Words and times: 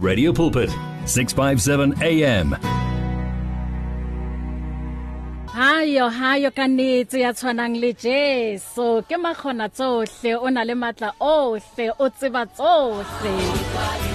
Radio 0.00 0.32
Pulpit 0.32 0.70
657 1.06 2.00
AM 2.00 2.54
Hayo 5.52 6.08
hayo 6.08 6.50
kanetse 6.50 7.20
ya 7.20 7.32
tshwanang 7.34 7.80
le 7.80 7.92
Jesu. 7.92 9.02
Ke 9.08 9.16
magona 9.16 9.68
tsohle 9.68 10.36
o 10.36 10.50
na 10.50 10.62
le 10.64 10.74
matla 10.74 11.12
ohle 11.20 11.90
o 11.98 12.08
tseba 12.10 12.46
tsohle. 12.46 14.07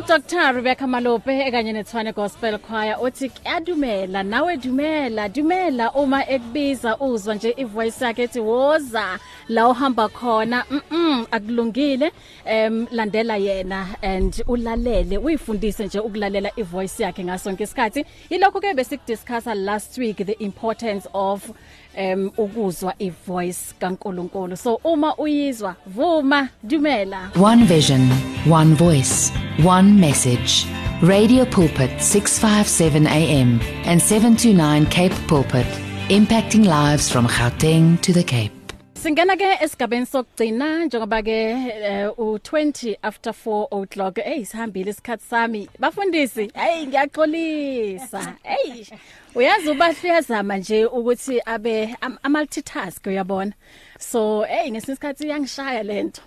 uDr 0.00 0.54
Rebecca 0.54 0.86
Malope 0.86 1.40
ekanye 1.46 1.72
neTshwane 1.72 2.12
Gospel 2.14 2.58
Choir 2.58 2.96
uthi 3.02 3.28
kuyadumela 3.28 4.22
nawe 4.22 4.56
dumela 4.56 5.28
dumela 5.28 5.92
uma 5.92 6.28
ekubiza 6.28 6.98
uzwa 6.98 7.34
nje 7.34 7.54
ivoice 7.56 8.04
yakhe 8.04 8.22
ethi 8.22 8.40
woza 8.40 9.18
la 9.48 9.68
uhamba 9.68 10.08
khona. 10.08 10.64
Mhm 10.70 11.26
akulungile. 11.30 12.12
Em 12.44 12.86
landela 12.90 13.36
yena 13.36 13.86
and 14.02 14.42
ulalele 14.46 15.18
uyifundise 15.18 15.86
nje 15.86 16.00
ukulalela 16.00 16.50
ivoice 16.56 17.02
yakhe 17.02 17.24
ngasonke 17.24 17.64
isikhathi. 17.64 18.04
Ilokho 18.30 18.60
ke 18.60 18.74
besikudiscussa 18.74 19.54
last 19.54 19.98
week 19.98 20.16
the 20.16 20.36
importance 20.44 21.06
of 21.12 21.50
um 21.98 22.30
ukuzwa 22.36 22.94
ivoice 22.98 23.74
kaNkuluNkulu. 23.78 24.56
So 24.56 24.80
uma 24.84 25.16
uyizwa 25.16 25.76
vuma 25.86 26.48
dumela. 26.62 27.30
One 27.36 27.64
vision, 27.64 28.10
one 28.50 28.74
voice, 28.74 29.32
one 29.64 30.00
message. 30.00 30.66
Radio 31.02 31.46
Pulpit 31.46 31.90
657 32.00 33.06
AM 33.06 33.60
and 33.86 34.02
729 34.02 34.86
Cape 34.86 35.14
Pulpit, 35.26 35.66
impacting 36.10 36.66
lives 36.66 37.10
from 37.10 37.26
Gauteng 37.26 37.98
to 38.02 38.12
the 38.12 38.22
Cape. 38.22 38.52
Singena 38.94 39.36
ke 39.36 39.56
esigabeni 39.64 40.06
sokugcina 40.06 40.84
njengoba 40.84 41.22
ke 41.22 41.54
uh, 41.54 42.18
u20 42.18 42.96
after 43.02 43.32
4 43.32 43.68
o'clock. 43.70 44.18
Hey 44.18 44.44
sihambile 44.44 44.90
isikhathi 44.90 45.24
sami. 45.28 45.68
Bafundisi 45.78 46.50
hey 46.54 46.86
ngiyaxolisa. 46.86 48.34
Hey 48.42 48.84
uyazi 49.34 49.70
ubahliyazama 49.70 50.56
nje 50.56 50.86
ukuthi 50.86 51.40
abe 51.46 51.96
am, 52.00 52.18
multitask 52.28 53.06
uyabona 53.06 53.52
so 53.98 54.42
hey 54.42 54.70
ngesinye 54.70 54.92
isikhathi 54.92 55.24
iyangishaya 55.24 55.82
lento 55.82 56.22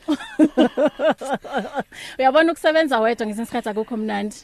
uyabona 2.19 2.51
ukusebenza 2.51 2.99
wedwa 2.99 3.27
ngesinye 3.27 3.43
isikhathi 3.43 3.69
akukho 3.69 3.97
mnandi 3.97 4.35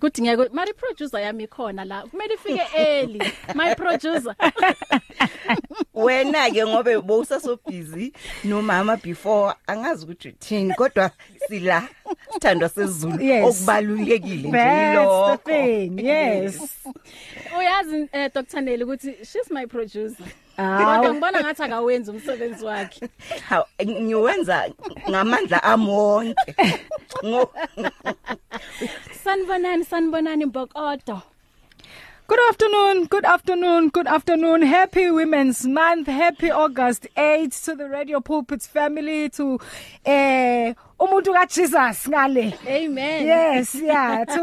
kudingeka 0.00 0.46
mari 0.52 0.72
producer 0.74 1.20
yami 1.20 1.44
ikhona 1.44 1.84
la 1.84 2.02
kumele 2.02 2.34
ifike 2.34 2.62
early 2.76 3.22
my 3.54 3.74
producer 3.74 4.34
wena 5.94 6.50
ke 6.50 6.66
ngobe 6.66 7.00
bowusaso 7.00 7.58
busy 7.66 8.12
nomama 8.44 8.96
before 8.96 9.54
angazi 9.66 10.04
ukuthi 10.04 10.28
uthini 10.28 10.74
kodwa 10.74 11.10
sila 11.48 11.88
sithandwa 12.32 12.68
sezulu 12.68 13.22
Yes. 13.22 13.44
okubalulekile 13.44 14.48
nje 14.48 14.50
That's 14.50 14.94
the 14.94 15.04
lokho 15.04 15.36
thing. 15.44 16.06
Yes. 16.06 16.78
uyazi 17.58 18.08
eh, 18.12 18.30
Dr 18.34 18.60
Neli 18.60 18.84
ukuthi 18.84 19.16
she's 19.24 19.50
my 19.50 19.66
producer 19.66 20.26
kodwa 20.56 21.12
ngibona 21.12 21.40
ngathi 21.40 21.62
akawenzi 21.62 22.10
umsebenzi 22.10 22.64
wakhe 22.64 23.08
Haw, 23.48 23.62
ngiwenza 23.86 24.70
ngamandla 25.10 25.78
ngo 27.24 27.52
sanibonani 29.24 29.84
sanibonani 29.84 30.44
mbokodo 30.46 31.22
Good 32.28 32.40
afternoon, 32.50 33.06
good 33.06 33.24
afternoon, 33.24 33.88
good 33.88 34.06
afternoon. 34.06 34.60
Happy 34.60 35.10
Women's 35.10 35.64
Month. 35.64 36.08
Happy 36.08 36.50
August 36.50 37.06
8 37.16 37.50
to 37.52 37.74
the 37.74 37.88
Radio 37.88 38.20
Pulpits 38.20 38.66
family 38.66 39.30
to 39.30 39.58
eh 40.04 40.74
umuntu 40.98 41.32
kaJesus 41.32 42.08
ngale. 42.08 42.54
amen 42.66 43.26
Yes, 43.26 43.74
yeah. 43.74 44.24
To 44.24 44.40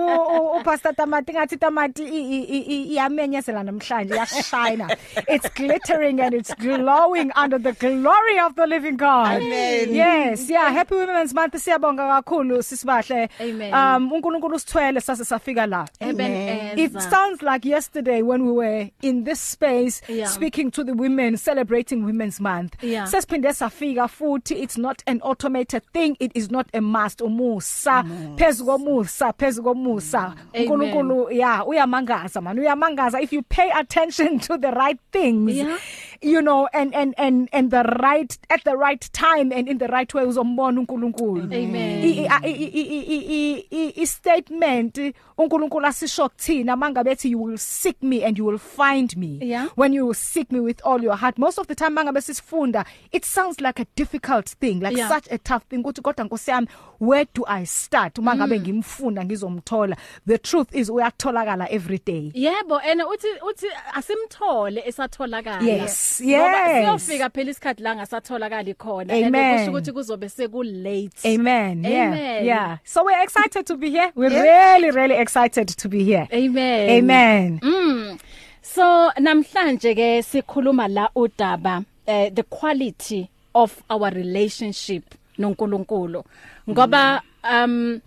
uPastor 0.59 0.93
Tamati 0.95 1.33
ngathi 1.33 1.57
Tamati 1.57 2.03
iyamenyezela 2.03 3.63
namhlanje 3.63 4.15
yashine. 4.15 4.97
It's 5.27 5.49
glittering 5.49 6.19
and 6.21 6.33
it's 6.33 6.53
glowing 6.55 7.31
under 7.35 7.57
the 7.59 7.73
glory 7.73 8.39
of 8.39 8.55
the 8.55 8.67
living 8.67 8.97
God. 8.97 9.41
Amen. 9.41 9.93
Yes, 9.93 10.49
yeah. 10.49 10.71
Happy 10.71 10.95
Women's 10.95 11.33
Month. 11.33 11.53
Siyabonga 11.55 12.07
kakhulu 12.21 12.63
sisibahle. 12.63 13.29
Amen. 13.41 13.73
Um 13.73 14.11
uNkulunkulu 14.11 14.55
usithwele 14.55 15.01
sase 15.01 15.25
safika 15.25 15.67
la. 15.67 15.87
Amen. 16.01 16.79
It 16.79 16.93
sounds 17.01 17.41
like 17.41 17.65
yesterday 17.65 18.21
when 18.21 18.45
we 18.45 18.51
were 18.51 18.89
in 19.01 19.23
this 19.23 19.39
space 19.41 20.01
Yeah. 20.07 20.27
speaking 20.27 20.71
to 20.71 20.83
the 20.83 20.93
women 20.93 21.37
celebrating 21.37 22.05
Women's 22.05 22.39
Month. 22.39 22.75
Yeah. 22.83 23.05
Sesiphinde 23.07 23.53
safika 23.53 24.07
futhi 24.07 24.55
it's 24.63 24.77
not 24.77 25.03
an 25.07 25.19
automated 25.21 25.83
thing 25.93 26.15
it 26.19 26.31
is 26.35 26.44
not 26.51 26.67
a 26.73 26.81
must 26.81 27.21
umusa. 27.21 28.03
Phezulu 28.37 28.65
komusa 28.71 29.33
phezulu 29.33 29.63
komusa. 29.63 30.19
Amen. 30.19 30.39
uNkulunkulu 30.53 31.31
yeah 31.31 31.67
uyamangaza 31.67 32.41
man. 32.41 32.59
Uyamangaza 32.59 33.21
if 33.21 33.33
you 33.33 33.41
pay 33.43 33.71
attention 33.71 34.39
to 34.39 34.57
the 34.57 34.71
right 34.71 34.99
things. 35.11 35.55
Yeah. 35.55 35.77
You 36.21 36.41
know 36.41 36.67
and 36.73 36.95
and 36.95 37.13
and 37.17 37.49
and 37.51 37.71
the 37.71 37.83
right 37.83 38.39
at 38.49 38.63
the 38.63 38.75
right 38.75 39.11
time 39.11 39.51
and 39.55 39.67
in 39.69 39.77
the 39.77 39.87
right 39.87 40.13
way 40.13 40.25
uzombona 40.25 40.79
uNkulunkulu 40.81 41.41
Amen. 41.43 42.27
I- 42.29 44.05
statement 44.05 44.99
uNkulunkulu 45.37 45.85
asisho 45.85 46.29
kuthina 46.29 46.75
mangabethi 46.75 47.31
you 47.31 47.43
will 47.43 47.57
seek 47.57 48.03
me 48.03 48.23
and 48.25 48.37
you 48.37 48.45
will 48.45 48.59
find 48.59 49.17
me 49.17 49.39
Yeah. 49.41 49.67
when 49.75 49.93
you 49.93 50.05
will 50.05 50.13
seek 50.15 50.51
me 50.51 50.59
with 50.59 50.81
all 50.85 51.03
your 51.03 51.15
heart 51.17 51.37
most 51.37 51.59
of 51.59 51.67
the 51.67 51.75
time 51.75 51.89
mangabe 51.95 52.21
sisifunda 52.21 52.85
it 53.11 53.25
sounds 53.25 53.59
like 53.61 53.81
a 53.81 53.85
difficult 53.95 54.49
thing 54.59 54.79
like 54.81 54.97
Yeah. 54.97 55.09
such 55.09 55.27
a 55.31 55.37
tough 55.37 55.63
thing 55.69 55.77
ukuthi 55.77 56.01
kodwa 56.01 56.25
Nkosi 56.25 56.51
yami 56.51 56.67
where 56.99 57.25
do 57.33 57.43
I 57.47 57.65
start 57.65 58.17
uma 58.19 58.31
Mm. 58.33 58.37
ngabe 58.37 58.59
ngimfuna 58.59 59.25
ngizomthola 59.25 59.97
the 60.27 60.37
truth 60.37 60.75
is 60.75 60.89
uyatholakala 60.89 61.67
every 61.71 61.99
day 62.05 62.31
Yebo 62.33 62.81
ene 62.81 63.03
uthi 63.03 63.27
uthi 63.49 63.67
asimthole 63.93 64.83
esatholakala. 64.85 65.61
Yes, 65.61 66.21
Ngoba 66.21 66.67
yes. 66.67 67.01
siyofika 67.07 67.29
phela 67.29 67.51
isikhathi 67.51 67.83
la 67.83 67.95
ngasatholakala 67.95 68.73
khona 68.77 69.13
and 69.13 69.25
Amen. 69.25 69.59
kusho 69.59 69.71
ukuthi 69.71 69.91
kuzobe 69.91 70.29
seku 70.29 70.63
late. 70.63 71.25
Amen. 71.25 71.83
Yeah. 71.83 72.07
Amen. 72.07 72.45
Yeah. 72.45 72.77
So 72.83 73.03
we're 73.05 73.23
excited 73.23 73.65
to 73.67 73.77
be 73.77 73.89
here. 73.89 74.11
We're 74.15 74.31
Yeah. 74.31 74.73
really 74.75 74.91
really 74.91 75.15
excited 75.15 75.67
to 75.67 75.89
be 75.89 76.03
here. 76.03 76.27
Amen. 76.33 76.89
Amen. 76.89 77.59
Mm. 77.61 78.19
So 78.61 79.11
namhlanje 79.19 79.95
ke 79.95 80.23
sikhuluma 80.23 80.87
la 80.89 81.09
udaba 81.15 81.85
eh 82.07 82.29
the 82.33 82.43
quality 82.43 83.29
of 83.53 83.83
our 83.89 84.09
relationship 84.11 85.03
noNkulunkulu. 85.37 86.23
Ngoba 86.69 87.21
um 87.53 87.99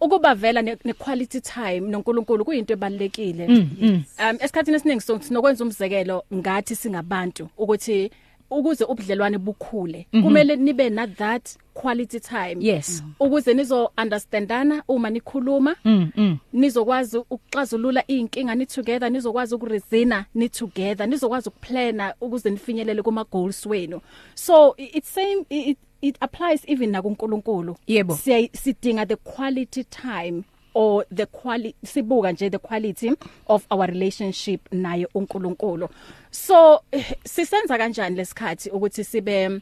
ukuba 0.00 0.34
vela 0.34 0.62
ne, 0.62 0.76
ne 0.84 0.92
quality 0.92 1.40
time 1.40 1.80
noNkulunkulu 1.80 2.44
kuyinto 2.44 2.72
ebalekile. 2.72 3.46
Um 3.46 4.02
esikhathini 4.40 4.76
esiningi 4.76 5.00
sinokwenza 5.00 5.64
umzekelo 5.64 6.24
ngathi 6.34 6.76
singabantu 6.76 7.48
ukuthi 7.58 8.10
ukuze 8.50 8.84
ubudlelwane 8.84 9.38
bukhule 9.38 10.06
kumele 10.22 10.56
nibe 10.56 10.90
na 10.90 11.06
that 11.06 11.56
quality 11.74 12.20
time 12.20 12.56
Yes. 12.60 13.02
ukuze 13.20 13.54
nizo 13.54 13.90
understandana 14.02 14.82
uma 14.88 15.10
nikhuluma 15.10 15.76
Mm. 15.84 16.10
mm. 16.16 16.38
nizokwazi 16.52 17.18
ukuxazulula 17.18 18.06
inkinga 18.06 18.54
ni 18.54 18.66
together 18.66 19.10
nizokwazi 19.10 19.54
ukuresina 19.54 20.24
ni 20.34 20.48
together 20.48 21.08
nizokwazi 21.08 21.48
ukuplana 21.48 22.14
ukuze 22.20 22.50
nifinyelele 22.50 23.02
kuma 23.02 23.24
goals 23.24 23.66
wenu 23.66 24.00
so 24.34 24.74
i- 24.78 24.84
it's 24.94 25.14
same 25.14 25.44
it, 25.50 25.78
it 26.08 26.16
applies 26.20 26.62
even 26.66 26.90
na 26.90 27.02
kuNkulunkulu 27.02 27.76
Yebo. 27.86 28.14
Siya- 28.14 28.50
sidinga 28.56 29.06
the 29.08 29.16
quality 29.16 29.84
time 29.84 30.42
or 30.74 31.04
the 31.14 31.26
quality 31.26 31.74
sibuka 31.84 32.32
nje 32.32 32.50
the 32.50 32.58
quality 32.58 33.12
of 33.46 33.66
our 33.70 33.86
relationship 33.86 34.72
naye 34.72 35.06
uNkulunkulu 35.14 35.88
so 36.30 36.80
eh, 36.92 37.12
sisenza 37.24 37.78
kanjani 37.78 38.16
lesikhathi 38.16 38.70
ukuthi 38.70 39.04
sibe 39.04 39.60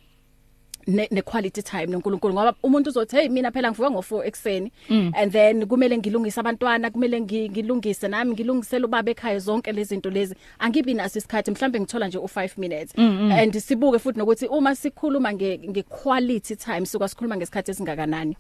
ne, 0.87 1.09
ne 1.11 1.23
quality 1.23 1.63
time 1.63 1.87
noNkulunkulu 1.87 2.35
ngoba 2.35 2.55
umuntu 2.63 2.91
uzothi 2.91 3.17
hey 3.17 3.29
mina 3.29 3.51
phela 3.51 3.71
ngivuka 3.71 3.89
ngo4 3.89 4.27
ekseni 4.27 4.73
and 5.15 5.33
then 5.33 5.67
kumele 5.67 5.99
ngilungise 5.99 6.41
abantwana 6.41 6.91
kumele 6.91 7.21
ngi- 7.21 7.51
ngilungise 7.51 8.09
nami 8.09 8.33
ngilungisele 8.33 8.85
ubaba 8.85 9.11
ekhaya 9.11 9.39
zonke 9.39 9.73
lezi 9.73 9.89
zinto 9.89 10.11
lezi 10.11 10.35
angibi 10.59 10.95
naso 10.95 11.19
isikhathi 11.19 11.51
mhlambe 11.51 11.81
ngithola 11.81 12.09
nje 12.09 12.19
u5 12.19 12.51
minutes 12.59 12.99
and 13.39 13.59
sibuke 13.59 13.99
futhi 13.99 14.19
nokuthi 14.19 14.47
uma 14.47 14.75
sikhuluma 14.75 15.33
nge 15.33 15.59
nge 15.69 15.83
quality 15.83 16.57
time 16.57 16.87
suka 16.87 17.09
sikhuluma 17.09 17.37
ngesikhathi 17.37 17.71
esingakanani 17.71 18.37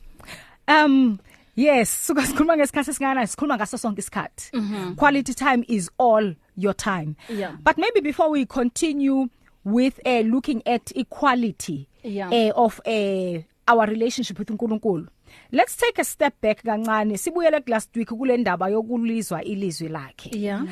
Um 0.68 1.18
yes, 1.56 2.06
suka 2.06 2.26
sikhuluma 2.26 2.56
ngesikhathi 2.56 2.90
esingana 2.90 3.26
sikhuluma 3.26 3.56
ngaso 3.56 3.78
sonke 3.78 4.00
isikhathi. 4.00 4.50
Quality 4.96 5.34
time 5.34 5.64
is 5.68 5.90
all 5.98 6.34
your 6.56 6.72
time. 6.74 7.16
Yeah. 7.28 7.52
But 7.62 7.76
maybe 7.78 8.00
before 8.00 8.30
we 8.30 8.46
continue 8.46 9.28
with 9.64 10.00
uh, 10.06 10.20
looking 10.20 10.62
at 10.66 10.90
equality 10.96 11.86
Yeah. 12.04 12.28
uh, 12.30 12.52
of 12.64 12.80
uh, 12.86 13.38
our 13.66 13.86
relationship 13.86 14.38
with 14.38 14.50
uNkulunkulu. 14.50 15.06
Let's 15.52 15.76
take 15.76 15.98
a 15.98 16.04
step 16.04 16.34
back 16.40 16.62
kancane. 16.62 17.16
Sibuyele 17.18 17.62
last 17.66 17.96
week 17.96 18.08
kule 18.08 18.36
ndaba 18.36 18.68
yokulizwa 18.68 19.42
ilizwi 19.44 19.88
lakhe. 19.88 20.30
yeah 20.38 20.64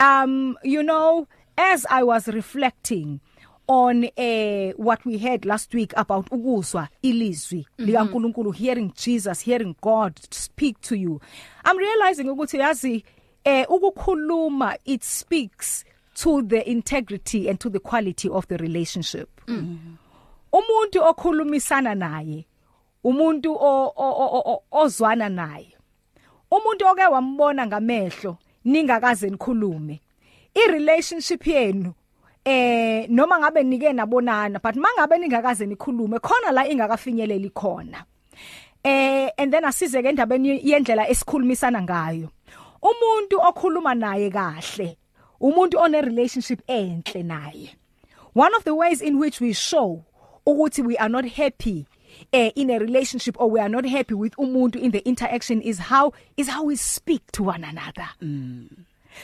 Um 0.00 0.56
you 0.64 0.82
know 0.82 1.26
as 1.56 1.86
I 1.90 2.02
was 2.02 2.26
reflecting 2.28 3.20
on 3.68 4.04
uh, 4.04 4.72
what 4.76 5.04
we 5.06 5.16
heard 5.18 5.44
last 5.44 5.74
week 5.74 5.92
about 5.96 6.26
ukuzwa 6.32 6.88
ilizwi 7.02 7.66
likaNkuluNkulu 7.78 8.50
hearing 8.52 8.92
Jesus 9.06 9.44
hearing 9.44 9.74
God 9.80 10.12
speak 10.30 10.80
to 10.80 10.94
you 10.96 11.20
i'm 11.64 11.78
realizing 11.78 12.28
ukuthi 12.30 12.56
yazi 12.58 13.04
eh 13.44 13.66
ukukhuluma 13.70 14.76
it 14.84 15.02
speaks 15.04 15.84
to 16.14 16.42
the 16.42 16.60
integrity 16.60 17.48
and 17.48 17.58
to 17.58 17.70
the 17.70 17.78
quality 17.78 18.28
of 18.28 18.46
the 18.48 18.56
relationship 18.56 19.28
umuntu 20.52 21.02
okhulumisana 21.02 21.94
naye 21.94 22.46
umuntu 23.04 23.56
ozwana 24.70 25.28
naye. 25.28 25.76
Umuntu 26.50 26.86
oke 26.86 27.06
wambona 27.06 27.66
ngamehlo 27.66 28.36
ningakaze 28.64 29.30
nikhulume. 29.30 30.00
I 30.54 30.66
relationship 30.68 31.46
yenu 31.46 31.94
eh 32.44 33.06
noma 33.08 33.38
ngabe 33.38 33.62
nike 33.62 33.92
nabonana 33.92 34.60
but 34.62 34.74
mangabe 34.74 35.18
ningakaze 35.18 35.66
nikhulume 35.66 36.18
khona 36.18 36.52
la 36.52 36.68
ingakafinyeleli 36.68 37.50
khona. 37.50 38.04
Eh 38.84 39.30
and 39.38 39.52
then 39.52 39.64
asize 39.64 40.02
ke 40.02 40.08
endabeni 40.08 40.60
yendlela 40.64 41.08
esikhulumisana 41.08 41.82
ngayo. 41.82 42.28
Umuntu 42.82 43.40
okhuluma 43.40 43.94
naye 43.94 44.30
kahle 44.30 44.96
umuntu 45.40 45.78
one 45.78 46.00
relationship 46.00 46.60
enhle 46.66 47.22
naye. 47.22 47.76
One 48.34 48.54
of 48.54 48.64
the 48.64 48.74
ways 48.74 49.00
in 49.00 49.18
which 49.18 49.40
we 49.40 49.52
show 49.52 50.04
ukuthi 50.46 50.82
we 50.84 50.96
are 50.98 51.08
not 51.08 51.24
happy 51.24 51.86
uh, 52.32 52.50
in 52.56 52.70
a 52.70 52.78
relationship 52.78 53.36
or 53.40 53.50
we 53.50 53.60
are 53.60 53.68
not 53.68 53.84
happy 53.86 54.14
with 54.14 54.34
umuntu 54.36 54.76
in 54.76 54.90
the 54.90 55.06
interaction 55.08 55.60
is 55.62 55.78
how 55.78 56.12
is 56.36 56.48
how 56.48 56.64
we 56.64 56.76
speak 56.76 57.22
to 57.32 57.42
one 57.42 57.64
another. 57.64 58.08
Mm. 58.22 58.68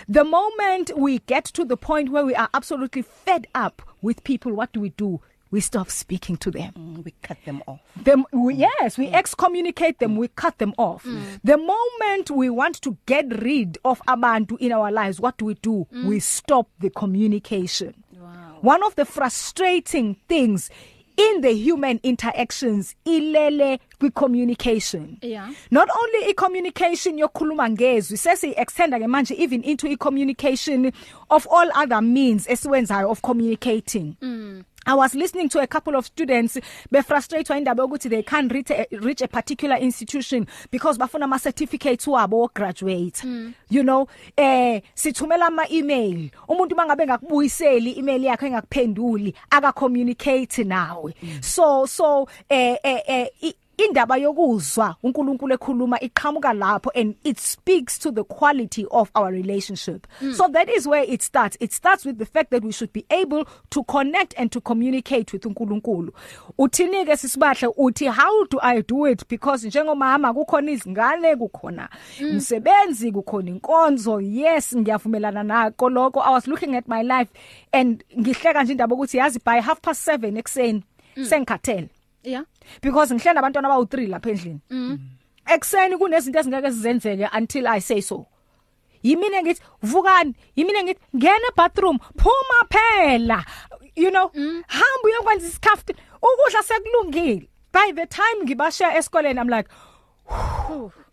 the 0.09 0.25
moment 0.25 0.91
we 0.97 1.19
get 1.21 1.45
to 1.45 1.65
the 1.65 1.77
point 1.77 2.11
where 2.11 2.25
we 2.25 2.35
are 2.35 2.49
absolutely 2.55 3.03
fed 3.03 3.47
up 3.55 3.83
with 4.03 4.23
people 4.25 4.53
what 4.53 4.73
do 4.73 4.81
we 4.81 4.91
do? 4.91 5.21
We 5.53 5.61
stop 5.61 5.91
speaking 5.91 6.37
to 6.39 6.51
them. 6.51 6.73
Mm, 6.77 7.05
we 7.05 7.15
cut 7.23 7.39
them 7.45 7.63
off. 7.69 7.81
Them 7.97 8.25
we, 8.33 8.55
yes 8.55 8.99
we 8.99 9.09
excommunicate 9.09 9.99
them 10.01 10.17
we 10.17 10.29
cut 10.29 10.59
them 10.59 10.75
off. 10.77 11.05
Mm. 11.05 11.41
the 11.45 11.57
moment 11.57 12.31
we 12.31 12.51
want 12.51 12.81
to 12.83 12.97
get 13.07 13.27
rid 13.43 13.79
of 13.85 14.01
abantu 14.07 14.59
in 14.59 14.73
our 14.73 14.91
lives 14.91 15.21
what 15.21 15.37
do 15.39 15.45
we 15.47 15.55
do? 15.55 15.87
Mm. 15.93 16.07
we 16.07 16.21
stop 16.21 16.69
the 16.81 16.91
communication. 16.91 17.95
Wow. 18.19 18.59
one 18.61 18.83
of 18.83 18.97
the 18.97 19.05
frustrating 19.05 20.17
things 20.29 20.69
in 21.17 21.41
the 21.41 21.53
human 21.55 22.01
interactions 22.03 22.95
ilele 23.05 23.79
kwi 23.99 24.11
communication 24.11 25.17
Yeah. 25.23 25.51
not 25.71 25.89
only 25.91 26.31
i 26.31 26.35
communication 26.35 27.19
yokhuluma 27.19 27.71
ngezwi 27.71 28.17
sesi 28.17 28.53
extenda 28.57 28.99
ke 28.99 29.07
manje 29.07 29.35
even 29.39 29.63
into 29.65 29.87
i 29.89 29.97
communication 29.97 30.93
of 31.31 31.47
all 31.51 31.71
other 31.83 32.03
means 32.03 32.47
esiwenzayo 32.49 33.11
of 33.11 33.21
communicating 33.23 34.15
mm. 34.23 34.63
I 34.87 34.95
was 34.95 35.15
listening 35.15 35.49
to 35.51 35.61
a 35.61 35.67
couple 35.67 35.97
of 35.97 36.07
students 36.07 36.59
be 36.91 37.03
frustrated 37.03 37.57
indaba 37.57 37.83
ukuthi 37.85 38.09
they 38.09 38.23
can't 38.23 38.53
reach 38.53 38.71
a, 38.71 38.87
reach 39.01 39.21
a 39.23 39.29
particular 39.29 39.77
institution 39.77 40.47
because 40.71 40.99
bafuna 40.99 41.25
ama 41.25 41.39
certificates 41.39 42.07
wabo 42.07 42.49
graduate 42.55 43.23
mm. 43.25 43.53
you 43.71 43.83
know 43.83 44.07
eh 44.37 44.81
sithumela 44.95 45.47
ama 45.47 45.69
email 45.71 46.31
umuntu 46.49 46.77
mangabe 46.77 47.07
ngakubuyiseli 47.07 47.99
email 47.99 48.25
yakhe 48.25 48.47
engakuphenduli 48.47 49.35
aka 49.51 49.73
communicate 49.73 50.65
nawe 50.65 51.15
mm. 51.23 51.43
so 51.43 51.87
so 51.87 52.29
eh 52.49 52.77
eh, 52.83 53.03
eh 53.07 53.29
i- 53.43 53.55
indaba 53.77 54.17
yokuzwa 54.17 54.97
uNkulunkulu 55.03 55.55
ekhuluma 55.55 56.01
iqhamuka 56.01 56.53
lapho 56.53 56.91
and 56.95 57.17
it 57.25 57.39
speaks 57.39 57.99
to 57.99 58.11
the 58.11 58.25
quality 58.25 58.87
of 58.91 59.11
our 59.15 59.31
relationship. 59.31 60.07
Mm. 60.21 60.35
so 60.35 60.49
that 60.49 60.69
is 60.69 60.87
where 60.87 61.03
it 61.03 61.23
starts. 61.23 61.57
It 61.61 61.73
starts 61.73 62.05
with 62.07 62.19
the 62.19 62.27
fact 62.27 62.51
that 62.51 62.65
we 62.65 62.73
should 62.73 62.93
be 62.93 63.05
able 63.11 63.47
to 63.71 63.85
connect 63.85 64.35
and 64.39 64.51
to 64.53 64.61
communicate 64.61 65.33
with 65.33 65.43
uNkulunkulu. 65.43 66.11
Uthini 66.59 67.05
ke 67.05 67.17
sisibahle? 67.17 67.75
Uthi 67.77 68.11
how 68.11 68.45
do 68.45 68.59
i 68.63 68.81
do 68.81 69.07
it? 69.07 69.29
Because 69.29 69.67
njengomama 69.67 70.35
kukhona 70.35 70.71
izingane 70.71 71.37
kukhona 71.37 71.89
umsebenzi 72.21 73.13
kukhona 73.13 73.51
inkonzo. 73.51 74.21
Yes 74.21 74.77
ngiyavumelana 74.77 75.43
nako 75.43 75.91
lokho. 75.91 76.21
I 76.21 76.31
was 76.31 76.47
looking 76.47 76.75
at 76.77 76.89
my 76.89 77.03
life 77.03 77.31
and 77.73 78.05
ngihleka 78.19 78.63
nje 78.63 78.73
indaba 78.73 78.95
ukuthi 78.95 79.19
yazi 79.19 79.41
by 79.45 79.61
half 79.61 79.81
past 79.81 80.09
7 80.09 80.39
ekseni 80.39 80.83
sengikhathele. 81.29 81.89
Yeah. 82.27 82.45
Because 82.83 83.15
ngihlala 83.15 83.41
abantwana 83.41 83.69
abawu3 83.69 84.09
lapha 84.09 84.31
endlini. 84.31 84.61
Ekseni 85.47 85.97
kunezinto 85.97 86.39
ezingeke 86.39 86.71
zizenzeke 86.71 87.29
until 87.37 87.67
i 87.67 87.81
say 87.81 88.01
so. 88.01 88.27
Yimina 89.03 89.43
ngithi 89.43 89.63
vukani 89.83 90.35
yimina 90.57 90.83
ngithi 90.83 91.01
ngena 91.17 91.51
bathroom 91.57 91.99
phuma 92.17 92.67
phela. 92.69 93.45
You 93.95 94.11
know 94.11 94.31
hamba 94.67 95.05
uyokwenza 95.05 95.47
isikhafu 95.47 95.85
ukudla 96.23 96.63
sekulungile. 96.63 97.49
By 97.73 97.93
the 97.93 98.07
time 98.07 98.45
ngibashiya 98.45 98.97
esikoleni 98.97 99.41
i'm 99.41 99.49
like 99.49 99.69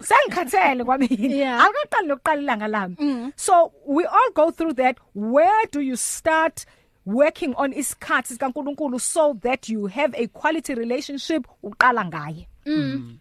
sengikhathele 0.01 0.83
kwamina. 0.83 1.36
Yeah. 1.36 1.65
akaqali 1.65 2.07
lokuqala 2.07 2.42
ilanga 2.42 2.68
lami. 2.68 3.31
So 3.36 3.71
we 3.86 4.06
all 4.06 4.31
go 4.33 4.51
through 4.51 4.74
that. 4.74 4.98
Where 5.13 5.65
do 5.71 5.80
you 5.80 5.95
start 5.95 6.65
working 7.05 7.53
on 7.57 7.73
isikhathi 7.73 8.33
sikaNkuluNkulu 8.33 9.00
so 9.00 9.33
that 9.41 9.69
you 9.69 9.88
have 9.88 10.13
a 10.17 10.27
quality 10.27 10.73
relationship 10.75 11.47
uqala 11.63 12.05
ngaye. 12.05 12.47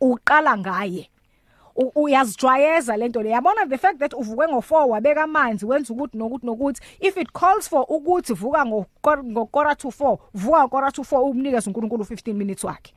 Uqala 0.01 0.59
ngaye. 0.59 1.09
U- 1.77 1.93
uyazijwayeza 1.95 2.97
lento 2.97 3.23
le. 3.23 3.31
Yabona 3.31 3.67
the 3.69 3.79
fact 3.79 3.99
that 3.99 4.13
uvuke 4.13 4.47
ngo4 4.47 4.89
wabeka 4.89 5.23
amanzi 5.23 5.67
wenza 5.67 5.95
ukuthi 5.95 6.19
nokuthi 6.19 6.47
nokuthi 6.47 6.81
if 7.01 7.17
it 7.17 7.33
calls 7.33 7.69
for 7.69 7.87
ukuthi 7.89 8.35
vuka 8.35 8.67
ngo 8.67 8.87
ngokora 9.25 9.75
to 9.77 9.89
4 9.89 10.19
vuka 10.35 10.61
ngokora 10.63 10.93
to 10.93 11.03
4 11.03 11.31
umnikeza 11.31 11.71
uNkulunkulu 11.71 12.05
15 12.05 12.35
minutes 12.35 12.65
wakhe. 12.65 12.93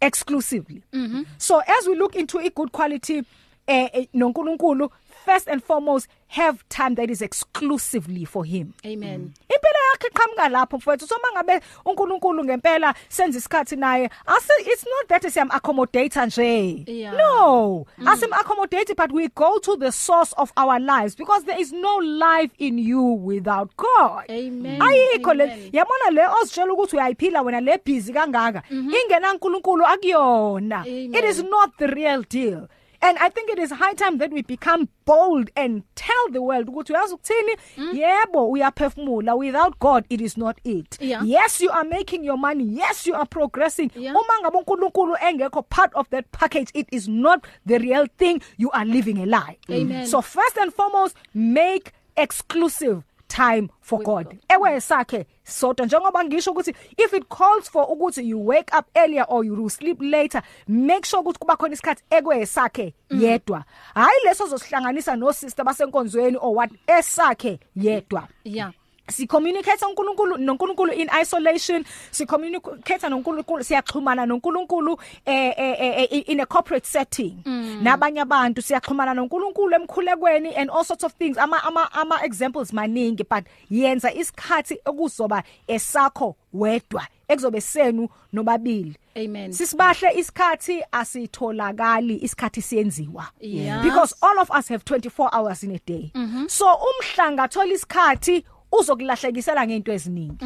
Exclusively. 0.00 0.82
Mm-hmm. 0.92 1.22
so 1.38 1.60
as 1.60 1.86
we 1.86 1.94
look 1.94 2.16
into 2.16 2.38
a 2.40 2.50
good 2.50 2.72
quality 2.72 3.22
eh, 3.66 3.88
eh 3.92 4.06
noNkulunkulu 4.14 4.90
first 5.24 5.48
and 5.48 5.62
foremost 5.62 6.08
have 6.28 6.66
time 6.70 6.94
that 6.94 7.10
is 7.10 7.20
exclusively 7.20 8.24
for 8.24 8.44
him. 8.44 8.72
Amen. 8.86 9.34
Impela 9.50 9.80
yakhe 9.92 10.08
iqhamuka 10.08 10.48
lapho 10.48 10.78
mfowethu. 10.78 11.06
So 11.06 11.16
mangabe 11.18 11.60
uNkulunkulu 11.84 12.44
ngempela 12.44 12.94
senza 13.08 13.38
isikhathi 13.38 13.76
naye 13.76 14.10
ase 14.26 14.52
it's 14.60 14.84
not 14.84 15.08
that 15.08 15.22
siyam 15.22 15.50
accommodate 15.50 16.14
nje. 16.26 16.84
Yeah. 16.88 17.12
no 17.12 17.86
mm. 17.98 18.08
asim 18.08 18.32
accommodate 18.32 18.96
but 18.96 19.12
we 19.12 19.28
go 19.28 19.58
to 19.58 19.76
the 19.76 19.92
source 19.92 20.32
of 20.38 20.52
our 20.56 20.80
lives 20.80 21.14
because 21.14 21.44
there 21.44 21.60
is 21.60 21.72
no 21.72 21.96
life 21.96 22.50
in 22.58 22.78
you 22.78 23.02
without 23.02 23.70
God. 23.76 24.24
Amen. 24.30 24.80
ayikho 24.80 25.34
le. 25.36 25.70
Yabona 25.72 26.10
le 26.12 26.22
ozitshela 26.40 26.72
ukuthi 26.72 26.96
uyayiphila 26.96 27.42
wena 27.42 27.60
le 27.60 27.78
busy 27.84 28.12
kangaka. 28.12 28.62
Ingena 28.70 29.34
uNkulunkulu 29.34 29.84
akuyona. 29.86 30.80
Amen. 30.80 31.14
it 31.14 31.24
is 31.24 31.42
not 31.42 31.76
the 31.78 31.88
real 31.88 32.22
deal. 32.22 32.68
And 33.02 33.18
I 33.18 33.28
think 33.30 33.50
it 33.50 33.58
is 33.58 33.72
high 33.72 33.94
time 33.94 34.18
that 34.18 34.30
we 34.30 34.42
become 34.42 34.88
bold 35.04 35.50
and 35.56 35.82
tell 35.96 36.28
the 36.30 36.40
world 36.40 36.68
ukuthi 36.68 36.92
uyazi 36.92 37.14
ukuthini? 37.14 37.56
Yebo 37.92 38.50
uyaphefumula. 38.50 39.36
Without 39.36 39.78
God 39.80 40.04
it 40.08 40.20
is 40.20 40.36
not 40.36 40.58
it. 40.64 40.98
Yeah. 41.00 41.22
yes 41.24 41.60
you 41.60 41.70
are 41.70 41.84
making 41.84 42.22
your 42.24 42.38
money. 42.38 42.64
Yes 42.64 43.06
you 43.06 43.14
are 43.14 43.26
progressing. 43.26 43.90
Yeah. 43.96 44.14
uma 44.14 44.40
ngabe 44.42 44.58
uNkulunkulu 44.58 45.16
engekho 45.28 45.62
part 45.68 45.92
of 45.94 46.08
that 46.10 46.30
package 46.32 46.70
it 46.74 46.86
is 46.92 47.08
not 47.08 47.44
the 47.66 47.78
real 47.78 48.06
thing. 48.18 48.40
You 48.56 48.70
are 48.70 48.84
living 48.84 49.18
a 49.18 49.26
lie. 49.26 49.58
Amen. 49.70 50.06
so 50.06 50.22
first 50.22 50.56
and 50.56 50.72
foremost 50.72 51.16
make 51.34 51.92
exclusive 52.16 53.02
time 53.32 53.68
for 53.80 53.98
With 53.98 54.06
God. 54.06 54.24
God. 54.24 54.38
ekwesakhe 54.48 55.26
sodwa 55.44 55.86
njengoba 55.86 56.24
ngisho 56.24 56.50
ukuthi 56.50 56.74
if 56.98 57.12
it 57.12 57.28
calls 57.28 57.70
for 57.70 57.86
ukuthi 57.90 58.28
you 58.28 58.46
wake 58.46 58.70
up 58.78 58.86
earlier 58.94 59.24
or 59.28 59.44
you 59.44 59.70
sleep 59.70 59.98
later 60.00 60.42
make 60.68 61.06
sure 61.06 61.22
ukuthi 61.22 61.38
kuba 61.38 61.56
khona 61.56 61.74
isikhathi. 61.74 62.02
Ekwesakhe 62.10 62.94
yedwa. 63.10 63.64
Hayi 63.94 64.24
leso 64.24 64.46
zosihlanganisa 64.46 65.16
no 65.16 65.32
sister 65.32 65.64
basenkonzweni 65.64 66.36
or 66.40 66.54
what 66.54 66.70
esakhe 66.86 67.58
yedwa. 67.76 68.28
Yeah. 68.44 68.72
Si 69.08 69.26
communicate 69.26 69.84
uNkulunkulu 69.84 70.36
noNkulunkulu 70.38 70.92
in 70.92 71.08
isolation 71.20 71.84
si 72.10 72.26
communicate 72.26 73.08
noNkulunkulu 73.08 73.64
siyaxhumana 73.64 74.26
noNkulunkulu 74.26 74.98
eh, 75.26 75.54
eh, 75.56 75.76
eh 75.80 76.08
eh, 76.10 76.24
in 76.28 76.40
a 76.40 76.46
corporate 76.46 76.86
setting. 76.86 77.42
Nabanye 77.82 78.20
abantu 78.20 78.62
siyaxhumana 78.62 79.14
noNkulunkulu 79.14 79.74
emkhulekweni 79.74 80.56
and 80.56 80.70
all 80.70 80.84
sorts 80.84 81.04
of 81.04 81.12
things. 81.14 81.36
Ama 81.38 81.62
ama, 81.64 81.88
ama 81.92 82.20
examples 82.22 82.72
maningi 82.72 83.24
but 83.28 83.44
yenza 83.70 84.12
isikhathi 84.14 84.78
okuzoba 84.86 85.42
esakho 85.68 86.36
wedwa 86.52 87.06
ekuzobe 87.28 87.60
senu 87.60 88.08
nobabili. 88.32 88.96
Amen. 89.16 89.52
Sisibahle 89.52 90.10
isikhathi 90.16 90.82
asitholakali 90.92 92.16
isikhathi 92.22 92.62
siyenziwa. 92.62 93.26
Yes. 93.40 93.82
because 93.82 94.14
all 94.22 94.38
of 94.38 94.50
us 94.50 94.68
have 94.68 94.84
24 94.84 95.28
hours 95.32 95.62
in 95.62 95.70
a 95.72 95.80
day. 95.86 96.10
Mm 96.14 96.32
-hmm. 96.34 96.48
so 96.48 96.66
umhlanga 96.74 97.48
thola 97.48 97.72
isikhathi 97.72 98.44
uzokulahlekisela 98.72 99.66
ngeinto 99.66 99.92
eziningi. 99.92 100.38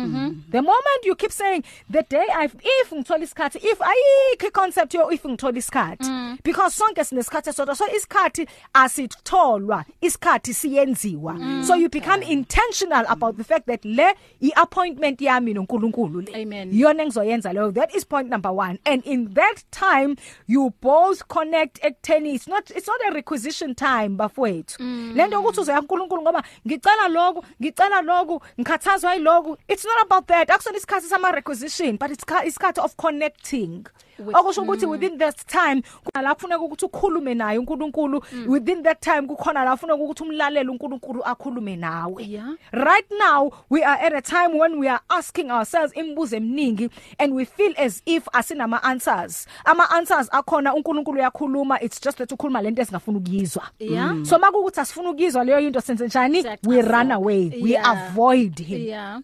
The 0.51 0.63
moment 0.63 1.05
you 1.05 1.15
keep 1.15 1.33
saying 1.33 1.63
the 1.91 2.03
day 2.03 2.27
i 2.35 2.45
if 2.45 2.93
ngithola 2.93 3.25
isikhathi 3.25 3.59
if 3.63 3.79
ayikho 3.79 4.53
concept 4.53 4.95
yo 4.95 5.09
if 5.11 5.23
ngithola 5.23 5.59
isikhathi. 5.59 6.43
Because 6.43 6.75
sonke 6.75 7.05
sinesikhathi 7.05 7.53
sodwa 7.53 7.77
so 7.77 7.87
isikhathi 7.87 8.49
asitholwa 8.75 9.85
isikhathi 10.03 10.55
siyenziwa. 10.55 11.65
So 11.65 11.75
you 11.75 11.89
become 11.89 12.23
intentional 12.23 13.05
about 13.09 13.37
the 13.37 13.45
fact 13.45 13.67
that 13.67 13.85
le 13.85 14.15
iappointment 14.43 15.21
yami 15.21 15.55
noNkulunkulu 15.55 16.27
le. 16.27 16.43
Amen. 16.43 16.73
iyona 16.73 17.03
engizoyenza 17.03 17.53
leyo. 17.53 17.73
That 17.73 17.95
is 17.95 18.05
point 18.05 18.29
number 18.29 18.51
1 18.51 18.79
and 18.87 19.05
in 19.05 19.35
that 19.35 19.65
time 19.71 20.17
you 20.47 20.73
both 20.81 21.29
connect 21.29 21.81
ekutheni 21.83 22.35
it's 22.35 22.49
not 22.49 22.71
it's 22.71 22.89
not 22.89 23.01
a 23.09 23.13
requisition 23.15 23.75
time 23.75 24.17
bafowethu. 24.17 24.79
Lento 25.15 25.41
ukuthi 25.41 25.61
uzoya 25.61 25.81
kuNkulunkulu 25.81 26.23
ngoba 26.23 26.43
ngicela 26.67 27.09
lokho 27.09 27.45
ngicela 27.61 28.03
lokho 28.03 28.16
ngikhathazwa 28.61 29.15
yiloku 29.15 29.57
it's 29.69 29.85
not 29.85 30.03
about 30.07 30.27
that. 30.27 30.49
Akusona 30.49 30.77
isikhathi 30.77 31.09
sama 31.09 31.33
requisition 31.33 31.97
but 31.97 32.11
it's 32.11 32.25
isikhathi 32.25 32.79
of 32.79 32.97
connecting. 32.97 33.87
Okusho 34.35 34.63
ukuthi 34.63 34.87
within 34.87 35.19
that 35.19 35.47
time 35.47 35.83
kuna 36.05 36.23
la 36.23 36.35
kufuneka 36.35 36.61
ukuthi 36.61 36.85
ukhulume 36.85 37.35
naye 37.35 37.59
uNkulunkulu. 37.59 38.23
Within 38.47 38.83
that 38.83 39.01
time 39.01 39.23
kukhona 39.23 39.65
la 39.65 39.71
kufuneka 39.77 40.03
ukuthi 40.03 40.23
umlalele 40.23 40.71
uNkulunkulu 40.71 41.25
akhulume 41.25 41.77
nawe. 41.77 42.25
Yeah. 42.25 42.55
right 42.73 43.07
now 43.19 43.53
we 43.71 43.83
are 43.85 44.07
at 44.07 44.13
a 44.13 44.23
time 44.23 44.59
when 44.59 44.79
we 44.79 44.89
are 44.89 45.01
asking 45.09 45.51
ourselves 45.51 45.93
imibuzo 45.97 46.37
eminingi 46.37 46.91
and 47.19 47.35
we 47.35 47.45
feel 47.45 47.75
as 47.77 48.03
if 48.07 48.29
asinama 48.33 48.83
answers. 48.83 49.47
Ama 49.65 49.91
answers 49.91 50.29
akhona 50.33 50.75
uNkulunkulu 50.75 51.19
uyakhuluma 51.19 51.81
it's 51.83 52.01
just 52.01 52.19
that 52.19 52.33
ukhuluma 52.33 52.63
lento 52.63 52.83
esingafuna 52.83 53.19
ukuyizwa. 53.19 53.63
Yeah. 53.79 54.25
so 54.25 54.39
makukuthi 54.39 54.81
asifuna 54.81 55.11
ukuyizwa 55.11 55.45
leyo 55.45 55.61
into 55.61 55.81
senze 55.81 56.07
njani? 56.07 56.39
Exactly. 56.39 56.77
we 56.77 56.83
run 56.83 57.13
away. 57.13 57.53
We 57.63 57.71
Yeah. 57.71 57.91
avoid 57.91 58.59
him. 58.59 58.81
Yeah. 58.87 59.21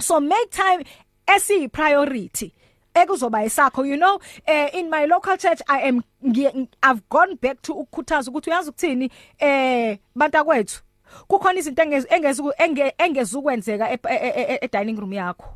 So 0.00 0.20
make 0.20 0.50
time 0.50 0.84
esi 1.26 1.68
priority 1.68 2.52
ekuzoba 2.94 3.44
isakho 3.44 3.84
you 3.86 3.96
know? 3.96 4.18
Uh, 4.48 4.68
in 4.78 4.90
my 4.90 5.06
local 5.06 5.36
church 5.36 5.60
i 5.68 5.88
am 5.88 6.02
ngi- 6.24 6.68
i've 6.82 7.02
gone 7.10 7.34
back 7.42 7.62
to 7.62 7.72
ukukhuthaza 7.74 8.30
ukuthi 8.30 8.50
uyazi 8.50 8.70
ukuthini 8.70 9.10
eh 9.38 9.98
bantakwethu? 10.14 10.82
Kukhona 11.28 11.58
izinto 11.58 11.82
engezi 11.82 12.06
engezu 12.10 12.52
enge- 12.58 12.92
engezukwenzeka 12.98 13.90
e- 13.92 13.98
e- 14.08 14.44
e- 14.52 14.58
e 14.62 14.68
dining 14.72 14.98
room 15.00 15.12
yakho. 15.12 15.54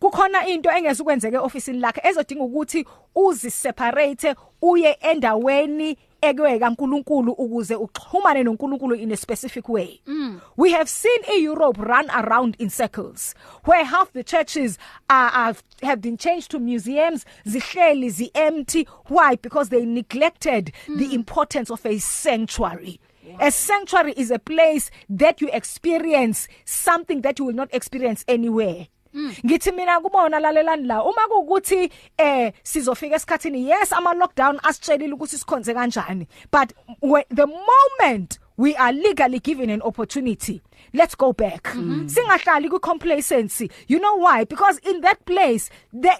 Kukhona 0.00 0.46
into 0.46 0.70
engezukwenzeka 0.70 1.36
eofficeini 1.36 1.80
lakhe 1.80 2.00
ezodinga 2.08 2.44
ukuthi 2.44 2.84
uziseparate 3.14 4.34
uye 4.62 4.92
endaweni 5.00 5.98
ekwe 6.20 6.58
kaNkuluNkulu 6.58 7.32
ukuze 7.32 7.74
uxhumane 7.74 8.42
noNkulunkulu 8.42 8.94
in 8.94 9.12
a 9.12 9.16
specific 9.16 9.68
way 9.68 10.00
mm. 10.06 10.40
we 10.56 10.70
have 10.70 10.88
seen 10.88 11.20
eEurope 11.36 11.82
run 11.82 12.10
around 12.10 12.56
in 12.58 12.70
circles 12.70 13.34
where 13.64 13.84
half 13.84 14.12
the 14.12 14.22
churches 14.24 14.78
are, 15.08 15.30
are 15.34 15.54
have 15.82 16.00
been 16.00 16.16
changed 16.16 16.50
to 16.50 16.58
museums 16.58 17.24
zihleli 17.46 18.10
zi 18.10 18.30
empty 18.34 18.86
why 19.08 19.36
because 19.36 19.70
they 19.70 19.84
neglected 19.86 20.72
mm. 20.88 20.98
the 20.98 21.14
importance 21.14 21.70
of 21.72 21.86
a 21.86 21.98
sanctuary 21.98 23.00
A 23.38 23.50
sanctuary 23.50 24.12
is 24.16 24.30
a 24.30 24.38
place 24.38 24.90
that 25.08 25.40
you 25.40 25.48
experience 25.52 26.48
something 26.64 27.20
that 27.22 27.38
you 27.38 27.44
will 27.44 27.54
not 27.54 27.72
experience 27.72 28.24
anywhere. 28.26 28.88
Ngithi 29.14 29.72
mina 29.72 30.00
kubona 30.00 30.40
lalelani 30.40 30.86
la 30.86 31.02
uma 31.02 31.28
kuukuthi 31.28 31.90
eh 32.18 32.52
sizofika 32.62 33.16
esikhathini 33.16 33.70
yes 33.70 33.92
ama 33.92 34.14
lockdown 34.14 34.60
asitshelile 34.62 35.14
ukuthi 35.14 35.38
sikhonze 35.38 35.74
kanjani. 35.74 36.26
But 36.50 36.72
when, 37.00 37.24
the 37.30 37.46
moment 37.46 38.38
we 38.56 38.76
are 38.76 38.92
legally 38.92 39.38
given 39.40 39.70
an 39.70 39.82
opportunity 39.82 40.60
let's 40.92 41.14
go 41.16 41.32
back. 41.32 41.74
Mm 41.74 41.82
-hmm. 41.82 42.08
singahlali 42.08 42.68
ku 42.68 42.80
complacency 42.80 43.70
you 43.88 43.98
know 43.98 44.16
why? 44.16 44.44
Because 44.44 44.80
in 44.90 45.00
that 45.00 45.18
place 45.24 45.70
the 46.00 46.12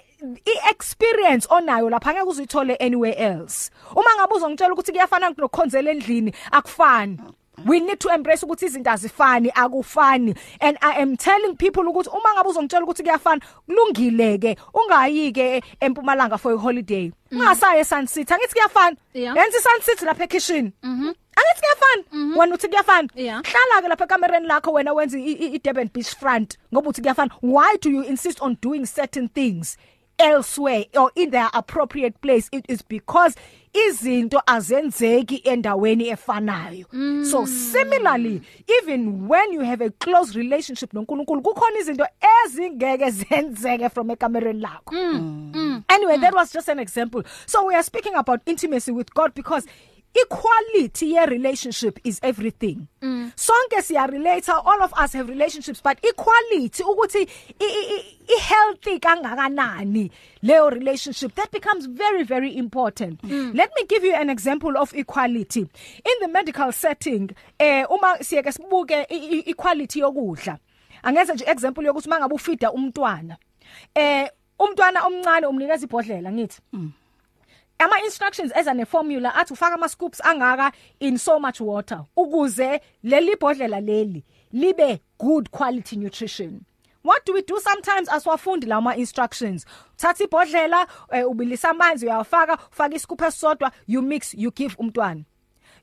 i-experience 0.45 1.47
onayo 1.49 1.89
lapha 1.89 2.13
ngeke 2.13 2.29
uzuyithole 2.29 2.75
anywhere 2.75 3.15
else. 3.15 3.71
Uma 3.95 4.15
ngabe 4.15 4.33
uzongitshela 4.35 4.73
ukuthi 4.73 4.91
kuyafana 4.91 5.29
nokukhonzela 5.29 5.91
endlini 5.91 6.33
akufani. 6.51 7.19
We 7.65 7.79
need 7.79 7.99
to 7.99 8.09
embrace 8.09 8.43
ukuthi 8.45 8.65
izinto 8.65 8.89
azifani 8.91 9.51
akufani. 9.55 10.35
And 10.59 10.77
i 10.81 11.01
am 11.01 11.15
telling 11.17 11.55
people 11.55 11.83
ukuthi 11.83 12.09
uma 12.09 12.33
ngabe 12.33 12.49
uzongitshela 12.49 12.85
ukuthi 12.85 13.03
kuyafana 13.03 13.41
kulungile 13.67 14.37
ke 14.37 14.57
ungayike 14.73 15.63
empumalanga 15.81 16.37
for 16.39 16.53
a 16.53 16.57
holiday. 16.57 17.11
Ungasaye 17.31 17.85
Sun 17.85 18.07
City 18.07 18.33
angithi 18.33 18.53
kuyafana. 18.53 18.97
Yeah. 19.13 19.35
yenza 19.35 19.59
Sun 19.59 19.81
City 19.81 20.05
lapha 20.05 20.23
ekitchen 20.23 20.71
angithi 20.83 21.61
kuyafana. 21.61 22.37
Wena 22.37 22.55
uthi 22.55 22.67
kuyafana. 22.67 23.07
Hlala 23.43 23.81
ke 23.81 23.87
lapha 23.87 24.03
ekamereni 24.05 24.47
lakho 24.47 24.71
wena 24.73 24.93
wenza 24.93 25.17
i- 25.19 25.59
Durban 25.63 25.89
Beach 25.93 26.15
front 26.15 26.57
ngoba 26.73 26.89
uthi 26.89 27.01
kuyafana. 27.01 27.31
Why 27.41 27.77
do 27.81 27.89
you 27.89 28.01
insist 28.03 28.41
on 28.41 28.57
doing 28.61 28.85
certain 28.85 29.29
things 29.29 29.77
elsewhere 30.19 30.85
or 30.97 31.11
in 31.15 31.31
their 31.31 31.49
appropriate 31.53 32.19
place? 32.21 32.49
It 32.51 32.65
is 32.67 32.81
because 32.81 33.35
izinto 33.73 34.41
azenzeki 34.45 35.41
endaweni 35.43 36.07
efanayo 36.07 36.85
mm. 36.93 37.25
so 37.25 37.45
similarly 37.45 38.41
even 38.81 39.27
when 39.27 39.53
you 39.53 39.61
have 39.61 39.85
a 39.85 39.89
close 39.89 40.39
relationship 40.39 40.93
noNkulunkulu 40.93 41.41
kukhona 41.41 41.79
izinto 41.79 42.07
ezingeke 42.45 43.11
zenzeke 43.11 43.89
from 43.89 44.11
ekamereni 44.11 44.61
lakho 44.61 44.95
mm. 44.95 45.83
anyway 45.87 46.15
mm. 46.15 46.21
that 46.21 46.33
was 46.33 46.53
just 46.53 46.69
an 46.69 46.79
example 46.79 47.23
so 47.45 47.65
we 47.65 47.75
are 47.75 47.83
speaking 47.83 48.15
about 48.15 48.41
intimacy 48.45 48.91
with 48.91 49.13
God 49.13 49.33
because 49.33 49.67
equality 50.13 51.05
ye 51.15 51.25
relationship 51.25 51.99
is 52.03 52.19
everything 52.23 52.87
mm. 53.01 53.31
sonke 53.35 53.81
siya 53.81 54.07
relate 54.07 54.49
all 54.51 54.81
of 54.81 54.91
us 55.03 55.13
have 55.13 55.29
relationships 55.29 55.81
but 55.83 55.97
equality 56.05 56.83
ukuthi 56.83 57.27
i- 57.59 58.37
healthy 58.39 58.99
kangakanani 58.99 60.11
leyo 60.43 60.69
relationship 60.69 61.35
that 61.35 61.51
becomes 61.51 61.85
very 61.89 62.23
very 62.23 62.49
important 62.57 63.23
mm. 63.23 63.51
let 63.55 63.71
me 63.75 63.85
give 63.87 64.03
you 64.07 64.15
an 64.15 64.29
example 64.29 64.77
of 64.77 64.93
equality 64.93 65.59
in 66.05 66.15
the 66.21 66.27
medical 66.27 66.71
setting 66.71 67.29
eh 67.59 67.85
uma 67.89 68.17
siyeke 68.23 68.51
sibuke 68.51 69.05
equality 69.45 69.99
yokudla 69.99 70.57
angenza 71.03 71.33
nje 71.33 71.45
example 71.47 71.85
yokuthi 71.85 72.09
mangabe 72.09 72.35
ufida 72.35 72.71
umntwana 72.71 73.37
eh 73.95 74.29
umntwana 74.59 75.03
omncane 75.05 75.47
umnikeza 75.47 75.85
ibhodlela 75.85 76.31
ngithi 76.31 76.61
ama 77.81 77.99
instructions 78.05 78.51
eza 78.55 78.73
ne 78.73 78.85
formula 78.85 79.35
athi 79.35 79.53
ufaka 79.53 79.75
ama 79.75 79.89
scoops 79.89 80.21
angaka 80.25 80.71
in 80.99 81.17
so 81.17 81.39
much 81.39 81.59
water 81.59 82.05
ukuze 82.15 82.81
leli 83.03 83.35
bhodlela 83.35 83.79
leli 83.79 84.23
libe 84.53 84.99
good 85.17 85.51
quality 85.51 85.95
nutrition. 85.95 86.65
What 87.03 87.25
do 87.25 87.33
we 87.33 87.41
do 87.41 87.59
sometimes? 87.59 88.09
Aswafundi 88.09 88.67
lawa 88.67 88.81
ma 88.81 88.95
instructions 88.95 89.65
uthatha 89.97 90.23
ibhodlela 90.23 90.87
eh, 91.11 91.29
ubilisa 91.29 91.69
amanzi 91.69 92.05
uyawafaka 92.05 92.57
ufaka 92.71 92.95
iscoop 92.95 93.21
esodwa 93.21 93.71
you 93.87 94.01
mix 94.01 94.33
you 94.33 94.51
give 94.51 94.75
umntwana. 94.77 95.23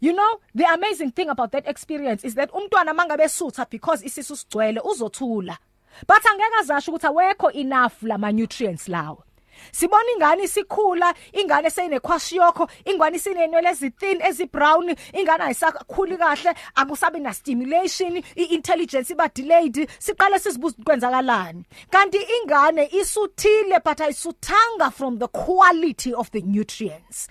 You 0.01 0.13
know 0.13 0.41
the 0.55 0.65
amazing 0.65 1.11
thing 1.11 1.29
about 1.29 1.51
that 1.53 1.67
experience 1.69 2.25
is 2.25 2.35
that 2.35 2.51
umntwana 2.53 2.95
mangabe 2.95 3.29
sutha 3.29 3.67
because 3.71 4.05
isisu 4.05 4.37
sigcwele 4.37 4.81
uzothula. 4.81 5.59
But 6.07 6.25
angeke 6.27 6.55
azasho 6.61 6.93
ukuthi 6.93 7.07
awekho 7.07 7.53
enough 7.53 8.03
lama 8.03 8.33
nutrients 8.33 8.89
lawo. 8.89 9.25
Sibona 9.73 10.13
ingane 10.15 10.43
isikhula, 10.45 11.15
ingane 11.33 11.71
seyinekwashiyokho, 11.71 12.69
ingane 12.85 13.19
sinenwele 13.19 13.69
ezithin 13.71 14.21
ezibrown, 14.23 14.95
ingane 15.13 15.45
ayisakhuli 15.45 16.17
kahle, 16.17 16.55
akusabi 16.75 17.21
na 17.21 17.33
stimulation, 17.33 18.23
iintelligence 18.37 19.13
iba 19.13 19.29
delayed, 19.29 19.89
siqale 19.99 20.39
sizibuza 20.39 20.77
kwenzakalani. 20.85 21.65
Kanti 21.91 22.19
ingane 22.19 22.89
isuthile 22.93 23.81
but 23.85 23.99
ayisuthanga 23.99 24.93
from 24.93 25.19
the 25.19 25.29
quality 25.29 26.15
of 26.15 26.31
the 26.31 26.41
nutrients. 26.43 27.29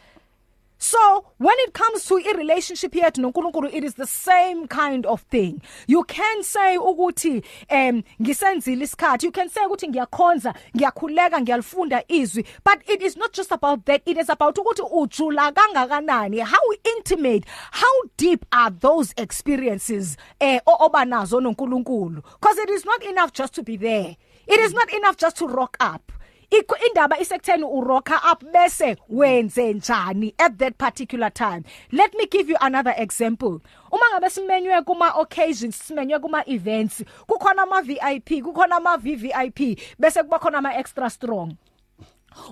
So 0.78 1.26
when 1.38 1.56
it 1.60 1.74
comes 1.74 2.06
to 2.06 2.18
a 2.18 2.38
relationship 2.38 2.94
here 2.94 3.10
to 3.10 3.22
noNkulunkulu 3.22 3.74
it 3.74 3.84
is 3.84 3.96
the 3.96 4.06
same 4.06 4.68
kind 4.68 5.06
of 5.06 5.22
thing. 5.22 5.62
You 5.88 6.04
can 6.04 6.44
say 6.44 6.78
ukuthi 6.78 7.44
em 7.70 8.04
ngisenzile 8.22 8.84
isikhathi. 8.84 9.24
You 9.24 9.32
can 9.32 9.50
say 9.50 9.62
ukuthi 9.62 9.90
ngiyakhonza 9.90 10.54
ngiyakhuleka 10.76 11.42
ngiyalifunda 11.42 12.04
izwi. 12.08 12.46
But 12.64 12.82
it 12.88 13.02
is 13.02 13.18
not 13.18 13.34
just 13.34 13.52
about 13.52 13.86
that. 13.86 14.02
It 14.06 14.18
is 14.18 14.30
about 14.30 14.56
ukuthi 14.56 14.84
ujula 14.92 15.52
kangakanani. 15.52 16.42
How 16.42 16.62
intimate 16.98 17.46
how 17.72 18.04
deep 18.18 18.46
are 18.52 18.70
those 18.70 19.14
experiences 19.18 20.18
eh 20.40 20.60
obanazo 20.68 21.42
noNkulunkulu? 21.42 22.24
Because 22.40 22.58
it 22.60 22.70
is 22.70 22.86
not 22.86 23.04
enough 23.04 23.34
just 23.34 23.54
to 23.56 23.64
be 23.64 23.78
there. 23.78 24.16
It 24.48 24.60
is 24.60 24.74
not 24.74 24.94
enough 24.94 25.18
just 25.18 25.38
to 25.38 25.48
rock 25.48 25.76
up. 25.80 26.07
Indaba 26.52 27.20
isekutheni 27.20 27.64
urocka 27.64 28.22
up 28.32 28.44
bese 28.54 28.98
wenze 29.10 29.74
njani 29.74 30.34
at 30.38 30.58
that 30.58 30.78
particular 30.78 31.30
time? 31.30 31.64
Let 31.92 32.14
me 32.18 32.26
give 32.28 32.50
you 32.50 32.58
another 32.62 32.94
example. 32.98 33.62
Uma 33.92 34.06
ngabe 34.14 34.30
simenywe 34.30 34.82
kuma 34.86 35.12
occasions 35.16 35.76
simenywe 35.88 36.20
kuma 36.20 36.44
events 36.48 37.04
kukhona 37.28 37.64
ama 37.64 37.82
VIP 37.82 38.42
kukhona 38.44 38.76
ama 38.76 38.98
VVIP 38.98 39.80
bese 40.00 40.24
kuba 40.24 40.40
khona 40.40 40.58
ama 40.58 40.74
extra 40.76 41.10
strong. 41.10 41.58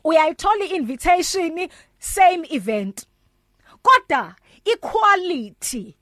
Uyayithola 0.04 0.66
invitation 0.66 1.68
same 2.00 2.46
event. 2.50 3.06
Kodwa 3.84 4.36
equality 4.66 5.96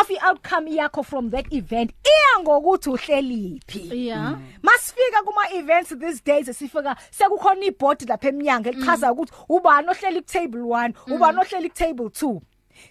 of 0.00 0.10
i-outcome 0.10 0.68
yakho 0.68 1.04
from 1.04 1.30
that 1.30 1.52
event 1.52 1.90
iya 2.04 2.42
ngokuthi 2.42 2.90
uhleliphi. 2.90 4.06
Yeah 4.08 4.36
masifika 4.62 5.22
kuma 5.24 5.42
events 5.52 5.94
these 5.98 6.20
days 6.20 6.58
sifika 6.58 6.96
sekukhona 7.10 7.64
iboard 7.64 8.08
lapha 8.08 8.28
eminyango 8.28 8.68
elichaza 8.68 9.12
ukuthi 9.12 9.32
ubani 9.48 9.88
ohleli 9.88 10.20
ku 10.20 10.26
table 10.26 10.60
1 10.60 10.92
ubani 11.14 11.38
ohleli 11.38 11.68
ku 11.68 11.76
table 11.76 12.06
2 12.06 12.40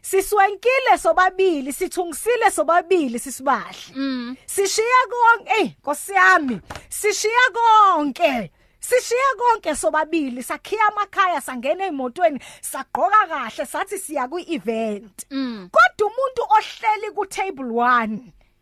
siswenkile 0.01 0.97
sobabili 0.97 1.73
sithungisile 1.73 2.51
sobabili 2.51 3.19
sisibahle 3.19 4.35
sishiya 4.45 5.03
konke 5.09 5.53
hey 5.53 5.69
nkosiyami 5.79 6.59
sishiya 6.89 7.45
konke. 7.53 8.51
Sishiya 8.79 9.35
konke 9.37 9.75
sobabili 9.75 10.43
sakhiya 10.43 10.87
amakhaya 10.87 11.41
sangena 11.41 11.85
emotweni 11.85 12.39
sagqoka 12.61 13.27
kahle 13.27 13.65
sathi 13.65 13.99
siya 13.99 14.27
kwi-event. 14.27 15.25
Kodwa 15.71 16.07
umuntu 16.07 16.41
ohleli 16.49 17.11
ku 17.15 17.25
table 17.25 17.65
1 17.65 18.19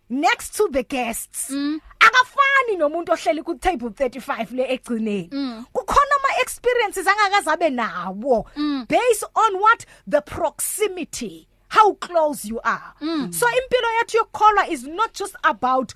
next 0.10 0.55
to 0.55 0.67
the 0.72 0.84
guests 0.84 1.51
akafani 2.00 2.77
nomuntu 2.77 3.12
ohleli 3.12 3.43
ku 3.43 3.55
table 3.55 3.89
35 3.89 4.51
le 4.51 4.63
egcineni. 4.63 5.29
Kukhona 5.74 6.15
ama 6.19 6.29
experiences 6.41 7.07
angakazabe 7.07 7.69
nawo 7.69 8.45
based 8.88 9.24
on 9.36 9.60
what 9.60 9.86
the 10.07 10.22
proximity 10.22 11.48
how 11.69 11.93
close 11.93 12.45
you 12.45 12.60
are. 12.63 12.93
So 13.31 13.48
impilo 13.48 13.89
yethu 14.00 14.17
yokukholwa 14.17 14.67
is 14.69 14.84
not 14.88 15.13
just 15.13 15.36
about 15.43 15.93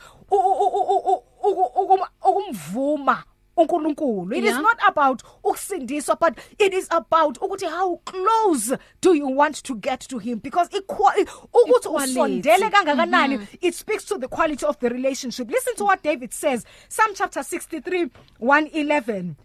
ukumvuma 2.22 3.24
uNkulunkulu 3.60 4.34
it 4.36 4.44
is 4.44 4.50
Yeah. 4.52 4.62
not 4.62 4.78
about 4.88 5.24
ukusindiswa 5.44 6.16
but 6.20 6.38
it 6.60 6.74
is 6.74 6.88
about 6.90 7.38
ukuthi 7.42 7.66
how 7.66 7.96
close 8.06 8.78
do 9.02 9.14
you 9.16 9.28
want 9.38 9.64
to 9.64 9.76
get 9.76 10.00
to 10.08 10.18
him 10.20 10.40
because 10.40 10.70
ukuthi 11.54 11.88
usondele 11.90 12.70
kangakanani 12.70 13.48
it 13.62 13.74
speaks 13.76 14.06
to 14.06 14.18
the 14.18 14.28
quality 14.28 14.66
of 14.66 14.78
the 14.80 14.90
relationship 14.90 15.50
listen 15.52 15.76
to 15.76 15.86
what 15.86 16.04
David 16.04 16.34
says 16.34 16.66
Psalm 16.90 17.14
chapter 17.16 17.44
63 17.44 18.10
111 18.40 19.36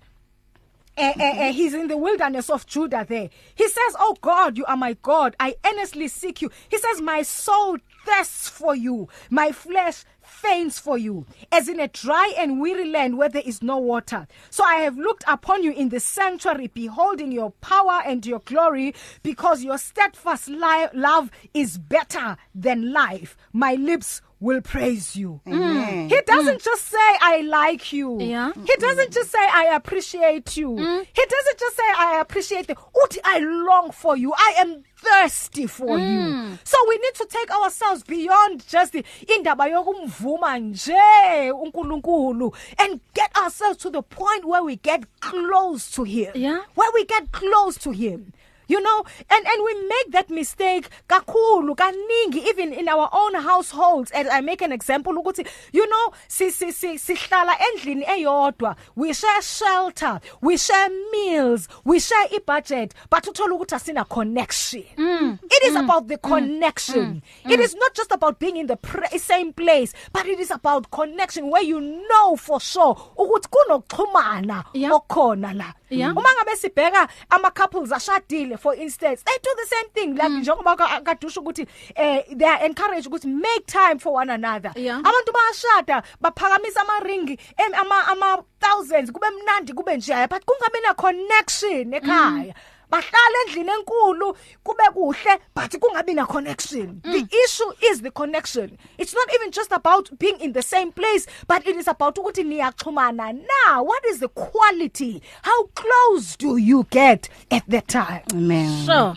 uh, 0.97 1.13
uh, 1.19 1.23
uh, 1.25 1.53
he's 1.53 1.75
in 1.75 1.89
the 1.89 1.97
wilderness 1.97 2.49
of 2.49 2.67
Judah 2.67 3.05
there. 3.09 3.29
He 3.57 3.67
says, 3.67 3.97
Oh 3.99 4.15
God, 4.21 4.57
you 4.57 4.65
are 4.67 4.77
my 4.77 4.97
God. 5.03 5.35
I 5.41 5.57
earnestly 5.67 6.07
seek 6.07 6.41
you. 6.41 6.53
He 6.69 6.79
says, 6.79 7.01
My 7.01 7.23
soul 7.23 7.79
thirsts 8.07 8.49
for 8.49 8.77
you. 8.77 9.09
My 9.29 9.51
flesh 9.51 10.05
faints 10.35 10.79
for 10.79 10.99
you, 10.99 11.27
as 11.53 11.69
in 11.69 11.79
a 11.79 11.89
dry 11.89 12.35
and 12.37 12.61
weary 12.61 12.89
land 12.89 13.17
where 13.17 13.29
there 13.29 13.43
is 13.45 13.63
no 13.63 13.79
water. 13.79 14.27
So 14.51 14.65
I 14.65 14.77
have 14.77 14.99
looked 14.99 15.25
upon 15.29 15.63
you 15.63 15.73
in 15.73 15.91
the 15.91 16.01
sanctuary, 16.01 16.67
beholding 16.67 17.33
your 17.33 17.53
power 17.61 18.03
and 18.05 18.27
your 18.27 18.41
glory, 18.41 18.95
because 19.23 19.63
your 19.63 19.79
steadfast 19.79 20.49
li- 20.49 20.89
love 20.93 21.31
is 21.55 21.79
better 21.79 22.37
than 22.55 22.93
life. 22.93 23.37
My 23.53 23.75
lips 23.75 24.21
will 24.41 24.61
praise 24.61 25.17
you. 25.17 25.41
Amen. 25.47 26.09
He 26.09 26.21
doesn't 26.27 26.63
just 26.63 26.87
say, 26.87 26.99
I 27.21 27.41
like 27.43 27.93
you. 27.93 28.21
Yeah. 28.21 28.53
He 28.53 28.77
doesn't 28.79 29.13
just 29.13 29.31
say, 29.31 29.39
I 29.39 29.75
appreciate 29.75 30.57
you. 30.57 30.71
Mm. 30.73 31.07
He 31.13 31.25
doesn't 31.29 31.59
just 31.59 31.77
say, 31.77 31.83
I 31.97 32.19
appreciate 32.21 32.69
you. 32.69 32.75
Uthi, 32.75 33.19
I 33.25 33.39
long 33.39 33.91
for 33.91 34.17
you. 34.17 34.33
I 34.37 34.55
am 34.59 34.83
thirsty 34.97 35.67
for 35.67 35.99
mm. 35.99 36.51
you. 36.53 36.59
So 36.65 36.77
we 36.89 36.99
need 36.99 37.15
to 37.15 37.27
take 37.27 37.51
ourselves 37.51 38.03
beyond 38.03 38.67
just 38.67 38.93
the 38.93 39.05
indaba 39.29 39.65
yokumvuma 39.65 40.59
nje 40.59 41.53
uNkulunkulu 41.53 42.55
and 42.79 43.01
get 43.15 43.37
ourselves 43.37 43.79
to 43.79 43.91
the 43.91 44.03
point 44.03 44.45
where 44.45 44.63
we 44.63 44.77
get 44.77 45.05
close 45.21 45.91
to 45.93 46.05
him. 46.05 46.33
Yeah. 46.35 46.63
Where 46.75 46.91
we 46.95 47.05
get 47.05 47.33
close 47.33 47.79
to 47.79 47.91
him. 47.91 48.33
You 48.69 48.81
know, 48.81 49.05
and 49.31 49.47
and 49.47 49.65
we 49.65 49.75
make 49.89 50.13
that 50.13 50.31
mistake 50.31 50.89
kakhulu 51.09 51.77
kaningi 51.77 52.47
even 52.49 52.73
in 52.73 52.89
our 52.89 53.09
own 53.13 53.35
households. 53.35 54.11
And 54.13 54.29
I 54.29 54.41
make 54.41 54.63
an 54.63 54.73
example 54.73 55.13
ukuthi 55.15 55.47
you 55.73 55.89
know 55.89 56.13
si 56.29 56.51
si 56.51 56.73
si 56.73 56.95
sihlala 56.97 57.55
endlini 57.59 58.05
eyodwa 58.07 58.77
we 58.97 59.13
share 59.13 59.43
shelter 59.43 60.21
we 60.41 60.57
share 60.57 60.89
meals 61.13 61.69
we 61.85 62.01
share 62.01 62.27
i 62.33 62.39
budget 62.47 62.95
but 63.11 63.25
uthola 63.25 63.55
ukuthi 63.55 63.75
asina 63.75 64.09
connection. 64.09 64.85
Mm, 64.97 65.39
it 65.45 65.63
is 65.65 65.75
mm, 65.75 65.85
about 65.85 66.09
the 66.09 66.17
connection. 66.19 67.23
mm, 67.45 67.53
it 67.53 67.61
is 67.61 67.75
not 67.75 67.95
just 67.95 68.13
about 68.13 68.39
being 68.39 68.57
in 68.57 68.67
the 68.67 68.77
pre- 68.77 69.19
same 69.19 69.53
place 69.53 69.93
but 70.13 70.27
it 70.27 70.39
is 70.41 70.51
about 70.51 70.91
connection 70.91 71.51
where 71.51 71.63
you 71.63 71.81
know 71.81 72.37
for 72.37 72.61
sure 72.61 72.95
ukuthi 73.19 73.49
kunokuxhumana 73.49 74.65
Yeah. 74.73 74.91
okhona 74.93 75.53
la. 75.55 75.73
Yeah. 75.91 76.11
uma 76.17 76.29
ngabe 76.35 76.57
sibheka 76.57 77.09
ama 77.31 77.51
couples 77.51 77.93
ashadile 77.93 78.54
for 78.59 78.75
instance 78.75 79.23
they 79.25 79.39
do 79.43 79.51
the 79.57 79.67
same 79.77 79.89
thing. 79.95 80.15
Like 80.17 80.31
njengoba 80.33 80.77
ka- 80.77 81.01
kadusha 81.01 81.41
ukuthi 81.41 81.67
eh 81.97 82.23
they 82.37 82.47
are 82.49 82.67
encouraged 82.67 83.07
ukuthi 83.11 83.27
make 83.27 83.67
time 83.67 83.99
for 83.99 84.13
one 84.15 84.31
another. 84.31 84.73
Yeah. 84.77 84.99
abantu 85.01 85.33
bayashada 85.33 86.03
baphakamisa 86.21 86.81
ama 86.81 87.05
ring 87.05 87.39
em- 87.59 87.75
ama 87.75 88.07
ama 88.09 88.45
thousands 88.61 89.11
kube 89.13 89.27
mnandi 89.31 89.73
kube 89.73 89.97
njaya 89.97 90.29
but 90.29 90.45
kungabe 90.45 90.81
na 90.83 90.95
connection 90.95 91.93
ekhaya. 91.95 92.55
Bahlala 92.95 93.39
endlini 93.47 93.71
enkulu 93.79 94.37
kube 94.65 94.85
kuhle 94.95 95.39
but 95.55 95.71
kungabi 95.81 96.15
na 96.15 96.27
connection. 96.27 97.01
The 97.03 97.27
issue 97.45 97.73
is 97.91 98.03
the 98.03 98.11
connection. 98.11 98.79
It's 98.99 99.15
not 99.15 99.29
even 99.35 99.51
just 99.51 99.73
about 99.73 100.17
being 100.19 100.39
in 100.41 100.53
the 100.53 100.63
same 100.63 100.93
place 100.93 101.27
but 101.49 101.67
it 101.67 101.77
is 101.77 101.89
about 101.89 102.17
ukuthi 102.17 102.45
niyaxhumana. 102.45 103.33
Now 103.33 103.83
what 103.83 104.05
is 104.07 104.21
the 104.21 104.29
quality? 104.29 105.23
How 105.43 105.65
close 105.75 106.37
do 106.37 106.57
you 106.57 106.87
get 106.91 107.29
at 107.51 107.65
that 107.69 107.89
time? 107.89 108.23
Amen. 108.33 108.85
sure 108.87 109.17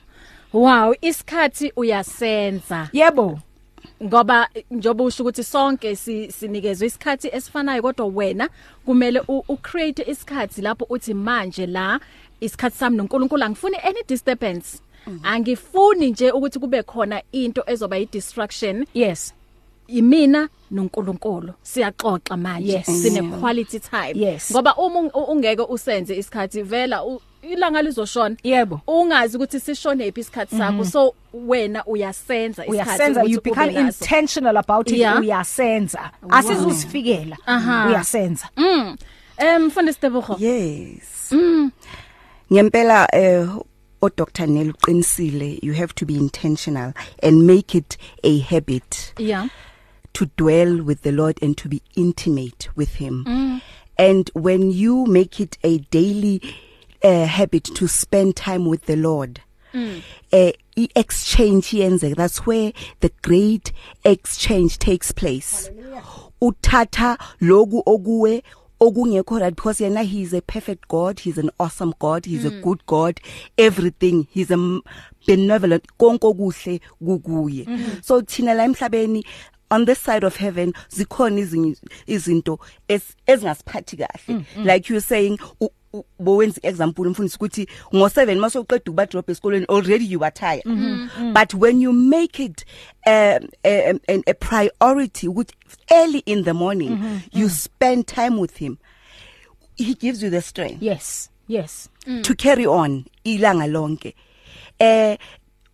wow 0.53 0.93
isikhathi 1.01 1.71
uyasenza. 1.75 2.89
Yebo. 2.93 3.39
Ngoba 4.03 4.49
njoba 4.71 5.03
usho 5.03 5.23
ukuthi 5.23 5.43
sonke 5.43 5.95
si- 5.95 6.31
sinikezwe 6.31 6.87
isikhathi 6.87 7.27
esifanayo 7.33 7.81
kodwa 7.81 8.05
wena 8.07 8.49
kumele 8.85 9.19
u 9.27 9.43
u- 9.47 9.57
create 9.57 10.03
isikhathi 10.11 10.61
lapho 10.61 10.85
uthi 10.89 11.13
manje 11.13 11.65
la 11.67 11.99
isikhathi 12.41 12.77
sami 12.77 12.97
noNkulunkulu 12.97 13.43
angifuni 13.43 13.77
any 13.83 14.03
disturbance 14.07 14.79
angifuni 15.23 16.09
nje 16.11 16.31
ukuthi 16.31 16.59
kube 16.59 16.83
khona 16.83 17.21
into 17.31 17.63
ezoba 17.67 17.97
yi 17.97 18.05
distraction 18.11 18.85
yes 18.93 19.33
imina 19.87 20.49
noNkulunkulu 20.71 21.53
siyaxoxa 21.63 22.37
manje 22.37 22.71
Yes. 22.73 22.85
sine 23.03 23.21
quality 23.39 23.79
time 23.79 24.13
Yes. 24.15 24.51
ngoba 24.51 24.75
uma 24.75 24.99
ung- 24.99 25.29
ungeke 25.31 25.61
usenze 25.61 26.15
isikhathi 26.17 26.61
vela 26.61 27.03
u- 27.05 27.21
ilanga 27.41 27.81
lizoshona 27.81 28.35
Yebo. 28.43 28.81
ungazi 28.87 29.37
ukuthi 29.37 29.59
sishone 29.59 30.07
ephi 30.07 30.19
isikhathi 30.21 30.57
sakho 30.57 30.85
so 30.85 31.13
wena 31.33 31.85
uyasenza 31.85 32.65
isikhathi 32.65 32.71
uyasenza 32.89 33.21
you 33.21 33.25
ukuthi 33.27 33.49
ube 33.49 33.49
become 33.49 33.71
naso. 33.83 34.03
intentional 34.05 34.57
about 34.57 34.89
it 34.91 34.97
Yeah. 34.97 35.19
uyasenza 35.21 36.11
asizusifikela 36.29 37.37
Aha. 37.45 37.87
uyasenza 37.89 38.49
Mm. 38.57 38.95
Em 39.39 39.65
mfundisi 39.65 39.99
Tebogo. 39.99 40.35
Yes. 40.39 41.31
Mm. 41.31 41.71
Ngempela 42.51 43.07
eh 43.13 43.45
o 44.01 44.09
Dr 44.09 44.47
Nel 44.47 44.73
uqinisile 44.73 45.59
you 45.61 45.73
have 45.73 45.93
to 45.95 46.05
be 46.05 46.15
intentional 46.15 46.93
and 47.21 47.45
make 47.45 47.75
it 47.75 47.97
a 48.23 48.39
habit 48.39 49.13
Yeah. 49.17 49.49
to 50.13 50.27
dwell 50.37 50.81
with 50.81 51.01
the 51.01 51.11
Lord 51.11 51.39
and 51.41 51.57
to 51.57 51.67
be 51.67 51.81
intimate 51.95 52.69
with 52.75 52.95
him. 52.95 53.25
Mm. 53.27 53.61
And 53.97 54.31
when 54.33 54.71
you 54.71 55.05
make 55.05 55.39
it 55.39 55.57
a 55.63 55.79
daily 55.79 56.41
uh, 57.03 57.25
habit 57.25 57.63
to 57.63 57.87
spend 57.87 58.35
time 58.35 58.65
with 58.65 58.85
the 58.85 58.95
Lord 58.95 59.41
mm. 59.73 60.01
uh, 60.31 60.51
exchange 60.95 61.71
yenzeka 61.71 62.15
that's 62.15 62.45
where 62.45 62.71
the 62.99 63.11
great 63.21 63.71
exchange 64.03 64.77
takes 64.77 65.11
place 65.11 65.71
uthatha 66.41 67.17
loku 67.41 67.81
okuwe 67.85 68.43
okungekho 68.79 69.39
right 69.39 69.55
because 69.55 69.83
yena 69.83 70.01
he 70.01 70.21
is 70.21 70.33
a 70.33 70.41
perfect 70.41 70.87
god 70.87 71.19
he's 71.19 71.37
an 71.37 71.51
awesome 71.59 71.93
god 71.99 72.25
he's 72.25 72.45
mm. 72.45 72.57
a 72.57 72.61
good 72.61 72.79
god 72.87 73.19
everything 73.57 74.25
he's 74.33 74.51
a 74.51 74.53
m- 74.53 74.81
benevolent 75.27 75.83
konke 75.97 76.27
okuhle 76.27 76.81
kukuye 77.05 77.65
mm 77.67 77.75
-hmm. 77.75 78.03
so 78.03 78.21
thina 78.21 78.53
la 78.53 78.63
emhlabeni 78.63 79.25
on 79.71 79.85
this 79.85 79.99
side 79.99 80.23
of 80.23 80.37
heaven 80.37 80.73
zikhona 80.89 81.75
izinto 82.07 82.59
ezingasiphathi 82.87 83.97
kahle. 83.97 84.45
Like 84.57 84.89
you 84.89 85.01
saying 85.01 85.39
bowenza 86.19 86.59
example 86.63 87.07
umfundisi 87.07 87.37
ukuthi 87.37 87.67
ngo7 87.93 88.35
masoqeda 88.35 88.81
ukuba 88.81 89.05
drop 89.05 89.29
esikolweni 89.29 89.65
already 89.69 90.05
you 90.05 90.23
are 90.23 90.31
tired. 90.31 90.65
Mm. 90.65 91.09
-hmm. 91.09 91.33
but 91.33 91.53
when 91.53 91.81
you 91.81 91.93
make 91.93 92.43
it 92.43 92.65
um, 93.05 93.47
a, 93.63 93.93
a, 94.07 94.21
a 94.27 94.33
priority 94.33 95.27
ukuthi 95.27 95.53
early 95.91 96.19
in 96.25 96.43
the 96.43 96.53
morning 96.53 96.89
mm 96.89 97.01
-hmm. 97.01 97.39
you 97.39 97.49
spend 97.49 98.05
time 98.05 98.39
with 98.39 98.57
him 98.57 98.77
he 99.75 99.93
gives 99.93 100.23
you 100.23 100.29
the 100.29 100.41
strength. 100.41 100.83
Yes 100.83 101.29
yes. 101.47 101.89
Mm. 102.07 102.23
to 102.23 102.35
carry 102.35 102.65
on 102.65 103.05
ilanga 103.23 103.67
lonke. 103.67 104.13
Eh 104.79 105.17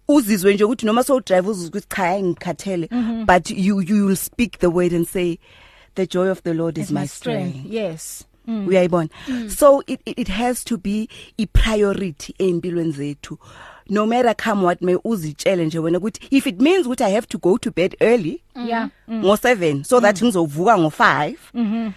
uzizwe 0.07 0.53
nje 0.53 0.63
ukuthi 0.63 0.85
noma 0.85 1.03
so 1.03 1.19
drive 1.19 1.49
uzizwe 1.49 1.69
ukuthi 1.69 1.87
cha 1.95 2.19
ngikhathele. 2.21 2.89
But 3.25 3.49
you 3.49 3.81
you 3.81 4.05
will 4.05 4.15
speak 4.15 4.59
the 4.59 4.69
word 4.69 4.93
and 4.93 5.07
say 5.07 5.39
the 5.95 6.05
joy 6.07 6.29
of 6.29 6.43
the 6.43 6.53
lord 6.53 6.77
is, 6.77 6.83
It's 6.83 6.91
my 6.91 7.05
strength, 7.05 7.65
yes. 7.65 8.25
Uyayibona? 8.47 9.09
So 9.49 9.81
it, 9.87 10.01
it 10.05 10.19
it 10.19 10.27
has 10.27 10.63
to 10.65 10.77
be 10.77 11.07
i 11.39 11.45
priority 11.45 12.33
empilweni 12.39 12.91
zethu. 12.93 13.37
No 13.89 14.05
matter 14.05 14.33
come 14.33 14.63
what 14.63 14.81
may 14.81 14.95
uzitshele 14.95 15.65
nje 15.65 15.79
wena 15.79 15.99
ukuthi 15.99 16.27
if 16.31 16.47
it 16.47 16.59
means 16.61 16.85
ukuthi 16.87 17.01
i 17.05 17.09
have 17.11 17.27
to 17.27 17.37
go 17.37 17.57
to 17.57 17.71
bed 17.71 17.95
early 18.01 18.41
yeah. 18.55 18.89
Ngo 19.09 19.35
7 19.35 19.83
so 19.83 19.99
that 20.01 20.21
ngizovuka 20.21 20.77
ngo 20.77 20.89
5 20.89 21.93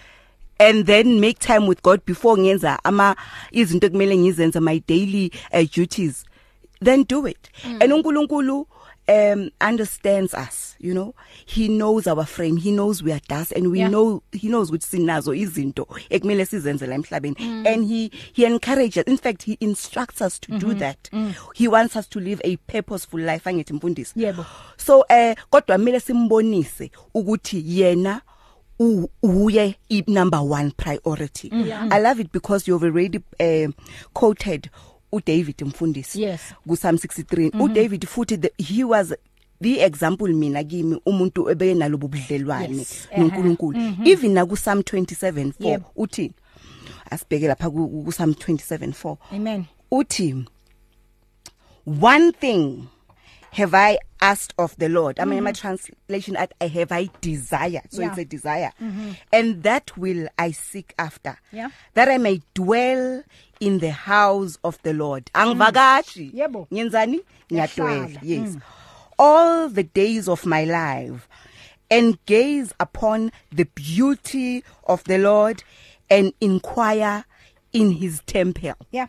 and 0.59 0.87
then 0.87 1.21
make 1.21 1.39
time 1.39 1.67
with 1.67 1.83
God 1.83 2.01
before 2.07 2.37
ngiyenza 2.39 2.79
ama 2.85 3.17
izinto 3.53 3.91
kumele 3.91 4.17
ngizenze 4.17 4.61
my 4.61 4.81
daily 4.89 5.33
uh, 5.53 5.65
duties. 5.77 6.25
Then 6.85 7.05
do 7.05 7.27
it. 7.27 7.51
And 7.65 7.93
uNkulunkulu 7.93 8.67
um 9.09 9.51
understands 9.61 10.35
us 10.35 10.75
you 10.81 10.93
know. 10.93 11.15
He 11.47 11.69
knows 11.69 12.07
our 12.09 12.27
frame. 12.27 12.57
He 12.57 12.73
knows 12.73 13.03
we 13.05 13.13
are 13.13 13.21
dust 13.29 13.53
and 13.53 13.71
we 13.71 13.79
Yeah. 13.79 13.89
know 13.89 14.23
he 14.33 14.49
knows 14.49 14.71
ukuthi 14.71 14.87
sinazo 14.87 15.35
izinto 15.35 15.87
ekumele 16.11 16.45
sizenze 16.47 16.87
la 16.87 16.95
emhlabeni 16.95 17.37
and 17.67 17.87
he 17.89 18.11
he 18.33 18.45
encourages 18.45 19.05
in 19.07 19.17
fact 19.17 19.45
he 19.45 19.57
instructs 19.61 20.21
us 20.21 20.41
to 20.41 20.59
do 20.59 20.75
that. 20.75 21.09
He 21.55 21.69
wants 21.69 21.95
us 21.97 22.09
to 22.09 22.21
live 22.21 22.41
a 22.45 22.57
purposeful 22.57 23.21
life 23.21 23.45
angithi 23.51 23.73
mfundisi. 23.73 24.13
Yebo. 24.23 24.45
so 24.77 25.05
eh 25.09 25.37
kodwa 25.51 25.79
kumele 25.79 26.01
simbonise 26.01 26.91
ukuthi 27.15 27.63
yena 27.67 28.21
u- 28.81 29.09
uye 29.23 29.77
i 29.89 30.03
number 30.09 30.41
1 30.41 30.71
priority. 30.77 31.51
I 31.91 32.01
love 32.01 32.21
it 32.21 32.33
because 32.33 32.67
you've 32.71 32.85
already 32.85 33.21
um 33.41 33.73
quoted 34.15 34.69
uDavid 35.17 35.63
mfundisi 35.63 36.23
Yes. 36.23 36.41
ku 36.69 36.77
Psalm 36.77 36.97
63 36.97 37.51
uDavid 37.63 38.07
futhi 38.07 38.37
the, 38.37 38.53
he 38.59 38.85
was 38.85 39.15
the 39.63 39.81
example 39.85 40.29
mina 40.29 40.65
kimi 40.65 41.01
umuntu 41.07 41.51
ebeye 41.51 41.75
nalobo 41.75 42.09
budlelwane 42.09 42.77
Yes. 42.79 43.09
noNkulunkulu. 43.19 43.79
Even 44.05 44.33
na 44.33 44.47
ku 44.47 44.57
Psalm 44.57 44.81
27 44.81 45.53
4 45.61 45.67
Yebo. 45.67 45.85
uthi 45.97 46.33
asibheke 47.11 47.49
lapha 47.49 47.71
ku 47.71 47.89
ku 48.05 48.11
Psalm 48.13 48.31
27 48.33 48.93
4 48.93 49.17
amen. 49.33 49.65
Uthi 49.91 50.45
one 52.01 52.33
thing 52.33 52.89
have 53.57 53.75
I 53.75 53.99
asked 54.21 54.53
of 54.59 54.77
the 54.77 54.89
Lord. 54.89 55.19
I 55.19 55.25
mean, 55.25 55.43
my 55.43 55.53
translation 55.53 56.37
at 56.37 56.53
I 56.61 56.69
have 56.69 56.93
I 56.93 57.09
desired. 57.21 57.83
So 57.91 58.03
Yeah. 58.03 58.09
it's 58.11 58.19
a 58.19 58.25
desire. 58.25 58.73
And 59.33 59.63
that 59.63 59.97
will 59.97 60.29
I 60.39 60.51
seek 60.53 60.95
after. 60.99 61.39
Yeah. 61.53 61.71
That 61.95 62.09
I 62.09 62.19
may 62.19 62.43
dwell 62.55 63.23
in 63.61 63.79
the 63.79 63.93
house 63.93 64.59
of 64.63 64.79
the 64.83 64.93
Lord. 64.93 65.31
Angivakashi. 65.35 66.33
Yebo. 66.35 66.69
Ngenzani? 66.71 67.21
Ngiyadwela. 67.51 68.19
Yes. 68.23 68.57
All 69.19 69.69
the 69.71 69.85
days 69.85 70.29
of 70.29 70.45
my 70.45 70.65
life 70.65 71.27
and 71.91 72.19
gaze 72.27 72.75
upon 72.79 73.33
the 73.51 73.65
beauty 73.65 74.63
of 74.85 75.03
the 75.05 75.17
Lord 75.19 75.63
and 76.11 76.33
inquire 76.41 77.25
in 77.73 77.91
his 77.93 78.21
temple 78.27 78.75
yeah 78.91 79.07